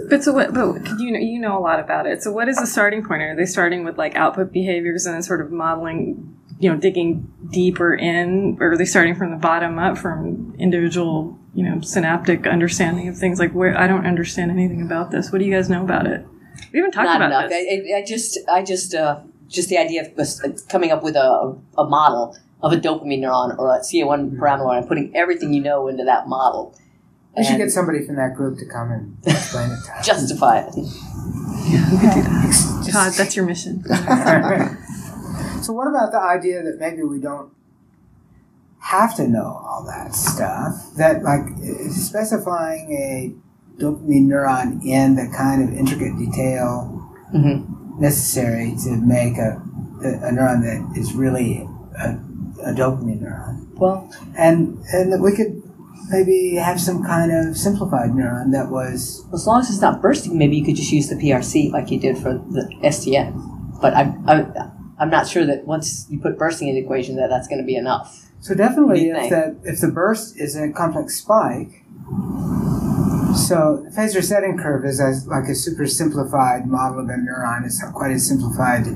But 0.08 0.22
so 0.22 0.32
what? 0.32 0.54
But 0.54 0.98
you 0.98 1.10
know, 1.10 1.18
you 1.18 1.38
know 1.40 1.58
a 1.58 1.60
lot 1.60 1.80
about 1.80 2.06
it. 2.06 2.22
So 2.22 2.32
what 2.32 2.48
is 2.48 2.56
the 2.56 2.66
starting 2.66 3.04
point? 3.04 3.22
Are 3.22 3.36
they 3.36 3.44
starting 3.44 3.84
with 3.84 3.98
like 3.98 4.14
output 4.16 4.52
behaviors 4.52 5.04
and 5.04 5.22
sort 5.24 5.40
of 5.40 5.50
modeling, 5.50 6.36
you 6.60 6.70
know, 6.70 6.76
digging 6.76 7.26
deeper 7.50 7.92
in, 7.94 8.56
or 8.60 8.72
are 8.72 8.76
they 8.76 8.84
starting 8.84 9.14
from 9.16 9.30
the 9.32 9.36
bottom 9.38 9.78
up, 9.78 9.98
from 9.98 10.54
individual, 10.58 11.36
you 11.54 11.64
know, 11.64 11.80
synaptic 11.80 12.46
understanding 12.46 13.08
of 13.08 13.16
things? 13.18 13.38
Like 13.40 13.52
where 13.52 13.76
I 13.76 13.86
don't 13.88 14.06
understand 14.06 14.50
anything 14.52 14.82
about 14.82 15.10
this. 15.10 15.32
What 15.32 15.38
do 15.40 15.44
you 15.46 15.52
guys 15.52 15.68
know 15.68 15.82
about 15.82 16.06
it? 16.06 16.24
We 16.72 16.78
haven't 16.78 16.92
talked 16.92 17.06
Not 17.06 17.16
about 17.16 17.30
enough. 17.46 17.50
this. 17.50 17.66
I, 17.68 17.94
I- 17.94 17.98
I 17.98 18.04
just, 18.04 18.38
I 18.48 18.62
just, 18.62 18.94
uh, 18.94 19.20
just 19.48 19.68
the 19.68 19.78
idea 19.78 20.02
of 20.06 20.16
us 20.18 20.40
coming 20.68 20.92
up 20.92 21.02
with 21.02 21.16
a, 21.16 21.56
a 21.78 21.84
model 21.84 22.36
of 22.62 22.72
a 22.72 22.76
dopamine 22.76 23.20
neuron 23.20 23.58
or 23.58 23.74
a 23.74 23.80
CA1 23.80 24.36
pyramidal 24.38 24.70
and 24.70 24.86
putting 24.86 25.16
everything 25.16 25.52
you 25.54 25.60
know 25.62 25.88
into 25.88 26.04
that 26.04 26.28
model. 26.28 26.78
We 27.36 27.42
should 27.44 27.56
get 27.58 27.70
somebody 27.70 28.04
from 28.04 28.16
that 28.16 28.34
group 28.34 28.58
to 28.58 28.66
come 28.66 28.90
and 28.90 29.16
explain 29.24 29.70
it 29.70 29.78
to 29.86 29.92
us. 29.92 30.06
justify 30.12 30.58
it. 30.60 30.74
yeah, 30.76 31.90
we 31.90 31.98
could 31.98 32.12
do 32.14 32.22
that. 32.22 32.42
Just- 32.84 32.92
Todd, 32.92 33.12
that's 33.14 33.34
your 33.34 33.46
mission. 33.46 33.82
so 35.70 35.74
what 35.76 35.86
about 35.86 36.10
the 36.10 36.18
idea 36.18 36.64
that 36.64 36.80
maybe 36.80 37.04
we 37.04 37.20
don't 37.20 37.52
have 38.80 39.14
to 39.14 39.28
know 39.28 39.62
all 39.64 39.84
that 39.86 40.16
stuff? 40.16 40.74
That 40.96 41.22
like 41.22 41.42
specifying 41.90 42.90
a 42.90 43.80
dopamine 43.80 44.26
neuron 44.26 44.84
in 44.84 45.14
the 45.14 45.32
kind 45.36 45.62
of 45.62 45.72
intricate 45.78 46.18
detail 46.18 46.96
Mm-hmm. 47.32 48.00
necessary 48.02 48.74
to 48.82 48.90
make 48.96 49.38
a, 49.38 49.62
a, 50.02 50.08
a 50.26 50.30
neuron 50.34 50.64
that 50.66 50.98
is 50.98 51.12
really 51.14 51.64
a, 51.96 52.08
a 52.66 52.74
dopamine 52.74 53.22
neuron. 53.22 53.68
Well, 53.78 54.10
And 54.36 54.82
and 54.92 55.12
that 55.12 55.20
we 55.20 55.36
could 55.36 55.62
maybe 56.08 56.56
have 56.56 56.80
some 56.80 57.04
kind 57.04 57.30
of 57.30 57.56
simplified 57.56 58.10
neuron 58.10 58.50
that 58.50 58.68
was 58.68 59.24
as 59.32 59.46
long 59.46 59.60
as 59.60 59.70
it's 59.70 59.80
not 59.80 60.02
bursting, 60.02 60.36
maybe 60.36 60.56
you 60.56 60.64
could 60.64 60.74
just 60.74 60.90
use 60.90 61.08
the 61.08 61.14
PRC 61.14 61.70
like 61.70 61.92
you 61.92 62.00
did 62.00 62.18
for 62.18 62.32
the 62.34 62.68
STN. 62.82 63.80
But 63.80 63.94
I, 63.94 64.12
I, 64.26 64.70
I'm 65.00 65.10
not 65.10 65.26
sure 65.26 65.44
that 65.46 65.66
once 65.66 66.06
you 66.10 66.18
put 66.20 66.38
bursting 66.38 66.68
in 66.68 66.74
the 66.76 66.80
equation, 66.82 67.16
that 67.16 67.28
that's 67.30 67.48
going 67.48 67.60
to 67.60 67.66
be 67.66 67.74
enough. 67.76 68.28
So 68.40 68.54
definitely, 68.54 68.84
What 68.86 68.94
do 68.96 69.02
you 69.02 69.14
if 69.16 69.30
think? 69.30 69.62
the 69.62 69.70
if 69.70 69.80
the 69.80 69.88
burst 69.88 70.38
is 70.38 70.54
a 70.56 70.70
complex 70.70 71.16
spike, 71.16 71.82
so 73.34 73.82
the 73.84 73.90
phase 73.94 74.14
resetting 74.16 74.58
curve 74.58 74.84
is 74.84 75.00
as 75.00 75.26
like 75.26 75.44
a 75.44 75.54
super 75.54 75.86
simplified 75.86 76.66
model 76.66 77.00
of 77.00 77.08
a 77.08 77.12
neuron. 77.12 77.64
It's 77.64 77.82
not 77.82 77.94
quite 77.94 78.10
as 78.12 78.26
simplified 78.26 78.86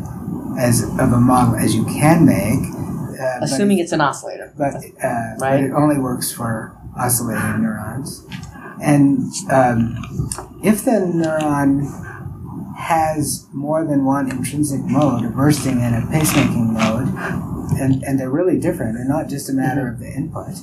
as 0.58 0.82
of 0.82 1.12
a 1.12 1.20
model 1.20 1.56
as 1.56 1.74
you 1.74 1.84
can 1.84 2.26
make. 2.26 2.68
Uh, 3.20 3.38
Assuming 3.42 3.78
it, 3.78 3.82
it's 3.82 3.92
an 3.92 4.00
oscillator. 4.00 4.52
but, 4.58 4.74
uh, 4.74 4.80
but 5.38 5.40
Right. 5.40 5.64
it 5.64 5.72
only 5.72 5.98
works 5.98 6.32
for 6.32 6.76
oscillating 6.98 7.62
neurons. 7.62 8.24
And 8.82 9.22
um, 9.50 9.96
if 10.64 10.84
the 10.84 10.90
neuron 10.92 11.86
has 12.76 13.46
more 13.52 13.84
than 13.84 14.04
one 14.04 14.30
intrinsic 14.30 14.80
mode, 14.82 15.24
a 15.24 15.28
bursting 15.28 15.80
and 15.80 15.94
a 15.94 16.06
pacemaking 16.08 16.72
mode, 16.72 17.08
and, 17.80 18.02
and 18.02 18.18
they're 18.18 18.30
really 18.30 18.58
different 18.58 18.96
and 18.96 19.08
not 19.08 19.28
just 19.28 19.48
a 19.48 19.52
matter 19.52 19.82
mm-hmm. 19.82 19.94
of 19.94 20.00
the 20.00 20.12
input, 20.12 20.54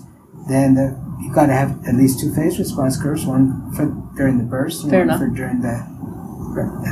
then 0.49 0.75
the, 0.75 0.97
you've 1.21 1.33
got 1.33 1.47
to 1.47 1.53
have 1.53 1.85
at 1.87 1.95
least 1.95 2.19
two 2.19 2.33
phase 2.33 2.59
response 2.59 3.01
curves, 3.01 3.25
one 3.25 3.73
for 3.73 3.85
during 4.17 4.37
the 4.37 4.43
burst 4.43 4.83
and 4.83 4.91
Fair 4.91 4.99
one 5.05 5.09
enough. 5.09 5.19
for 5.19 5.27
during 5.27 5.61
the, 5.61 5.87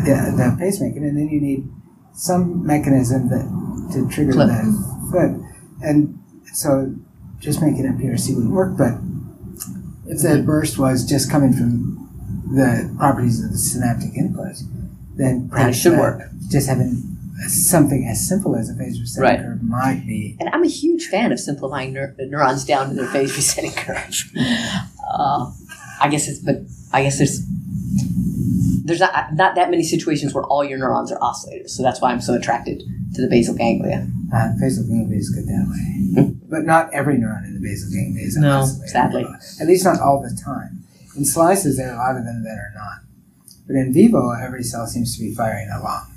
the 0.06 0.34
the 0.38 0.64
pacemaking, 0.64 1.04
and 1.04 1.18
then 1.18 1.28
you 1.30 1.42
need 1.42 1.68
some 2.14 2.66
mechanism 2.66 3.30
that 3.30 3.46
to 3.94 4.08
trigger 4.10 4.34
Flip. 4.34 4.48
the 4.48 5.50
and 5.82 6.20
so 6.54 6.96
just 7.40 7.62
making 7.62 7.86
a 7.88 7.92
PRC 7.92 8.36
wouldn't 8.36 8.54
work. 8.54 8.78
But 8.78 8.94
if 10.08 10.22
the 10.22 10.30
mm-hmm. 10.30 10.46
burst 10.46 10.78
was 10.78 11.06
just 11.06 11.30
coming 11.32 11.54
from 11.54 11.98
the 12.54 12.94
properties 12.98 13.44
of 13.44 13.52
the 13.52 13.58
synaptic 13.58 14.16
input, 14.16 14.56
then 15.20 15.50
perhaps 15.50 15.78
should 15.78 15.94
that- 15.94 16.00
work. 16.00 16.22
Just 16.50 16.68
having 16.68 17.04
something 17.48 18.06
as 18.08 18.28
simple 18.28 18.56
as 18.56 18.70
a 18.70 18.76
phase 18.76 19.00
resetting 19.00 19.24
Right. 19.30 19.40
curve 19.40 19.62
might 19.64 20.04
be. 20.06 20.36
And 20.40 20.50
I'm 20.50 20.64
a 20.64 20.68
huge 20.68 21.06
fan 21.08 21.32
of 21.32 21.40
simplifying 21.40 21.94
neur- 21.94 22.14
neurons 22.30 22.66
down 22.66 22.90
to 22.90 22.96
their 22.96 23.08
phase 23.08 23.36
resetting 23.36 23.72
curve. 23.72 24.14
Uh, 25.14 25.52
I 26.02 26.10
guess 26.10 26.28
it's, 26.28 26.40
but 26.40 26.64
I 26.92 27.04
guess 27.04 27.18
there's 27.18 27.42
there's 28.86 29.00
not 29.00 29.36
not 29.36 29.56
that 29.56 29.70
many 29.70 29.84
situations 29.84 30.34
where 30.34 30.44
all 30.46 30.64
your 30.64 30.78
neurons 30.80 31.12
are 31.12 31.20
oscillators. 31.20 31.70
So 31.70 31.84
that's 31.84 32.02
why 32.02 32.12
I'm 32.12 32.22
so 32.22 32.34
attracted 32.34 32.84
to 33.14 33.22
the 33.22 33.28
basal 33.30 33.56
ganglia. 33.56 34.08
Uh, 34.34 34.50
basal 34.60 34.84
ganglia 34.86 35.18
is 35.18 35.30
good 35.30 35.46
that 35.48 35.66
way. 35.70 36.36
But 36.50 36.66
not 36.66 36.92
every 36.94 37.16
neuron 37.18 37.46
in 37.46 37.54
the 37.54 37.60
basal 37.62 37.90
ganglia 37.92 38.26
is 38.26 38.38
No, 38.38 38.62
oscillating. 38.62 38.88
sadly. 38.90 39.26
At 39.62 39.68
least 39.68 39.86
not 39.86 40.00
all 40.00 40.22
the 40.22 40.36
time. 40.44 40.84
In 41.16 41.24
slices, 41.26 41.78
there 41.78 41.90
are 41.92 41.96
a 41.96 41.98
lot 41.98 42.18
of 42.18 42.26
them 42.26 42.44
that 42.44 42.58
are 42.58 42.72
not. 42.76 43.00
But 43.70 43.76
in 43.76 43.94
vivo, 43.94 44.32
every 44.32 44.64
cell 44.64 44.88
seems 44.88 45.16
to 45.16 45.24
be 45.24 45.36
firing 45.36 45.70
along. 45.70 46.12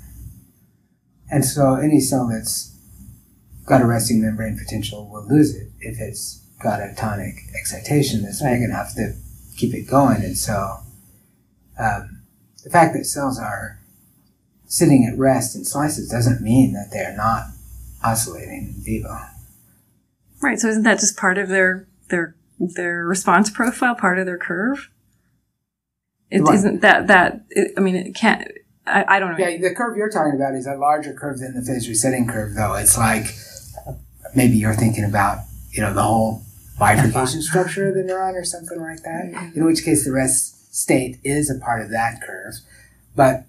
And 1.29 1.45
so 1.45 1.75
any 1.75 1.99
cell 1.99 2.27
that's 2.27 2.75
got 3.67 3.79
a 3.79 3.85
resting 3.85 4.23
membrane 4.23 4.57
potential 4.57 5.07
will 5.07 5.27
lose 5.27 5.55
it 5.55 5.67
if 5.79 5.99
it's 5.99 6.43
got 6.63 6.81
a 6.81 6.95
tonic 6.97 7.35
excitation 7.55 8.23
that's 8.23 8.41
big 8.41 8.63
enough 8.63 8.95
to 8.95 9.13
keep 9.55 9.75
it 9.75 9.87
going. 9.87 10.23
And 10.23 10.35
so 10.35 10.79
um, 11.77 12.23
the 12.63 12.71
fact 12.71 12.95
that 12.95 13.05
cells 13.05 13.37
are 13.39 13.79
sitting 14.65 15.05
at 15.05 15.19
rest 15.19 15.55
in 15.55 15.63
slices 15.63 16.09
doesn't 16.09 16.41
mean 16.41 16.73
that 16.73 16.89
they're 16.91 17.15
not 17.15 17.43
oscillating 18.03 18.73
in 18.75 18.83
vivo. 18.83 19.15
Right. 20.41 20.57
So 20.57 20.69
isn't 20.69 20.83
that 20.83 20.99
just 20.99 21.17
part 21.17 21.37
of 21.37 21.49
their 21.49 21.87
their 22.09 22.35
their 22.59 23.05
response 23.05 23.51
profile, 23.51 23.93
part 23.93 24.17
of 24.17 24.25
their 24.25 24.39
curve? 24.39 24.89
It 26.33 26.41
Right. 26.41 26.59
not 26.63 26.81
that 26.81 27.07
that 27.07 27.45
it, 27.51 27.73
I 27.77 27.79
mean 27.79 27.95
it 27.95 28.15
can't. 28.15 28.47
I, 28.87 29.05
I 29.07 29.19
don't 29.19 29.31
know. 29.31 29.37
Yeah, 29.37 29.55
the 29.69 29.75
curve 29.75 29.95
you're 29.95 30.09
talking 30.09 30.33
about 30.35 30.55
is 30.55 30.65
a 30.65 30.73
larger 30.75 31.13
curve 31.13 31.39
than 31.39 31.53
the 31.53 31.61
phase 31.61 31.87
resetting 31.87 32.27
curve, 32.27 32.55
though. 32.55 32.73
It's 32.73 32.97
like 32.97 33.27
maybe 34.35 34.57
you're 34.57 34.73
thinking 34.73 35.03
about, 35.05 35.37
you 35.71 35.81
know, 35.81 35.93
the 35.93 36.01
whole 36.01 36.41
bifurcation 36.79 37.41
structure 37.43 37.87
of 37.89 37.93
the 37.95 38.01
neuron 38.01 38.33
or 38.33 38.43
something 38.43 38.81
like 38.81 39.03
that. 39.03 39.51
In 39.55 39.63
which 39.63 39.83
case, 39.85 40.03
the 40.05 40.11
rest 40.11 40.75
state 40.75 41.19
is 41.23 41.51
a 41.51 41.59
part 41.59 41.81
of 41.83 41.91
that 41.91 42.19
curve, 42.25 42.55
but 43.15 43.45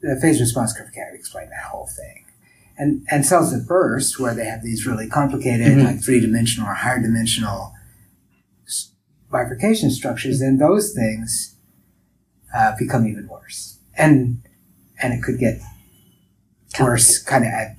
the 0.00 0.18
phase 0.20 0.40
response 0.40 0.72
curve 0.72 0.88
can't 0.94 1.14
explain 1.14 1.50
that 1.50 1.64
whole 1.70 1.86
thing. 1.94 2.24
And 2.78 3.06
and 3.10 3.24
cells 3.26 3.52
that 3.52 3.68
burst, 3.68 4.18
where 4.18 4.34
they 4.34 4.46
have 4.46 4.62
these 4.62 4.86
really 4.86 5.08
complicated, 5.08 5.68
Mhm. 5.76 5.84
like 5.84 6.02
three 6.02 6.20
dimensional 6.20 6.68
or 6.70 6.74
higher 6.74 7.00
dimensional 7.00 7.74
bifurcation 9.30 9.90
structures, 9.90 10.40
then 10.40 10.56
those 10.58 10.92
things 10.94 11.53
uh, 12.54 12.74
become 12.78 13.06
even 13.06 13.26
worse. 13.28 13.78
And 13.96 14.42
and 15.02 15.12
it 15.12 15.22
could 15.22 15.38
get 15.38 15.60
worse 16.80 17.18
kind 17.22 17.44
of 17.44 17.50
ad 17.50 17.76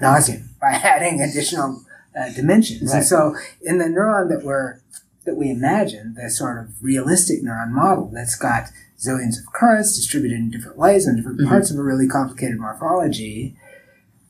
nauseum 0.00 0.48
by 0.60 0.68
adding 0.70 1.20
additional 1.20 1.82
uh, 2.18 2.30
dimensions. 2.32 2.90
Right. 2.90 2.98
And 2.98 3.06
so 3.06 3.36
in 3.60 3.78
the 3.78 3.84
neuron 3.86 4.28
that 4.28 4.44
we're 4.44 4.80
that 5.24 5.36
we 5.36 5.50
imagine, 5.50 6.14
the 6.14 6.28
sort 6.28 6.58
of 6.58 6.82
realistic 6.82 7.42
neuron 7.42 7.70
model 7.70 8.10
that's 8.12 8.34
got 8.34 8.64
zillions 8.98 9.38
of 9.38 9.52
currents 9.52 9.96
distributed 9.96 10.36
in 10.36 10.50
different 10.50 10.76
ways 10.76 11.06
on 11.08 11.16
different 11.16 11.40
Mhm. 11.40 11.48
parts 11.48 11.70
of 11.70 11.78
a 11.78 11.82
really 11.82 12.08
complicated 12.08 12.58
morphology, 12.58 13.56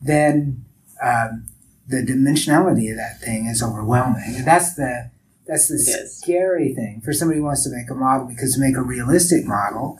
then 0.00 0.64
um, 1.02 1.46
the 1.88 2.02
dimensionality 2.02 2.90
of 2.90 2.96
that 2.96 3.20
thing 3.20 3.46
is 3.46 3.62
overwhelming. 3.62 4.34
And 4.36 4.44
that's 4.46 4.74
the 4.74 5.10
that's 5.46 5.68
the 5.68 5.74
is. 5.74 6.16
scary 6.18 6.74
thing 6.74 7.00
for 7.04 7.12
somebody 7.12 7.38
who 7.40 7.44
wants 7.44 7.64
to 7.64 7.70
make 7.70 7.90
a 7.90 7.94
model 7.94 8.26
because 8.26 8.54
to 8.54 8.60
make 8.60 8.76
a 8.76 8.82
realistic 8.82 9.44
model, 9.46 9.98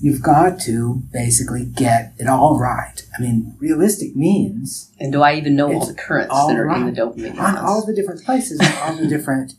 you've 0.00 0.22
got 0.22 0.60
to 0.60 1.02
basically 1.12 1.64
get 1.64 2.12
it 2.18 2.26
all 2.28 2.58
right. 2.58 3.06
I 3.18 3.20
mean, 3.20 3.56
realistic 3.58 4.14
means 4.14 4.92
And 5.00 5.12
do 5.12 5.22
I 5.22 5.34
even 5.34 5.56
know 5.56 5.72
all 5.72 5.86
the 5.86 5.94
currents 5.94 6.32
all 6.32 6.48
that 6.48 6.56
are 6.58 6.70
in 6.74 6.86
the 6.86 6.92
dopamine 6.92 7.38
on 7.38 7.56
all 7.58 7.84
the 7.84 7.94
different 7.94 8.24
places, 8.24 8.60
all 8.82 8.94
the 8.96 9.06
different 9.16 9.54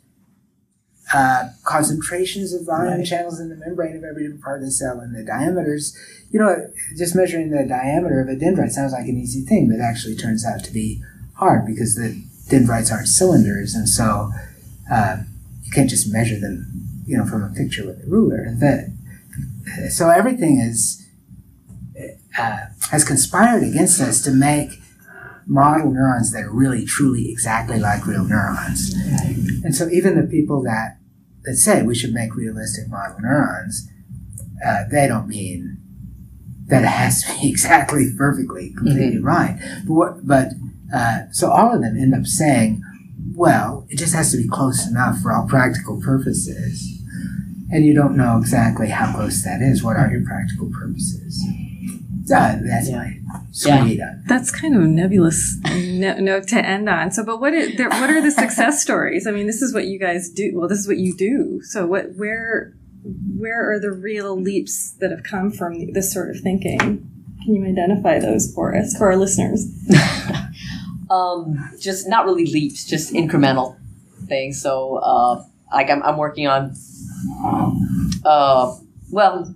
uh, 1.13 1.49
concentrations 1.63 2.53
of 2.53 2.67
ion 2.67 2.97
Right. 2.97 3.05
channels 3.05 3.39
in 3.39 3.47
the 3.49 3.55
membrane 3.55 3.95
of 3.95 4.03
every 4.03 4.23
different 4.23 4.43
part 4.43 4.59
of 4.59 4.65
the 4.65 4.71
cell 4.71 4.99
and 4.99 5.15
the 5.15 5.23
diameters. 5.23 5.95
You 6.31 6.39
know, 6.39 6.69
just 6.97 7.15
measuring 7.15 7.49
the 7.49 7.63
diameter 7.65 8.19
of 8.21 8.27
a 8.27 8.35
dendrite 8.35 8.71
sounds 8.71 8.91
like 8.91 9.07
an 9.07 9.17
easy 9.17 9.41
thing, 9.45 9.69
but 9.69 9.79
actually 9.79 10.15
turns 10.17 10.45
out 10.45 10.63
to 10.65 10.71
be 10.73 11.01
hard 11.35 11.65
because 11.65 11.95
the 11.95 12.21
dendrites 12.49 12.91
aren't 12.91 13.07
cylinders, 13.07 13.73
and 13.73 13.87
so 13.87 14.31
uh, 14.91 15.17
you 15.63 15.71
can't 15.71 15.89
just 15.89 16.11
measure 16.11 16.39
them, 16.39 17.03
you 17.05 17.17
know, 17.17 17.25
from 17.25 17.43
a 17.43 17.53
picture 17.53 17.85
with 17.85 18.03
a 18.03 18.07
ruler. 18.07 18.53
The, 18.59 18.93
so 19.89 20.09
everything 20.09 20.59
is 20.59 21.05
uh, 22.37 22.67
has 22.91 23.03
conspired 23.03 23.63
against 23.63 23.99
us 23.99 24.21
to 24.21 24.31
make 24.31 24.79
model 25.45 25.91
neurons 25.91 26.31
that 26.33 26.43
are 26.43 26.51
really 26.51 26.85
truly 26.85 27.31
exactly 27.31 27.79
like 27.79 28.05
real 28.05 28.25
neurons. 28.25 28.93
And 29.63 29.75
so 29.75 29.89
even 29.89 30.15
the 30.15 30.27
people 30.27 30.61
that 30.63 30.97
that 31.43 31.55
say 31.55 31.81
we 31.81 31.95
should 31.95 32.13
make 32.13 32.35
realistic 32.35 32.89
model 32.89 33.19
neurons, 33.21 33.89
uh, 34.65 34.83
they 34.91 35.07
don't 35.07 35.27
mean 35.27 35.77
that 36.67 36.83
it 36.83 36.87
has 36.87 37.23
to 37.23 37.33
be 37.39 37.49
exactly 37.49 38.09
perfectly 38.17 38.73
completely 38.75 39.19
right. 39.19 39.57
But 39.87 39.93
what, 39.93 40.27
but 40.27 40.47
uh, 40.93 41.31
so 41.31 41.49
all 41.49 41.73
of 41.73 41.81
them 41.81 41.97
end 41.97 42.13
up 42.13 42.25
saying, 42.25 42.83
well, 43.37 43.85
it 43.89 43.97
just 43.97 44.13
has 44.15 44.31
to 44.31 44.37
be 44.37 44.47
close 44.47 44.87
enough 44.89 45.19
for 45.21 45.31
all 45.31 45.47
practical 45.47 46.01
purposes. 46.01 46.93
And 47.71 47.85
you 47.85 47.93
don't 47.93 48.15
know 48.17 48.37
exactly 48.39 48.89
how 48.89 49.13
close 49.15 49.43
that 49.43 49.61
is. 49.61 49.83
What 49.83 49.95
are 49.97 50.09
your 50.09 50.23
practical 50.25 50.69
purposes? 50.71 51.43
Uh, 52.33 52.57
that's 52.63 52.89
Yeah. 52.89 53.11
sweet. 53.51 54.01
uh, 54.01 54.05
That's 54.27 54.51
kind 54.51 54.75
of 54.75 54.81
a 54.83 54.87
nebulous 54.87 55.57
no- 55.63 56.17
note 56.19 56.47
to 56.49 56.65
end 56.65 56.89
on. 56.89 57.11
So, 57.11 57.23
but 57.23 57.39
what 57.39 57.53
is, 57.53 57.77
there, 57.77 57.89
what 57.89 58.09
are 58.09 58.21
the 58.21 58.31
success 58.31 58.81
stories? 58.85 59.27
I 59.27 59.31
mean, 59.31 59.47
this 59.47 59.61
is 59.61 59.73
what 59.73 59.85
you 59.85 59.99
guys 59.99 60.29
do. 60.29 60.51
Well, 60.55 60.67
this 60.67 60.79
is 60.79 60.87
what 60.87 60.97
you 60.97 61.15
do. 61.15 61.61
So, 61.63 61.85
what 61.85 62.15
where 62.15 62.73
where 63.37 63.71
are 63.71 63.79
the 63.79 63.91
real 63.91 64.35
leaps 64.39 64.91
that 64.99 65.11
have 65.11 65.23
come 65.23 65.51
from 65.51 65.93
this 65.93 66.11
sort 66.13 66.29
of 66.31 66.39
thinking? 66.41 67.09
Can 67.45 67.53
you 67.55 67.65
identify 67.65 68.19
those 68.19 68.51
for 68.53 68.75
us, 68.75 68.97
for 68.97 69.07
our 69.11 69.15
listeners? 69.17 69.65
um, 71.09 71.71
just 71.79 72.07
not 72.07 72.25
really 72.25 72.45
leaps, 72.45 72.85
just 72.85 73.13
incremental 73.13 73.77
things. 74.27 74.61
So, 74.61 74.97
uh, 74.97 75.43
like 75.73 75.89
I'm, 75.89 76.01
I'm 76.03 76.17
working 76.17 76.47
on, 76.47 76.73
uh, 78.25 78.75
well, 79.11 79.53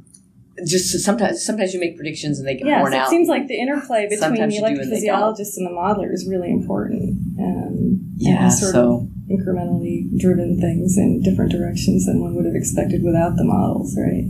just 0.65 0.99
sometimes 1.03 1.43
sometimes 1.45 1.73
you 1.73 1.79
make 1.79 1.95
predictions 1.95 2.37
and 2.39 2.47
they 2.47 2.55
get 2.55 2.67
Yes, 2.67 2.81
worn 2.81 2.93
it 2.93 2.97
out. 2.97 3.07
It 3.07 3.09
seems 3.09 3.27
like 3.27 3.47
the 3.47 3.55
interplay 3.59 4.03
between 4.05 4.19
Sometimes 4.19 4.53
the 4.53 4.59
you 4.59 4.65
and 4.67 4.79
electrophysiologist 4.91 5.57
and 5.57 5.67
the 5.67 5.71
modeler 5.71 6.13
is 6.13 6.27
really 6.27 6.51
important. 6.51 7.17
Um, 7.39 8.13
yeah, 8.17 8.43
and 8.43 8.53
sort 8.53 8.73
so 8.73 8.93
of 8.93 9.07
incrementally 9.29 10.05
driven 10.19 10.59
things 10.59 10.97
in 10.97 11.21
different 11.23 11.51
directions 11.51 12.05
than 12.05 12.21
one 12.21 12.35
would 12.35 12.45
have 12.45 12.55
expected 12.55 13.01
without 13.03 13.37
the 13.37 13.43
models, 13.45 13.97
right? 13.97 14.25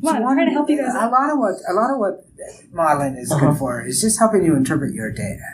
Come 0.00 0.16
on, 0.16 0.16
I'm 0.16 0.34
trying 0.36 0.46
to 0.46 0.52
help 0.52 0.70
you 0.70 0.78
guys. 0.78 0.94
A 0.94 1.08
lot 1.08 1.30
of 1.30 1.38
what 1.38 1.54
a 1.68 1.74
lot 1.74 1.90
of 1.92 1.98
what 1.98 2.24
modeling 2.72 3.16
is 3.16 3.30
Uh-huh. 3.30 3.50
good 3.50 3.58
for 3.58 3.84
is 3.84 4.00
just 4.00 4.18
helping 4.18 4.44
you 4.44 4.56
interpret 4.56 4.94
your 4.94 5.10
data. 5.12 5.44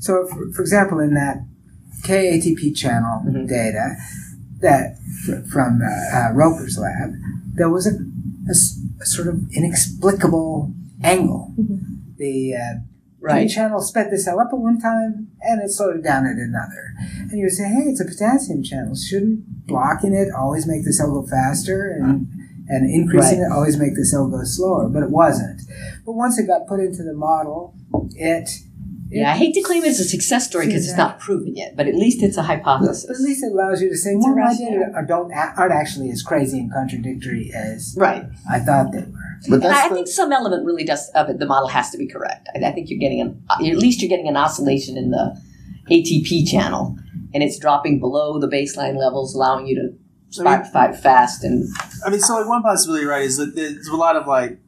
So, 0.00 0.26
for, 0.26 0.50
for 0.52 0.62
example, 0.62 0.98
in 0.98 1.14
that 1.14 1.44
KATP 2.02 2.74
channel 2.74 3.22
Mhm. 3.26 3.46
data 3.48 3.96
that 4.60 4.96
fr- 5.24 5.42
from 5.52 5.80
uh, 5.82 6.16
uh, 6.16 6.32
Roeper's 6.34 6.78
lab, 6.78 7.12
there 7.54 7.68
was 7.68 7.86
a 7.86 9.04
sort 9.04 9.28
of 9.28 9.40
inexplicable 9.52 10.72
angle. 11.02 11.52
Mhm. 11.58 12.16
The 12.16 12.54
uh, 12.56 12.74
right. 13.20 13.48
Channel 13.48 13.80
sped 13.80 14.10
the 14.10 14.18
cell 14.18 14.40
up 14.40 14.48
at 14.52 14.58
one 14.58 14.78
time 14.80 15.28
and 15.42 15.62
it 15.62 15.70
slowed 15.70 15.96
it 15.96 16.02
down 16.02 16.26
at 16.26 16.36
another. 16.36 16.94
And 17.30 17.32
you 17.38 17.44
would 17.44 17.52
say, 17.52 17.64
hey, 17.68 17.82
it's 17.90 18.00
a 18.00 18.04
potassium 18.04 18.62
channel. 18.62 18.94
Shouldn't 18.94 19.66
blocking 19.66 20.14
it 20.14 20.28
always 20.34 20.66
make 20.66 20.84
the 20.84 20.92
cell 20.92 21.10
go 21.12 21.26
faster 21.26 21.90
and, 21.90 22.26
and 22.68 22.90
increasing 22.90 23.40
it 23.40 23.52
always 23.52 23.78
make 23.78 23.94
the 23.94 24.04
cell 24.04 24.26
go 24.28 24.42
slower? 24.44 24.88
But 24.88 25.02
it 25.02 25.10
wasn't. 25.10 25.60
But 26.04 26.12
once 26.12 26.38
it 26.38 26.46
got 26.46 26.66
put 26.66 26.80
into 26.80 27.02
the 27.02 27.14
model, 27.14 27.74
it. 28.14 28.48
Yeah, 29.10 29.32
I 29.32 29.36
hate 29.36 29.54
to 29.54 29.62
claim 29.62 29.82
it 29.82 29.88
as 29.88 29.98
a 29.98 30.04
success 30.04 30.46
story 30.46 30.66
because 30.66 30.88
it's 30.88 30.96
not 30.96 31.18
proven 31.18 31.56
yet, 31.56 31.76
but 31.76 31.88
at 31.88 31.96
least 31.96 32.22
it's 32.22 32.36
a 32.36 32.42
hypothesis. 32.42 33.06
But 33.06 33.16
at 33.16 33.22
least 33.22 33.42
it 33.42 33.52
allows 33.52 33.82
you 33.82 33.88
to 33.88 33.96
say, 33.96 34.14
well, 34.14 34.36
my 34.36 34.54
data 34.56 34.92
are, 34.94 35.04
don't, 35.04 35.32
aren't 35.32 35.72
actually 35.72 36.10
as 36.10 36.22
crazy 36.22 36.60
and 36.60 36.72
contradictory 36.72 37.50
as 37.52 37.96
right. 37.98 38.24
I 38.48 38.60
thought 38.60 38.92
they 38.92 39.00
were. 39.00 39.38
But 39.48 39.54
And 39.54 39.62
that's 39.62 39.78
I, 39.78 39.86
I 39.86 39.88
the, 39.88 39.94
think 39.96 40.08
some 40.08 40.32
element 40.32 40.64
really 40.64 40.84
does 40.84 41.08
of 41.10 41.28
it. 41.28 41.38
The 41.38 41.46
model 41.46 41.68
has 41.68 41.90
to 41.90 41.98
be 41.98 42.06
correct. 42.06 42.48
I, 42.54 42.64
I 42.68 42.72
think 42.72 42.88
you're 42.88 43.00
getting 43.00 43.20
an 43.20 43.42
at 43.50 43.60
least 43.60 44.00
you're 44.00 44.08
getting 44.08 44.28
an 44.28 44.36
oscillation 44.36 44.96
in 44.96 45.10
the 45.10 45.36
ATP 45.90 46.48
channel, 46.48 46.96
and 47.34 47.42
it's 47.42 47.58
dropping 47.58 47.98
below 47.98 48.38
the 48.38 48.48
baseline 48.48 48.96
levels, 48.96 49.34
allowing 49.34 49.66
you 49.66 49.74
to 49.74 49.98
I 50.38 50.44
mean, 50.44 50.64
fight, 50.64 50.72
fight 50.72 50.96
fast. 50.96 51.42
And 51.42 51.68
I 52.06 52.10
mean, 52.10 52.20
so 52.20 52.36
like 52.36 52.46
one 52.48 52.62
possibility, 52.62 53.06
right, 53.06 53.22
is 53.22 53.36
that 53.38 53.56
there's 53.56 53.88
a 53.88 53.96
lot 53.96 54.16
of 54.16 54.26
like, 54.26 54.58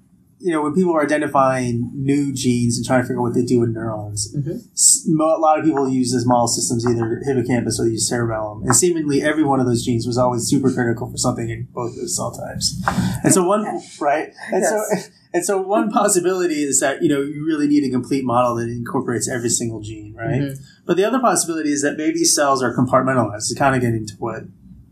you 0.42 0.50
know, 0.52 0.60
when 0.62 0.74
people 0.74 0.92
are 0.94 1.02
identifying 1.02 1.90
new 1.94 2.32
genes 2.32 2.76
and 2.76 2.84
trying 2.86 3.00
to 3.02 3.06
figure 3.06 3.20
out 3.20 3.22
what 3.22 3.34
they 3.34 3.44
do 3.44 3.62
in 3.62 3.72
neurons, 3.72 4.34
Mhm. 4.36 5.20
a 5.20 5.38
lot 5.40 5.58
of 5.58 5.64
people 5.64 5.88
use 5.88 6.12
as 6.14 6.26
model 6.26 6.48
systems 6.48 6.84
either 6.86 7.22
hippocampus 7.24 7.78
or 7.78 7.84
they 7.84 7.92
use 7.92 8.08
cerebellum, 8.08 8.62
and 8.64 8.74
seemingly 8.74 9.22
every 9.22 9.44
one 9.44 9.60
of 9.60 9.66
those 9.66 9.82
genes 9.84 10.06
was 10.06 10.18
always 10.18 10.42
super 10.44 10.70
critical 10.70 11.08
for 11.10 11.16
something 11.16 11.48
in 11.48 11.68
both 11.72 11.94
those 11.96 12.16
cell 12.16 12.32
types. 12.32 12.74
And 13.22 13.32
so 13.32 13.44
one, 13.46 13.64
right, 14.00 14.32
and 14.52 14.64
so 14.64 14.84
and 15.34 15.44
so 15.44 15.60
one 15.62 15.90
possibility 15.90 16.62
is 16.62 16.80
that 16.80 17.02
you 17.02 17.08
know 17.08 17.20
you 17.20 17.44
really 17.46 17.66
need 17.68 17.84
a 17.84 17.90
complete 17.90 18.24
model 18.24 18.56
that 18.56 18.68
incorporates 18.68 19.28
every 19.28 19.48
single 19.48 19.80
gene, 19.80 20.14
right? 20.14 20.42
Mhm. 20.42 20.58
But 20.86 20.96
the 20.96 21.04
other 21.04 21.20
possibility 21.20 21.70
is 21.72 21.82
that 21.82 21.96
maybe 21.96 22.24
cells 22.24 22.62
are 22.62 22.74
compartmentalized. 22.74 23.48
To 23.48 23.54
kind 23.54 23.74
of 23.76 23.80
get 23.80 23.94
into 23.94 24.14
what 24.18 24.44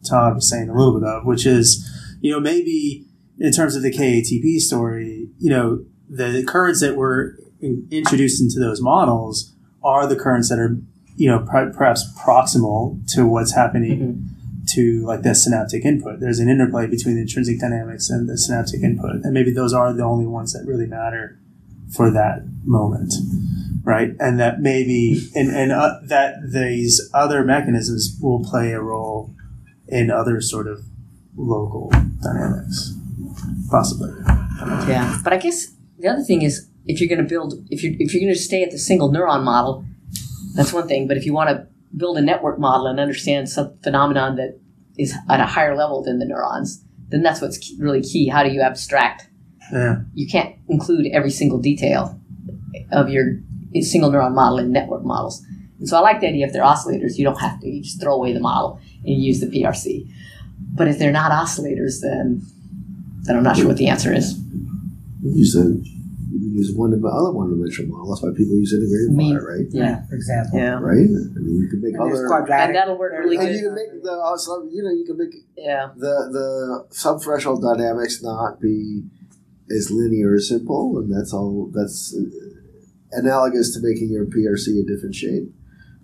Todd 0.09 0.37
was 0.37 0.49
saying 0.49 0.69
a 0.71 0.75
little 0.75 0.99
bit 0.99 1.07
of, 1.09 1.25
which 1.27 1.45
is, 1.45 1.85
you 2.21 2.31
know, 2.33 2.41
maybe 2.41 3.07
in 3.41 3.53
terms 3.53 3.75
of 3.75 3.83
the 3.83 3.91
KATP 3.91 4.61
story, 4.61 5.29
you 5.39 5.51
know, 5.51 5.85
the 6.09 6.45
currents 6.47 6.81
that 6.81 6.97
were 6.97 7.37
in- 7.61 7.89
introduced 7.91 8.41
into 8.41 8.61
those 8.61 8.81
models 8.81 9.53
are 9.83 10.07
the 10.07 10.17
currents 10.17 10.49
that 10.51 10.59
are, 10.59 10.77
you 11.17 11.29
know, 11.29 11.41
per- 11.41 11.73
perhaps 11.73 12.07
proximal 12.19 13.01
to 13.15 13.27
what's 13.27 13.55
happening 13.55 14.29
to 14.69 15.05
like 15.05 15.23
the 15.23 15.35
synaptic 15.35 15.85
input. 15.85 16.21
There's 16.21 16.39
an 16.39 16.49
interplay 16.49 16.87
between 16.87 17.15
the 17.17 17.23
intrinsic 17.23 17.61
dynamics 17.61 18.11
and 18.11 18.29
the 18.29 18.37
synaptic 18.39 18.83
input, 18.83 19.25
and 19.25 19.33
maybe 19.33 19.53
those 19.53 19.73
are 19.73 19.93
the 19.93 20.05
only 20.05 20.27
ones 20.27 20.53
that 20.53 20.67
really 20.67 20.87
matter 20.87 21.39
for 21.95 22.11
that 22.11 22.43
moment, 22.65 23.15
right? 23.83 24.11
And 24.21 24.39
that 24.39 24.61
maybe 24.61 25.29
and 25.35 25.51
and 25.51 25.73
uh, 25.73 25.99
that 26.05 26.37
these 26.53 27.11
other 27.13 27.45
mechanisms 27.45 28.17
will 28.21 28.45
play 28.45 28.73
a 28.73 28.81
role 28.81 29.35
in 29.89 30.11
other 30.11 30.41
sort 30.41 30.69
of 30.69 30.85
local 31.37 31.91
dynamics, 32.23 32.95
possibly. 33.71 34.11
yeah, 34.89 35.19
but 35.25 35.33
I 35.33 35.37
guess 35.39 35.69
the 35.99 36.09
other 36.09 36.23
thing 36.23 36.43
is 36.43 36.69
if 36.87 37.01
you're 37.01 37.09
going 37.09 37.23
to 37.23 37.29
build 37.29 37.55
if 37.71 37.83
you 37.83 37.97
if 37.99 38.13
you're 38.15 38.23
going 38.23 38.33
to 38.35 38.39
stay 38.41 38.63
at 38.63 38.71
the 38.71 38.79
single 38.79 39.11
neuron 39.11 39.43
model, 39.45 39.85
that's 40.55 40.73
one 40.73 40.89
thing. 40.89 41.07
But 41.09 41.17
if 41.17 41.25
you 41.27 41.33
want 41.33 41.51
to 41.51 41.67
build 41.97 42.19
a 42.19 42.23
network 42.23 42.59
model 42.59 42.87
and 42.87 43.01
understand 43.01 43.49
some 43.49 43.77
phenomenon 43.83 44.37
that 44.37 44.59
is 44.99 45.15
at 45.29 45.41
a 45.41 45.47
higher 45.47 45.77
level 45.77 46.03
than 46.03 46.19
the 46.19 46.25
neurons, 46.27 46.85
then 47.09 47.23
that's 47.23 47.41
what's 47.41 47.59
key, 47.59 47.77
really 47.81 48.03
key. 48.03 48.29
How 48.29 48.43
do 48.43 48.51
you 48.51 48.61
abstract 48.61 49.29
Yeah. 49.73 50.01
you 50.15 50.27
can't 50.29 50.55
include 50.69 51.07
every 51.13 51.31
single 51.31 51.59
detail 51.59 52.19
of 52.93 53.09
your 53.09 53.41
single 53.83 54.11
neuron 54.11 54.35
model 54.35 54.59
in 54.59 54.73
network 54.73 55.05
models. 55.05 55.45
And 55.79 55.89
so 55.89 55.97
I 55.97 56.01
like 56.01 56.21
the 56.21 56.29
idea 56.29 56.47
if 56.47 56.53
they're 56.53 56.63
oscillators, 56.63 57.17
you 57.17 57.25
don't 57.25 57.41
have 57.41 57.61
to. 57.61 57.69
You 57.69 57.83
just 57.83 58.01
throw 58.01 58.15
away 58.15 58.33
the 58.33 58.41
model 58.41 58.79
and 59.05 59.15
you 59.15 59.17
use 59.29 59.41
the 59.41 59.47
PRC. 59.47 60.09
But 60.75 60.89
if 60.89 60.99
they're 60.99 61.13
not 61.13 61.33
oscillators, 61.33 62.01
then 62.03 62.43
then 63.25 63.37
I'm 63.37 63.43
not 63.43 63.57
sure 63.57 63.67
what 63.67 63.77
the 63.77 63.89
answer 63.89 64.13
is. 64.13 64.39
you 65.23 65.33
use 65.37 65.55
a 65.57 65.65
you 66.33 66.39
can 66.39 66.55
use 66.55 66.73
one 66.77 66.93
of 66.93 67.03
the 67.03 67.09
other 67.09 67.33
one 67.33 67.51
dimensional 67.51 67.91
model. 67.91 68.15
That's 68.15 68.23
why 68.23 68.31
people 68.31 68.55
use 68.57 68.73
integrated 68.73 69.11
I 69.11 69.15
mean- 69.15 69.35
fire, 69.37 69.47
right? 69.57 69.67
Yeah. 69.71 70.07
For 70.09 70.15
example. 70.15 70.59
Yeah. 70.59 70.79
Right? 70.79 71.11
I 71.11 71.39
mean, 71.43 71.57
you 71.63 71.69
can 71.69 71.81
make 71.83 71.95
And 71.95 72.07
there's 72.07 72.31
other. 72.31 72.53
And 72.53 72.75
that'll 72.75 72.97
work 72.99 73.13
really 73.19 73.37
And 73.37 73.47
good. 73.49 73.57
you 73.57 73.63
can 73.67 73.75
make 73.75 74.03
the 74.03 74.13
also, 74.13 74.63
you 74.71 74.83
know, 74.83 74.91
you 74.91 75.05
can 75.05 75.19
make 75.19 75.35
Yeah. 75.57 75.91
the 75.97 76.15
the 76.31 76.87
subthreshold 76.95 77.63
dynamics 77.63 78.23
not 78.23 78.61
be 78.61 79.03
as 79.77 79.91
linear 79.91 80.35
as 80.35 80.49
simple, 80.49 80.99
and 80.99 81.13
that's 81.15 81.33
all. 81.33 81.71
That's 81.75 82.15
uh, 82.17 82.23
analogous 83.13 83.75
to 83.75 83.81
making 83.83 84.11
your 84.11 84.25
PRC 84.27 84.81
a 84.81 84.87
different 84.87 85.15
shape. 85.15 85.53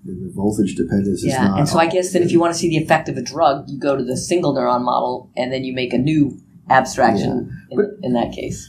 And 0.06 0.24
the 0.24 0.32
voltage 0.34 0.74
dependence 0.76 1.20
is 1.22 1.26
Yeah. 1.26 1.56
And 1.56 1.68
so 1.68 1.78
I 1.78 1.86
guess 1.86 2.12
then 2.12 2.22
if 2.22 2.30
you 2.30 2.38
want 2.40 2.52
to 2.52 2.58
see 2.58 2.68
the 2.68 2.76
effect 2.78 3.08
of 3.08 3.16
a 3.16 3.22
drug, 3.22 3.68
you 3.68 3.78
go 3.78 3.96
to 3.96 4.04
the 4.04 4.16
single 4.16 4.54
neuron 4.54 4.82
model 4.82 5.30
and 5.36 5.52
then 5.52 5.64
you 5.64 5.72
make 5.74 5.92
a 5.92 5.98
new 5.98 6.38
abstraction 6.68 7.50
in, 7.70 7.98
in 8.02 8.12
that 8.14 8.32
case. 8.32 8.68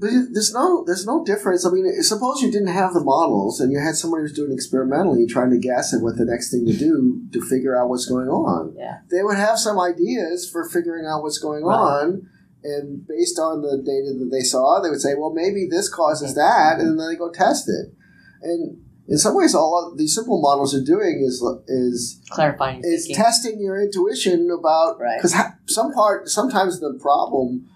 But 0.00 0.10
there's 0.32 0.52
no 0.54 0.84
there's 0.86 1.06
no 1.06 1.24
difference. 1.24 1.66
I 1.66 1.70
mean, 1.70 2.02
suppose 2.02 2.40
you 2.40 2.52
didn't 2.52 2.68
have 2.68 2.94
the 2.94 3.02
models 3.02 3.60
and 3.60 3.72
you 3.72 3.80
had 3.80 3.96
somebody 3.96 4.22
who's 4.22 4.32
doing 4.32 4.52
experimentally 4.52 5.26
trying 5.26 5.50
to 5.50 5.58
guess 5.58 5.92
at 5.92 6.02
what 6.02 6.16
the 6.16 6.24
next 6.24 6.52
thing 6.52 6.66
to 6.66 6.72
do 6.72 7.22
to 7.32 7.40
figure 7.40 7.76
out 7.76 7.88
what's 7.88 8.06
going 8.06 8.28
on. 8.28 8.74
Yeah. 8.76 8.98
They 9.10 9.24
would 9.24 9.36
have 9.36 9.58
some 9.58 9.80
ideas 9.80 10.48
for 10.48 10.68
figuring 10.68 11.04
out 11.04 11.22
what's 11.24 11.38
going 11.38 11.64
Right. 11.64 11.74
on, 11.74 12.28
and 12.62 13.06
based 13.08 13.40
on 13.40 13.62
the 13.62 13.78
data 13.78 14.16
that 14.20 14.28
they 14.30 14.42
saw, 14.42 14.80
they 14.80 14.88
would 14.90 15.00
say, 15.00 15.14
"Well, 15.16 15.32
maybe 15.34 15.66
this 15.68 15.88
causes 15.88 16.34
that," 16.36 16.78
and 16.78 16.98
then 16.98 17.08
they 17.08 17.16
go 17.16 17.30
test 17.32 17.68
it. 17.68 17.92
And 18.40 18.78
in 19.08 19.16
some 19.18 19.34
ways, 19.34 19.54
all 19.54 19.90
of 19.90 19.96
these 19.98 20.14
simple 20.14 20.40
models 20.40 20.74
are 20.74 20.84
doing 20.84 21.24
is 21.26 21.42
is 21.66 22.20
Clarifying. 22.30 22.82
is 22.84 23.06
thinking. 23.06 23.16
testing 23.24 23.60
your 23.60 23.80
intuition 23.80 24.50
about 24.50 25.00
Right. 25.00 25.16
because 25.18 25.32
ha- 25.32 25.54
some 25.66 25.92
part 25.92 26.28
sometimes 26.28 26.78
the 26.80 26.92
problem 27.00 27.66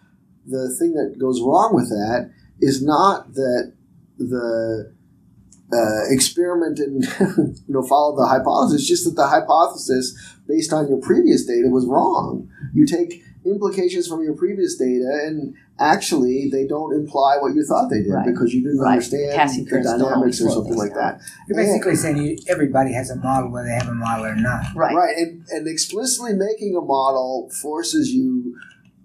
the 0.47 0.75
thing 0.79 0.93
that 0.93 1.17
goes 1.19 1.41
wrong 1.41 1.75
with 1.75 1.89
that 1.89 2.31
is 2.61 2.83
not 2.83 3.33
that 3.35 3.73
the 4.19 4.93
uh, 5.73 6.03
experiment 6.11 6.79
and 6.79 7.05
you 7.67 7.75
know 7.75 7.83
follow 7.83 8.15
the 8.17 8.27
hypothesis 8.27 8.87
just 8.87 9.05
that 9.05 9.17
the 9.17 9.27
hypothesis 9.27 10.15
based 10.47 10.73
on 10.73 10.87
your 10.89 10.99
previous 10.99 11.47
data 11.47 11.69
was 11.69 11.87
wrong 11.87 12.49
you 12.75 12.85
take 12.85 13.23
implications 13.45 14.07
from 14.07 14.23
your 14.23 14.35
previous 14.35 14.77
data 14.77 15.23
and 15.27 15.55
actually 15.81 16.49
they 16.51 16.67
don't 16.67 16.95
imply 16.95 17.37
what 17.41 17.55
you 17.55 17.65
thought 17.65 17.89
they 17.91 18.03
did 18.03 18.13
Right. 18.13 18.27
because 18.27 18.55
you 18.55 18.63
didn't 18.63 18.79
Right. 18.79 18.93
understand 18.93 19.33
Cassie 19.33 19.65
the 19.65 19.81
dynamics 19.83 20.41
or 20.41 20.49
something 20.51 20.65
things 20.73 20.77
like 20.77 20.95
that 20.95 21.21
You're 21.49 21.57
basically 21.57 21.97
saying 21.97 22.19
you, 22.19 22.37
everybody 22.49 22.93
has 22.93 23.11
a 23.11 23.17
model 23.17 23.51
whether 23.51 23.67
they 23.67 23.75
have 23.75 23.89
a 23.89 23.95
model 23.95 24.27
or 24.27 24.37
not. 24.37 24.65
Right. 24.77 24.95
Right, 24.95 25.17
and, 25.17 25.43
and 25.51 25.67
explicitly 25.67 26.35
making 26.35 26.77
a 26.77 26.81
model 26.81 27.51
forces 27.61 28.11
you. 28.13 28.55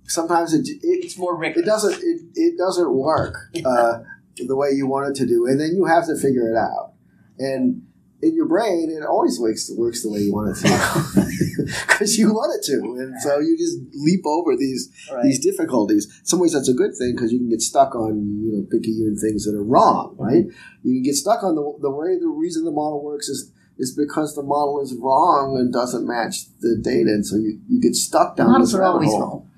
Sometimes 0.05 0.53
it 0.53 0.67
it, 0.67 0.77
It's 0.83 1.17
more 1.17 1.35
rigorous. 1.35 1.63
it 1.63 1.65
doesn't 1.65 1.93
it, 1.95 2.21
it 2.35 2.57
doesn't 2.57 2.93
work 2.93 3.35
uh, 3.65 3.99
the 4.37 4.55
way 4.55 4.69
you 4.71 4.85
want 4.87 5.09
it 5.09 5.15
to 5.15 5.25
do, 5.25 5.47
and 5.47 5.59
then 5.59 5.71
you 5.75 5.85
have 5.85 6.05
to 6.05 6.15
figure 6.15 6.49
it 6.51 6.55
out. 6.57 6.93
And 7.39 7.86
in 8.21 8.35
your 8.35 8.47
brain, 8.47 8.89
it 8.89 9.05
always 9.05 9.39
works 9.39 9.69
works 9.75 10.01
the 10.03 10.09
way 10.11 10.19
you 10.21 10.33
want 10.33 10.49
it 10.57 10.61
to, 10.65 10.67
because 11.87 12.17
you 12.17 12.33
want 12.33 12.51
it 12.57 12.65
to, 12.65 12.77
and 12.99 13.21
so 13.21 13.39
you 13.39 13.57
just 13.57 13.77
leap 13.93 14.25
over 14.25 14.55
these 14.55 14.89
Right. 15.11 15.23
these 15.23 15.39
difficulties. 15.39 16.05
In 16.19 16.25
some 16.25 16.39
ways, 16.39 16.53
that's 16.53 16.69
a 16.69 16.73
good 16.73 16.95
thing 16.97 17.13
because 17.15 17.31
you 17.31 17.39
can 17.39 17.49
get 17.49 17.61
stuck 17.61 17.95
on 17.95 18.41
you 18.43 18.51
know 18.53 18.61
picking 18.63 18.93
picayune 18.97 19.17
things 19.17 19.45
that 19.45 19.55
are 19.55 19.63
wrong. 19.63 20.13
Mm-hmm. 20.15 20.23
Right? 20.23 20.45
You 20.83 20.93
can 20.95 21.03
get 21.03 21.15
stuck 21.15 21.43
on 21.43 21.55
the 21.55 21.63
the 21.81 21.91
way 21.91 22.17
the 22.19 22.27
reason 22.27 22.65
the 22.65 22.71
model 22.71 23.03
works 23.03 23.27
is 23.29 23.51
is 23.77 23.95
because 23.95 24.33
the 24.35 24.41
model 24.41 24.81
is 24.81 24.95
wrong 24.99 25.55
and 25.59 25.71
doesn't 25.71 26.07
match 26.07 26.45
the 26.61 26.75
data, 26.81 27.09
and 27.13 27.25
so 27.25 27.35
you, 27.35 27.59
you 27.69 27.79
get 27.79 27.93
stuck 27.95 28.35
down. 28.35 28.51
Models 28.51 28.71
this 28.71 28.79
are 28.79 28.83
always 28.83 29.09
hole. 29.11 29.21
wrong. 29.21 29.51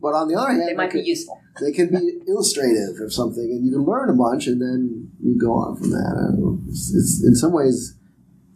But 0.00 0.14
on 0.14 0.28
the 0.28 0.34
other 0.36 0.50
hand, 0.50 0.62
They 0.68 0.74
might 0.74 0.92
be 0.92 1.00
useful. 1.02 1.40
They 1.60 1.72
can 1.72 1.88
be 1.88 2.20
illustrative 2.26 3.00
of 3.00 3.12
something, 3.12 3.42
and 3.42 3.64
you 3.64 3.72
can 3.72 3.84
learn 3.84 4.10
a 4.10 4.14
bunch, 4.14 4.46
and 4.46 4.60
then 4.60 5.10
you 5.22 5.38
go 5.38 5.52
on 5.52 5.76
from 5.76 5.90
that. 5.90 6.64
It's, 6.68 6.94
it's 6.94 7.24
in 7.24 7.34
some 7.34 7.52
ways 7.52 7.98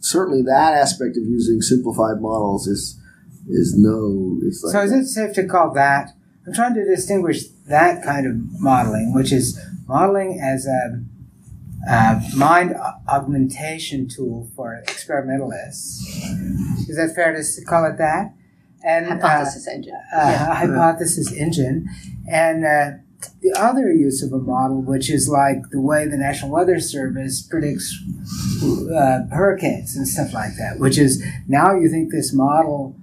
certainly 0.03 0.43
that 0.43 0.75
aspect 0.75 1.17
of 1.17 1.23
using 1.23 1.63
simplified 1.63 2.21
models 2.21 2.67
is 2.67 3.01
is 3.49 3.75
no. 3.77 4.39
It's 4.43 4.63
like 4.63 4.73
So 4.73 4.83
is 4.83 4.93
it 4.93 5.07
safe 5.07 5.35
to 5.35 5.47
call 5.47 5.73
that? 5.75 6.11
I'm 6.47 6.53
trying 6.53 6.75
to 6.75 6.85
distinguish 6.85 7.45
that 7.69 8.05
kind 8.05 8.27
of 8.27 8.35
modeling, 8.61 9.15
which 9.15 9.33
is 9.33 9.59
modeling 9.87 10.41
as 10.43 10.67
a, 10.67 11.03
a 11.89 12.23
mind 12.37 12.75
augmentation 13.09 14.09
tool 14.09 14.51
for 14.57 14.75
experimentalists. 14.75 16.05
Is 16.89 16.97
that 16.97 17.13
fair 17.15 17.33
to 17.33 17.65
call 17.65 17.85
it 17.87 17.99
that? 17.99 18.35
And 18.85 19.07
uh, 19.07 19.11
Hypothesis 19.11 19.69
engine. 19.69 19.95
uh, 20.15 20.47
a 20.51 20.55
hypothesis 20.55 21.33
engine, 21.33 21.89
and 22.29 22.65
uh, 22.65 22.99
the 23.41 23.53
other 23.53 23.93
use 23.93 24.23
of 24.23 24.33
a 24.33 24.39
model, 24.39 24.83
which 24.83 25.11
is 25.11 25.29
like 25.29 25.59
the 25.71 25.81
way 25.81 26.07
the 26.07 26.17
National 26.17 26.51
Weather 26.51 26.81
Service 26.81 27.43
predicts 27.43 27.97
uh, 28.63 29.21
hurricanes 29.31 29.97
and 29.97 30.07
stuff 30.07 30.33
like 30.33 30.57
that, 30.59 30.79
which 30.79 30.99
is 30.99 31.25
now 31.47 31.75
you 31.75 31.89
think 31.89 32.11
this 32.11 32.33
model 32.35 32.97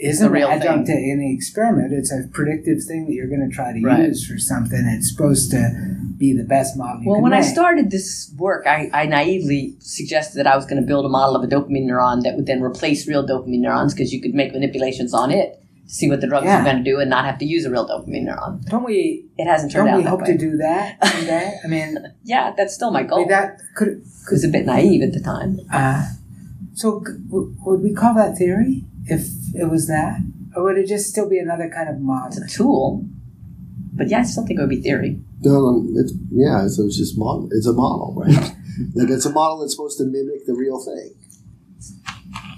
isn't 0.00 0.24
The 0.26 0.30
real 0.32 0.48
adjunct 0.48 0.86
thing. 0.86 0.96
to 0.96 1.12
any 1.12 1.34
experiment. 1.34 1.92
It's 1.92 2.10
a 2.12 2.26
predictive 2.32 2.82
thing 2.84 3.06
that 3.06 3.12
you're 3.12 3.28
going 3.28 3.46
to 3.48 3.54
try 3.54 3.72
to 3.72 3.80
Right. 3.82 4.06
use 4.08 4.26
for 4.26 4.38
something. 4.38 4.80
It's 4.86 5.10
supposed 5.10 5.50
to 5.52 5.96
be 6.16 6.32
the 6.32 6.44
best 6.44 6.76
model 6.76 7.02
you 7.02 7.10
Well, 7.10 7.20
when 7.22 7.32
I 7.32 7.40
started 7.42 7.90
this 7.90 8.32
work, 8.36 8.66
I, 8.66 8.90
I 8.92 9.06
naively 9.06 9.76
suggested 9.80 10.38
that 10.38 10.46
I 10.46 10.56
was 10.56 10.64
going 10.66 10.80
to 10.80 10.86
build 10.86 11.04
a 11.06 11.08
model 11.08 11.36
of 11.36 11.42
a 11.44 11.46
dopamine 11.46 11.86
neuron 11.86 12.22
that 12.22 12.36
would 12.36 12.46
then 12.46 12.62
replace 12.62 13.06
real 13.08 13.26
dopamine 13.26 13.60
neurons 13.60 13.94
because 13.94 14.12
you 14.12 14.20
could 14.20 14.34
make 14.34 14.52
manipulations 14.52 15.12
on 15.14 15.30
it 15.30 15.62
to 15.86 15.94
see 15.94 16.08
what 16.08 16.20
the 16.20 16.26
drugs 16.26 16.46
Yeah. 16.46 16.60
are 16.60 16.64
going 16.64 16.76
to 16.76 16.82
do 16.82 16.98
and 17.00 17.08
not 17.10 17.24
have 17.24 17.38
to 17.38 17.44
use 17.44 17.64
a 17.64 17.70
real 17.70 17.86
dopamine 17.88 18.24
neuron. 18.28 18.64
don't 18.66 18.84
we? 18.84 19.26
It 19.38 19.46
hasn't 19.46 19.72
turned 19.72 19.86
Don't 19.86 19.94
out 19.94 19.98
we 19.98 20.02
that 20.04 20.10
hope 20.10 20.20
way. 20.22 20.26
to 20.32 20.38
do 20.38 20.56
that 20.58 21.04
someday? 21.06 21.58
I 21.64 21.66
mean, 21.66 21.96
yeah, 22.24 22.52
that's 22.56 22.74
still 22.74 22.90
my 22.90 23.02
goal. 23.02 23.26
that 23.28 23.58
could. 23.76 23.88
it 23.88 24.30
was 24.32 24.44
a 24.44 24.48
bit 24.48 24.64
naive 24.66 25.02
at 25.02 25.12
the 25.12 25.20
time. 25.20 25.60
Uh, 25.72 26.04
so, 26.74 27.02
would 27.30 27.80
we 27.82 27.92
call 27.92 28.14
that 28.14 28.36
theory 28.38 28.84
if 29.06 29.26
it 29.54 29.68
was 29.70 29.86
that, 29.88 30.20
or 30.56 30.64
would 30.64 30.78
it 30.78 30.86
just 30.86 31.08
still 31.08 31.28
be 31.28 31.38
another 31.38 31.68
kind 31.68 31.88
of 31.88 31.96
It's 31.96 32.04
model? 32.04 32.42
a 32.44 32.48
tool, 32.48 33.04
but 33.92 34.08
yeah, 34.08 34.20
I 34.20 34.22
still 34.22 34.46
think 34.46 34.58
it 34.58 34.62
would 34.62 34.70
be 34.70 34.80
theory. 34.80 35.20
No, 35.42 35.52
no, 35.80 35.86
it's 36.00 36.12
yeah. 36.30 36.66
So 36.68 36.84
it's 36.84 36.96
just 36.98 37.18
model. 37.18 37.48
It's 37.52 37.66
a 37.66 37.72
model, 37.72 38.14
right? 38.16 38.34
like 38.94 39.08
it's 39.10 39.26
a 39.26 39.30
model 39.32 39.58
that's 39.60 39.74
supposed 39.74 39.98
to 39.98 40.04
mimic 40.04 40.44
the 40.46 40.54
real 40.54 40.78
thing, 40.84 41.14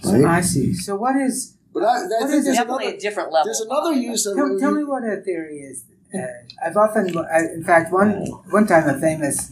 So 0.03 0.13
right? 0.13 0.39
I 0.39 0.41
see. 0.41 0.75
So, 0.75 0.97
what 0.97 1.17
is? 1.17 1.57
But 1.73 1.85
I, 1.85 1.87
I 1.87 2.03
What 2.03 2.11
think 2.29 2.39
is 2.41 2.45
there's 2.45 2.57
Definitely 2.59 2.85
another, 2.87 2.97
a 2.97 3.01
different 3.01 3.33
level. 3.33 3.45
there's 3.47 3.61
another 3.61 3.81
modeling. 3.93 4.03
use 4.03 4.27
of 4.27 4.37
Tell, 4.37 4.59
tell 4.59 4.73
me 4.73 4.85
what 4.85 5.05
a 5.05 5.17
theory 5.23 5.59
is. 5.61 5.85
Uh, 6.15 6.19
I've 6.67 6.77
often, 6.77 7.17
I, 7.17 7.39
in 7.55 7.65
fact, 7.65 7.91
one 7.93 8.11
one 8.51 8.67
time 8.67 8.87
a 8.89 9.01
famous 9.01 9.51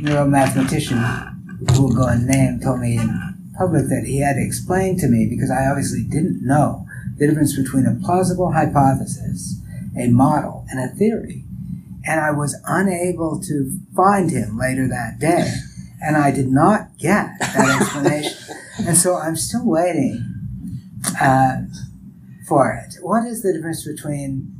neuromathematician 0.00 1.70
who 1.70 1.82
will 1.82 1.94
go 1.94 2.06
unnamed 2.06 2.62
told 2.62 2.80
me 2.80 2.96
in 2.98 3.35
public 3.58 3.88
that 3.88 4.04
he 4.06 4.20
had 4.20 4.34
to 4.34 4.44
explain 4.44 4.98
to 4.98 5.08
me 5.08 5.26
because 5.28 5.50
I 5.50 5.66
obviously 5.66 6.02
didn't 6.04 6.44
know 6.44 6.86
the 7.18 7.26
difference 7.26 7.56
between 7.56 7.86
a 7.86 7.94
plausible 7.94 8.52
hypothesis, 8.52 9.60
a 9.98 10.08
model, 10.08 10.66
and 10.70 10.78
a 10.80 10.94
theory. 10.94 11.44
And 12.04 12.20
I 12.20 12.30
was 12.30 12.56
unable 12.66 13.40
to 13.42 13.78
find 13.94 14.30
him 14.30 14.58
later 14.58 14.86
that 14.88 15.18
day. 15.18 15.50
And 16.00 16.16
I 16.16 16.30
did 16.30 16.48
not 16.48 16.96
get 16.98 17.30
that 17.40 17.80
explanation. 17.80 18.56
and 18.86 18.96
so 18.96 19.16
I'm 19.16 19.34
still 19.36 19.64
waiting 19.66 20.22
uh, 21.20 21.62
for 22.46 22.72
it. 22.72 22.96
What 23.02 23.26
is 23.26 23.42
the 23.42 23.52
difference 23.52 23.86
between 23.86 24.52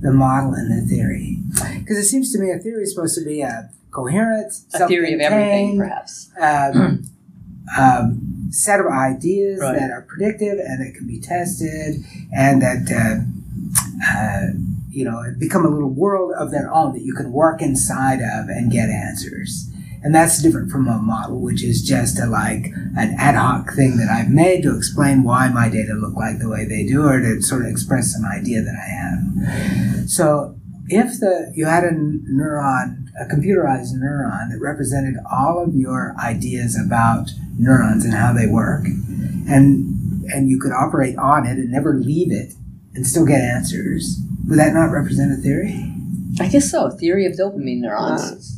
the 0.00 0.12
model 0.12 0.52
and 0.52 0.70
the 0.70 0.86
theory? 0.88 1.38
Because 1.78 1.96
it 1.96 2.04
seems 2.04 2.32
to 2.32 2.38
me 2.38 2.50
a 2.50 2.58
theory 2.58 2.82
is 2.82 2.94
supposed 2.94 3.16
to 3.18 3.24
be 3.24 3.40
a 3.40 3.70
coherent, 3.92 4.52
a 4.74 4.86
theory 4.88 5.14
of 5.14 5.20
everything, 5.20 5.78
perhaps. 5.78 6.30
um, 6.40 7.04
um, 7.78 8.29
set 8.50 8.80
of 8.80 8.86
ideas 8.86 9.60
Right. 9.60 9.78
that 9.78 9.90
are 9.90 10.02
predictive 10.02 10.58
and 10.58 10.80
that 10.84 10.94
can 10.96 11.06
be 11.06 11.20
tested 11.20 12.04
and 12.32 12.60
that 12.62 12.90
uh, 12.90 14.18
uh, 14.18 14.46
you 14.90 15.04
know 15.04 15.22
become 15.38 15.64
a 15.64 15.68
little 15.68 15.90
world 15.90 16.32
of 16.38 16.50
their 16.50 16.72
own 16.72 16.92
that 16.94 17.02
you 17.02 17.14
can 17.14 17.32
work 17.32 17.62
inside 17.62 18.20
of 18.20 18.48
and 18.48 18.70
get 18.72 18.88
answers. 18.90 19.66
And 20.02 20.14
that's 20.14 20.40
different 20.40 20.70
from 20.70 20.88
a 20.88 20.96
model, 20.96 21.40
which 21.42 21.62
is 21.62 21.82
just 21.82 22.18
a, 22.18 22.24
like 22.24 22.72
an 22.96 23.14
ad 23.18 23.34
hoc 23.34 23.74
thing 23.74 23.98
that 23.98 24.08
I've 24.08 24.30
made 24.30 24.62
to 24.62 24.74
explain 24.74 25.24
why 25.24 25.50
my 25.50 25.68
data 25.68 25.92
look 25.92 26.14
like 26.16 26.38
the 26.38 26.48
way 26.48 26.64
they 26.64 26.86
do, 26.86 27.04
or 27.04 27.20
to 27.20 27.42
sort 27.42 27.66
of 27.66 27.68
express 27.70 28.14
an 28.14 28.24
idea 28.24 28.62
that 28.62 28.74
I 28.74 28.88
have. 28.88 30.08
So 30.08 30.56
if 30.88 31.20
the 31.20 31.52
you 31.54 31.66
had 31.66 31.84
a 31.84 31.90
neuron, 31.92 33.08
a 33.20 33.24
computerized 33.24 33.92
neuron 33.94 34.50
that 34.50 34.58
represented 34.60 35.14
all 35.30 35.62
of 35.62 35.74
your 35.74 36.14
ideas 36.22 36.78
about 36.80 37.30
neurons 37.58 38.04
and 38.04 38.14
how 38.14 38.32
they 38.32 38.46
work, 38.46 38.84
and 38.86 40.24
and 40.32 40.48
you 40.48 40.58
could 40.60 40.72
operate 40.72 41.16
on 41.18 41.46
it 41.46 41.58
and 41.58 41.70
never 41.70 41.94
leave 41.94 42.32
it 42.32 42.54
and 42.94 43.06
still 43.06 43.26
get 43.26 43.40
answers, 43.40 44.18
would 44.48 44.58
that 44.58 44.72
not 44.72 44.90
represent 44.92 45.32
a 45.32 45.36
theory? 45.36 45.92
I 46.40 46.48
guess 46.48 46.70
so. 46.70 46.90
Theory 46.90 47.26
of 47.26 47.32
dopamine 47.34 47.80
neurons. 47.80 48.56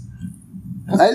I, 0.88 1.08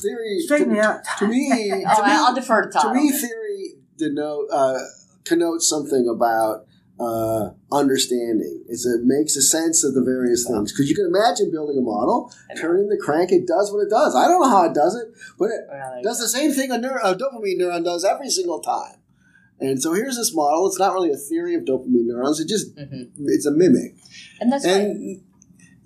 theory. 0.00 0.40
Straighten 0.40 0.68
to, 0.68 0.74
me 0.74 0.80
out. 0.80 1.00
to 1.18 1.26
me, 1.28 1.48
to 1.70 1.76
me, 1.76 1.84
Oh, 1.86 2.02
I'll 2.04 2.34
defer 2.34 2.62
to 2.66 2.70
Tom. 2.70 2.94
to 2.94 3.00
me, 3.00 3.10
theory 3.12 3.74
denote 3.96 4.48
uh, 4.52 4.78
connotes 5.24 5.68
something 5.68 6.08
about 6.08 6.66
uh, 7.00 7.50
understanding. 7.72 8.62
It's, 8.68 8.84
it 8.86 9.00
makes 9.04 9.34
a 9.36 9.42
sense 9.42 9.82
of 9.84 9.94
the 9.94 10.02
various 10.04 10.46
things 10.46 10.72
because 10.72 10.88
you 10.88 10.94
can 10.94 11.06
imagine 11.06 11.50
building 11.50 11.78
a 11.78 11.80
model, 11.80 12.32
turning 12.60 12.88
the 12.88 12.98
crank, 12.98 13.32
it 13.32 13.46
does 13.46 13.72
what 13.72 13.80
it 13.80 13.90
does. 13.90 14.14
I 14.14 14.28
don't 14.28 14.40
know 14.42 14.50
how 14.50 14.64
it 14.66 14.74
does 14.74 14.94
it, 14.94 15.08
but 15.38 15.46
it 15.46 15.60
Well, 15.70 16.02
does 16.02 16.18
the 16.20 16.28
same 16.28 16.52
thing 16.52 16.70
a, 16.70 16.74
neur- 16.76 17.00
a 17.02 17.14
dopamine 17.14 17.58
neuron 17.58 17.84
does 17.84 18.04
every 18.04 18.28
single 18.28 18.60
time. 18.60 18.96
And 19.60 19.80
so 19.82 19.92
here's 19.92 20.16
this 20.16 20.34
model. 20.34 20.66
It's 20.68 20.78
not 20.78 20.92
really 20.94 21.10
a 21.10 21.16
theory 21.16 21.54
of 21.54 21.62
dopamine 21.64 22.06
neurons. 22.06 22.38
It 22.40 22.48
just 22.48 22.76
Mhm. 22.76 23.10
it's 23.18 23.46
a 23.46 23.50
mimic. 23.50 23.96
And 24.40 24.52
that's 24.52 24.64
right. 24.66 24.76
And 24.80 25.22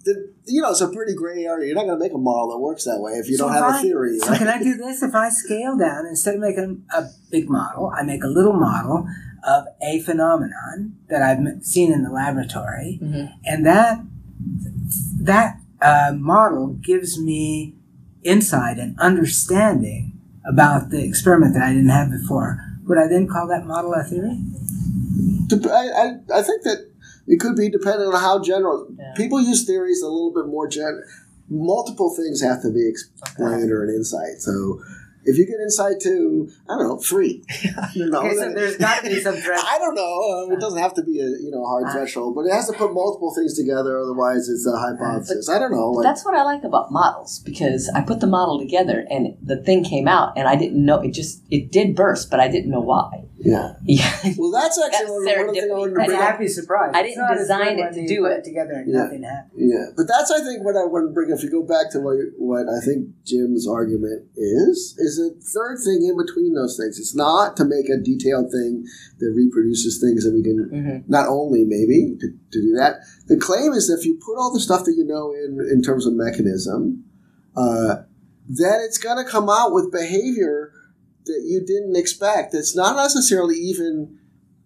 the, 0.04 0.32
you 0.46 0.60
know, 0.62 0.70
it's 0.70 0.80
a 0.80 0.88
pretty 0.88 1.14
gray 1.14 1.44
area. 1.44 1.66
You're 1.68 1.74
not 1.76 1.86
going 1.86 1.98
to 1.98 2.04
make 2.04 2.12
a 2.12 2.18
model 2.18 2.50
that 2.52 2.58
works 2.58 2.84
that 2.84 3.00
way 3.00 3.12
if 3.14 3.28
you 3.28 3.36
So 3.36 3.44
don't 3.46 3.54
have 3.54 3.62
I- 3.64 3.78
a 3.78 3.82
theory. 3.82 4.18
So 4.18 4.28
right? 4.28 4.38
can 4.38 4.48
I 4.48 4.62
do 4.62 4.74
this? 4.76 5.02
If 5.02 5.14
I 5.14 5.28
scale 5.30 5.76
down, 5.78 6.06
instead 6.06 6.34
of 6.34 6.40
making 6.40 6.84
a 6.94 7.04
big 7.30 7.48
model, 7.48 7.90
I 7.96 8.02
make 8.02 8.22
a 8.22 8.28
little 8.28 8.52
model 8.52 9.06
of 9.46 9.64
a 9.82 10.00
phenomenon 10.00 10.96
that 11.08 11.22
I've 11.22 11.62
seen 11.64 11.92
in 11.92 12.02
the 12.02 12.10
laboratory, 12.10 12.98
Mhm. 13.02 13.30
and 13.44 13.66
that 13.66 14.00
that 15.20 15.60
a 15.80 16.12
model 16.14 16.68
gives 16.82 17.18
me 17.20 17.74
insight 18.22 18.78
and 18.78 18.98
understanding 18.98 20.12
about 20.46 20.90
the 20.90 21.02
experiment 21.04 21.54
that 21.54 21.62
I 21.62 21.72
didn't 21.72 21.88
have 21.88 22.10
before, 22.10 22.58
would 22.86 22.98
I 22.98 23.06
then 23.06 23.26
call 23.26 23.46
that 23.48 23.66
model 23.66 23.94
a 23.94 24.02
theory? 24.04 24.38
Dep- 25.46 25.66
I, 25.66 25.88
I, 25.88 26.06
I 26.34 26.42
think 26.42 26.62
that 26.64 26.90
it 27.26 27.40
could 27.40 27.56
be 27.56 27.70
dependent 27.70 28.12
on 28.14 28.20
how 28.20 28.42
general. 28.42 28.86
Yeah. 28.98 29.12
People 29.16 29.40
use 29.40 29.64
theories 29.64 30.02
a 30.02 30.06
little 30.08 30.32
bit 30.34 30.46
more 30.46 30.68
gen. 30.68 31.02
Multiple 31.48 32.14
things 32.14 32.40
have 32.42 32.62
to 32.62 32.70
be 32.70 32.86
explained 32.88 33.70
or 33.70 33.84
an 33.84 33.90
insight. 33.94 34.40
So 34.40 34.80
if 35.24 35.38
you 35.38 35.46
get 35.46 35.60
inside 35.60 36.00
to, 36.02 36.48
I 36.68 36.76
don't 36.78 36.88
know, 36.88 36.98
three. 36.98 37.44
I 37.50 37.90
don't 37.96 38.10
know. 38.10 38.20
Okay, 38.20 38.34
so 38.36 38.52
there's 38.52 38.76
got 38.76 39.02
to 39.04 39.10
be 39.10 39.20
some 39.20 39.34
threat. 39.44 39.60
I 39.64 39.78
don't 39.78 39.94
know. 39.94 40.44
Um, 40.46 40.52
it 40.52 40.60
doesn't 40.60 40.80
have 40.80 40.94
to 40.94 41.02
be 41.02 41.20
a 41.20 41.24
you 41.26 41.50
know 41.50 41.64
hard 41.66 41.86
Uh, 41.86 41.92
threshold, 41.92 42.34
but 42.34 42.42
it 42.46 42.52
has 42.52 42.66
to 42.68 42.72
put 42.74 42.92
multiple 42.92 43.34
things 43.34 43.56
together. 43.56 43.98
Otherwise, 43.98 44.48
it's 44.48 44.66
a 44.66 44.76
hypothesis. 44.78 45.48
I 45.48 45.58
don't 45.58 45.72
know. 45.72 45.90
Like, 45.90 46.04
That's 46.04 46.24
what 46.24 46.34
I 46.34 46.42
like 46.42 46.64
about 46.64 46.92
models 46.92 47.40
because 47.44 47.90
I 47.94 48.00
put 48.02 48.20
the 48.20 48.26
model 48.26 48.58
together 48.58 49.04
and 49.10 49.36
the 49.42 49.56
thing 49.56 49.84
came 49.84 50.08
out 50.08 50.32
and 50.36 50.48
I 50.48 50.56
didn't 50.56 50.84
know 50.84 51.00
it 51.00 51.12
just 51.12 51.42
it 51.50 51.70
did 51.72 51.94
burst, 51.96 52.30
but 52.30 52.40
I 52.40 52.48
didn't 52.48 52.70
know 52.70 52.80
why. 52.80 53.24
yeah. 53.38 53.74
Yeah. 53.84 54.10
Well, 54.38 54.50
that's 54.50 54.78
actually 54.80 54.90
That's 54.90 55.10
one, 55.10 55.24
one 55.24 55.48
of 55.48 55.54
the 55.54 55.60
things 55.60 55.64
I 55.64 55.74
serendipity. 55.74 55.78
wanted 55.78 55.90
to 55.90 55.94
bring 55.94 56.10
a 56.10 56.14
up. 56.14 56.20
happy 56.30 56.48
surprise. 56.48 56.90
I 56.94 57.02
didn't 57.02 57.36
design 57.36 57.76
good 57.76 57.86
it 57.86 57.92
to 58.00 58.06
do 58.08 58.22
put 58.22 58.32
it. 58.32 58.44
together 58.44 58.72
and 58.72 58.88
Yeah. 58.90 58.98
nothing 59.04 59.22
happens. 59.22 59.52
Yeah, 59.56 59.84
but 59.96 60.06
that's 60.08 60.30
I 60.30 60.40
think 60.40 60.64
what 60.64 60.76
I 60.76 60.84
want 60.84 61.08
to 61.08 61.12
bring. 61.12 61.30
If 61.30 61.42
you 61.44 61.50
go 61.50 61.62
back 61.62 61.90
to 61.92 62.00
what 62.00 62.16
what 62.38 62.66
I 62.68 62.80
think 62.84 63.08
Jim's 63.24 63.68
argument 63.68 64.26
is, 64.36 64.96
is 64.98 65.13
a 65.18 65.30
third 65.54 65.78
thing 65.84 66.04
in 66.06 66.16
between 66.16 66.54
those 66.54 66.76
things. 66.76 66.98
It's 66.98 67.14
not 67.14 67.56
to 67.58 67.64
make 67.64 67.88
a 67.88 67.96
detailed 67.98 68.50
thing 68.50 68.84
that 69.18 69.32
reproduces 69.34 70.00
things 70.00 70.24
that 70.24 70.32
we 70.34 70.42
can 70.42 70.70
Mhm. 70.72 71.08
not 71.08 71.28
only 71.28 71.64
maybe 71.64 72.16
to, 72.20 72.28
to 72.28 72.62
do 72.62 72.74
that. 72.76 73.00
The 73.28 73.36
claim 73.36 73.72
is 73.72 73.86
that 73.88 73.98
if 73.98 74.04
you 74.06 74.18
put 74.24 74.36
all 74.36 74.52
the 74.52 74.60
stuff 74.60 74.84
that 74.84 74.94
you 74.96 75.04
know 75.04 75.32
in 75.32 75.58
in 75.70 75.82
terms 75.82 76.06
of 76.06 76.14
mechanism, 76.14 77.04
uh, 77.56 78.02
then 78.48 78.80
it's 78.82 78.98
going 78.98 79.22
to 79.24 79.30
come 79.30 79.48
out 79.48 79.72
with 79.72 79.90
behavior 79.92 80.72
that 81.26 81.42
you 81.46 81.60
didn't 81.64 81.96
expect. 81.96 82.54
It's 82.54 82.76
not 82.76 82.96
necessarily 82.96 83.56
even. 83.56 84.18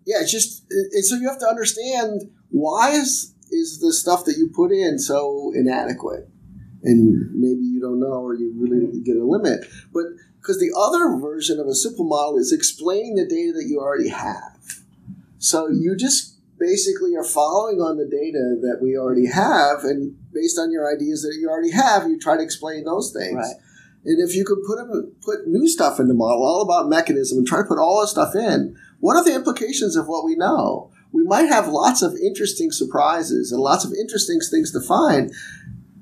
Yeah, 0.07 0.23
it's 0.23 0.33
just 0.33 0.65
it- 0.71 1.05
so 1.05 1.17
you 1.17 1.29
have 1.29 1.39
to 1.41 1.49
understand 1.49 2.31
why 2.51 2.93
is 2.93 3.33
is 3.51 3.79
the 3.81 3.93
stuff 3.93 4.25
that 4.27 4.37
you 4.37 4.49
put 4.55 4.73
in 4.73 4.99
so 4.99 5.53
inadequate, 5.55 6.29
and 6.83 7.35
maybe 7.35 7.63
you 7.63 7.81
don't 7.81 8.01
know 8.01 8.23
or 8.23 8.35
you 8.35 8.53
really 8.57 8.87
mm-hmm. 8.87 9.03
get 9.03 9.17
a 9.17 9.25
limit, 9.25 9.65
but 9.93 10.05
because 10.41 10.61
the 10.61 10.73
other 10.79 11.19
version 11.21 11.59
of 11.61 11.67
a 11.67 11.75
simple 11.75 12.05
model 12.05 12.39
is 12.39 12.53
explaining 12.53 13.17
the 13.17 13.27
data 13.27 13.53
that 13.53 13.67
you 13.69 13.81
already 13.81 14.09
have. 14.09 14.83
So 15.39 15.69
you 15.69 15.97
just 15.97 16.39
basically 16.59 17.15
are 17.17 17.25
following 17.25 17.81
on 17.81 17.97
the 17.97 18.05
data 18.07 18.57
that 18.63 18.79
we 18.83 18.97
already 18.97 19.27
have, 19.27 19.85
and 19.85 20.17
based 20.33 20.59
on 20.59 20.73
your 20.73 20.93
ideas 20.93 21.23
that 21.23 21.37
you 21.41 21.49
already 21.49 21.71
have, 21.71 22.09
you 22.09 22.19
try 22.19 22.37
to 22.37 22.43
explain 22.43 22.85
those 22.85 23.13
things. 23.13 23.35
Right. 23.35 23.57
And 24.05 24.27
if 24.27 24.35
you 24.35 24.45
could 24.45 24.63
put 24.67 24.79
put 25.23 25.47
new 25.47 25.69
stuff 25.69 26.01
in 26.01 26.09
the 26.09 26.15
model, 26.15 26.45
all 26.45 26.63
about 26.63 26.89
mechanism, 26.89 27.39
and 27.39 27.47
try 27.47 27.59
to 27.59 27.69
put 27.69 27.79
all 27.79 28.01
that 28.01 28.09
stuff 28.09 28.35
in, 28.35 28.77
what 29.01 29.17
are 29.17 29.25
the 29.25 29.35
implications 29.35 29.97
of 29.97 30.09
what 30.09 30.25
we 30.25 30.35
know? 30.35 30.91
We 31.13 31.25
might 31.25 31.49
have 31.49 31.69
lots 31.69 32.03
of 32.03 32.15
interesting 32.17 32.71
surprises 32.71 33.51
and 33.51 33.61
lots 33.61 33.85
of 33.85 33.93
interesting 33.93 34.41
things 34.41 34.73
to 34.73 34.81
find 34.81 35.33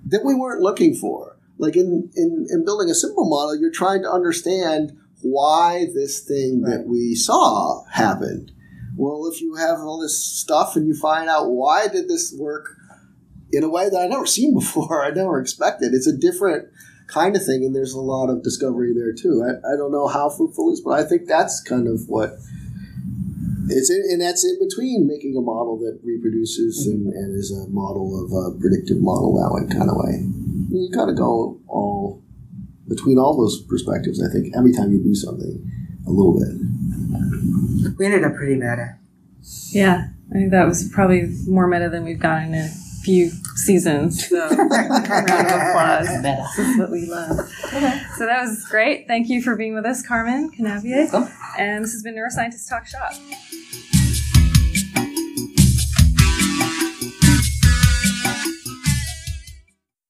that 0.06 0.24
we 0.24 0.34
weren't 0.34 0.62
looking 0.62 0.94
for. 0.94 1.36
Like 1.58 1.76
in, 1.76 2.10
in, 2.14 2.46
in 2.50 2.64
building 2.64 2.90
a 2.90 2.94
simple 2.94 3.28
model, 3.28 3.58
you're 3.58 3.70
trying 3.70 4.02
to 4.02 4.10
understand 4.10 4.96
why 5.22 5.86
this 5.94 6.20
thing 6.20 6.62
that 6.62 6.84
we 6.86 7.14
saw 7.14 7.84
happened. 7.86 8.52
Well, 8.96 9.30
if 9.32 9.40
you 9.40 9.56
have 9.56 9.80
all 9.80 10.00
this 10.00 10.22
stuff 10.24 10.76
and 10.76 10.86
you 10.86 10.94
find 10.94 11.28
out 11.28 11.50
why 11.50 11.88
did 11.88 12.08
this 12.08 12.34
work 12.38 12.76
in 13.52 13.62
a 13.64 13.68
way 13.68 13.88
that 13.88 14.00
I 14.00 14.06
never 14.06 14.26
seen 14.26 14.54
before, 14.58 15.04
I 15.04 15.10
never 15.10 15.40
expected. 15.40 15.94
It's 15.94 16.06
a 16.06 16.16
different 16.16 16.68
kind 17.06 17.36
of 17.36 17.44
thing, 17.44 17.64
and 17.64 17.74
there's 17.74 17.92
a 17.92 18.00
lot 18.00 18.28
of 18.28 18.42
discovery 18.42 18.92
there 18.94 19.12
too. 19.12 19.42
I, 19.44 19.72
I 19.72 19.76
don't 19.76 19.92
know 19.92 20.08
how 20.08 20.28
fruitful 20.28 20.70
it 20.70 20.74
is, 20.74 20.80
but 20.80 20.98
I 20.98 21.04
think 21.04 21.26
that's 21.26 21.62
kind 21.62 21.86
of 21.86 22.08
what 22.08 22.30
it's 23.68 23.90
in, 23.90 24.02
and 24.10 24.20
that's 24.20 24.44
in 24.44 24.58
between 24.58 25.06
making 25.06 25.36
a 25.36 25.40
model 25.40 25.78
that 25.78 26.00
reproduces 26.04 26.86
and, 26.86 27.06
mm-hmm. 27.06 27.16
and 27.16 27.38
is 27.38 27.50
a 27.50 27.68
model 27.70 28.14
of 28.22 28.32
a 28.32 28.58
predictive 28.58 29.00
model 29.00 29.34
that 29.36 29.50
way 29.52 29.66
kind 29.68 29.90
of 29.90 29.96
way. 29.96 30.26
You 30.70 30.90
got 30.92 31.06
to 31.06 31.14
go 31.14 31.60
all 31.66 32.22
between 32.88 33.18
all 33.18 33.36
those 33.36 33.62
perspectives. 33.62 34.22
I 34.22 34.32
think 34.32 34.54
every 34.56 34.72
time 34.72 34.92
you 34.92 35.02
do 35.02 35.14
something, 35.14 35.70
a 36.06 36.10
little 36.10 36.38
bit. 36.38 37.96
We 37.98 38.06
ended 38.06 38.24
up 38.24 38.34
pretty 38.34 38.54
meta. 38.54 38.98
Yeah, 39.70 40.08
I 40.30 40.32
think 40.32 40.50
that 40.50 40.66
was 40.66 40.88
probably 40.92 41.32
more 41.46 41.66
meta 41.66 41.88
than 41.88 42.04
we've 42.04 42.18
gotten 42.18 42.54
in 42.54 42.64
a 42.64 42.85
few 43.06 43.30
seasons. 43.54 44.26
So, 44.36 44.48
round 44.56 44.72
of 44.72 45.60
applause. 45.60 46.08
Meta. 46.08 46.44
This 46.56 46.68
is 46.68 46.78
what 46.78 46.90
we 46.90 47.06
love. 47.06 47.36
So 48.16 48.26
that 48.26 48.42
was 48.42 48.66
great. 48.68 49.06
Thank 49.06 49.28
you 49.28 49.40
for 49.40 49.54
being 49.54 49.74
with 49.74 49.86
us, 49.86 50.04
Carmen 50.06 50.50
Canavier. 50.50 51.30
And 51.58 51.84
this 51.84 51.92
has 51.92 52.02
been 52.02 52.16
Neuroscientist 52.16 52.68
Talk 52.68 52.86
Shop. 52.86 53.12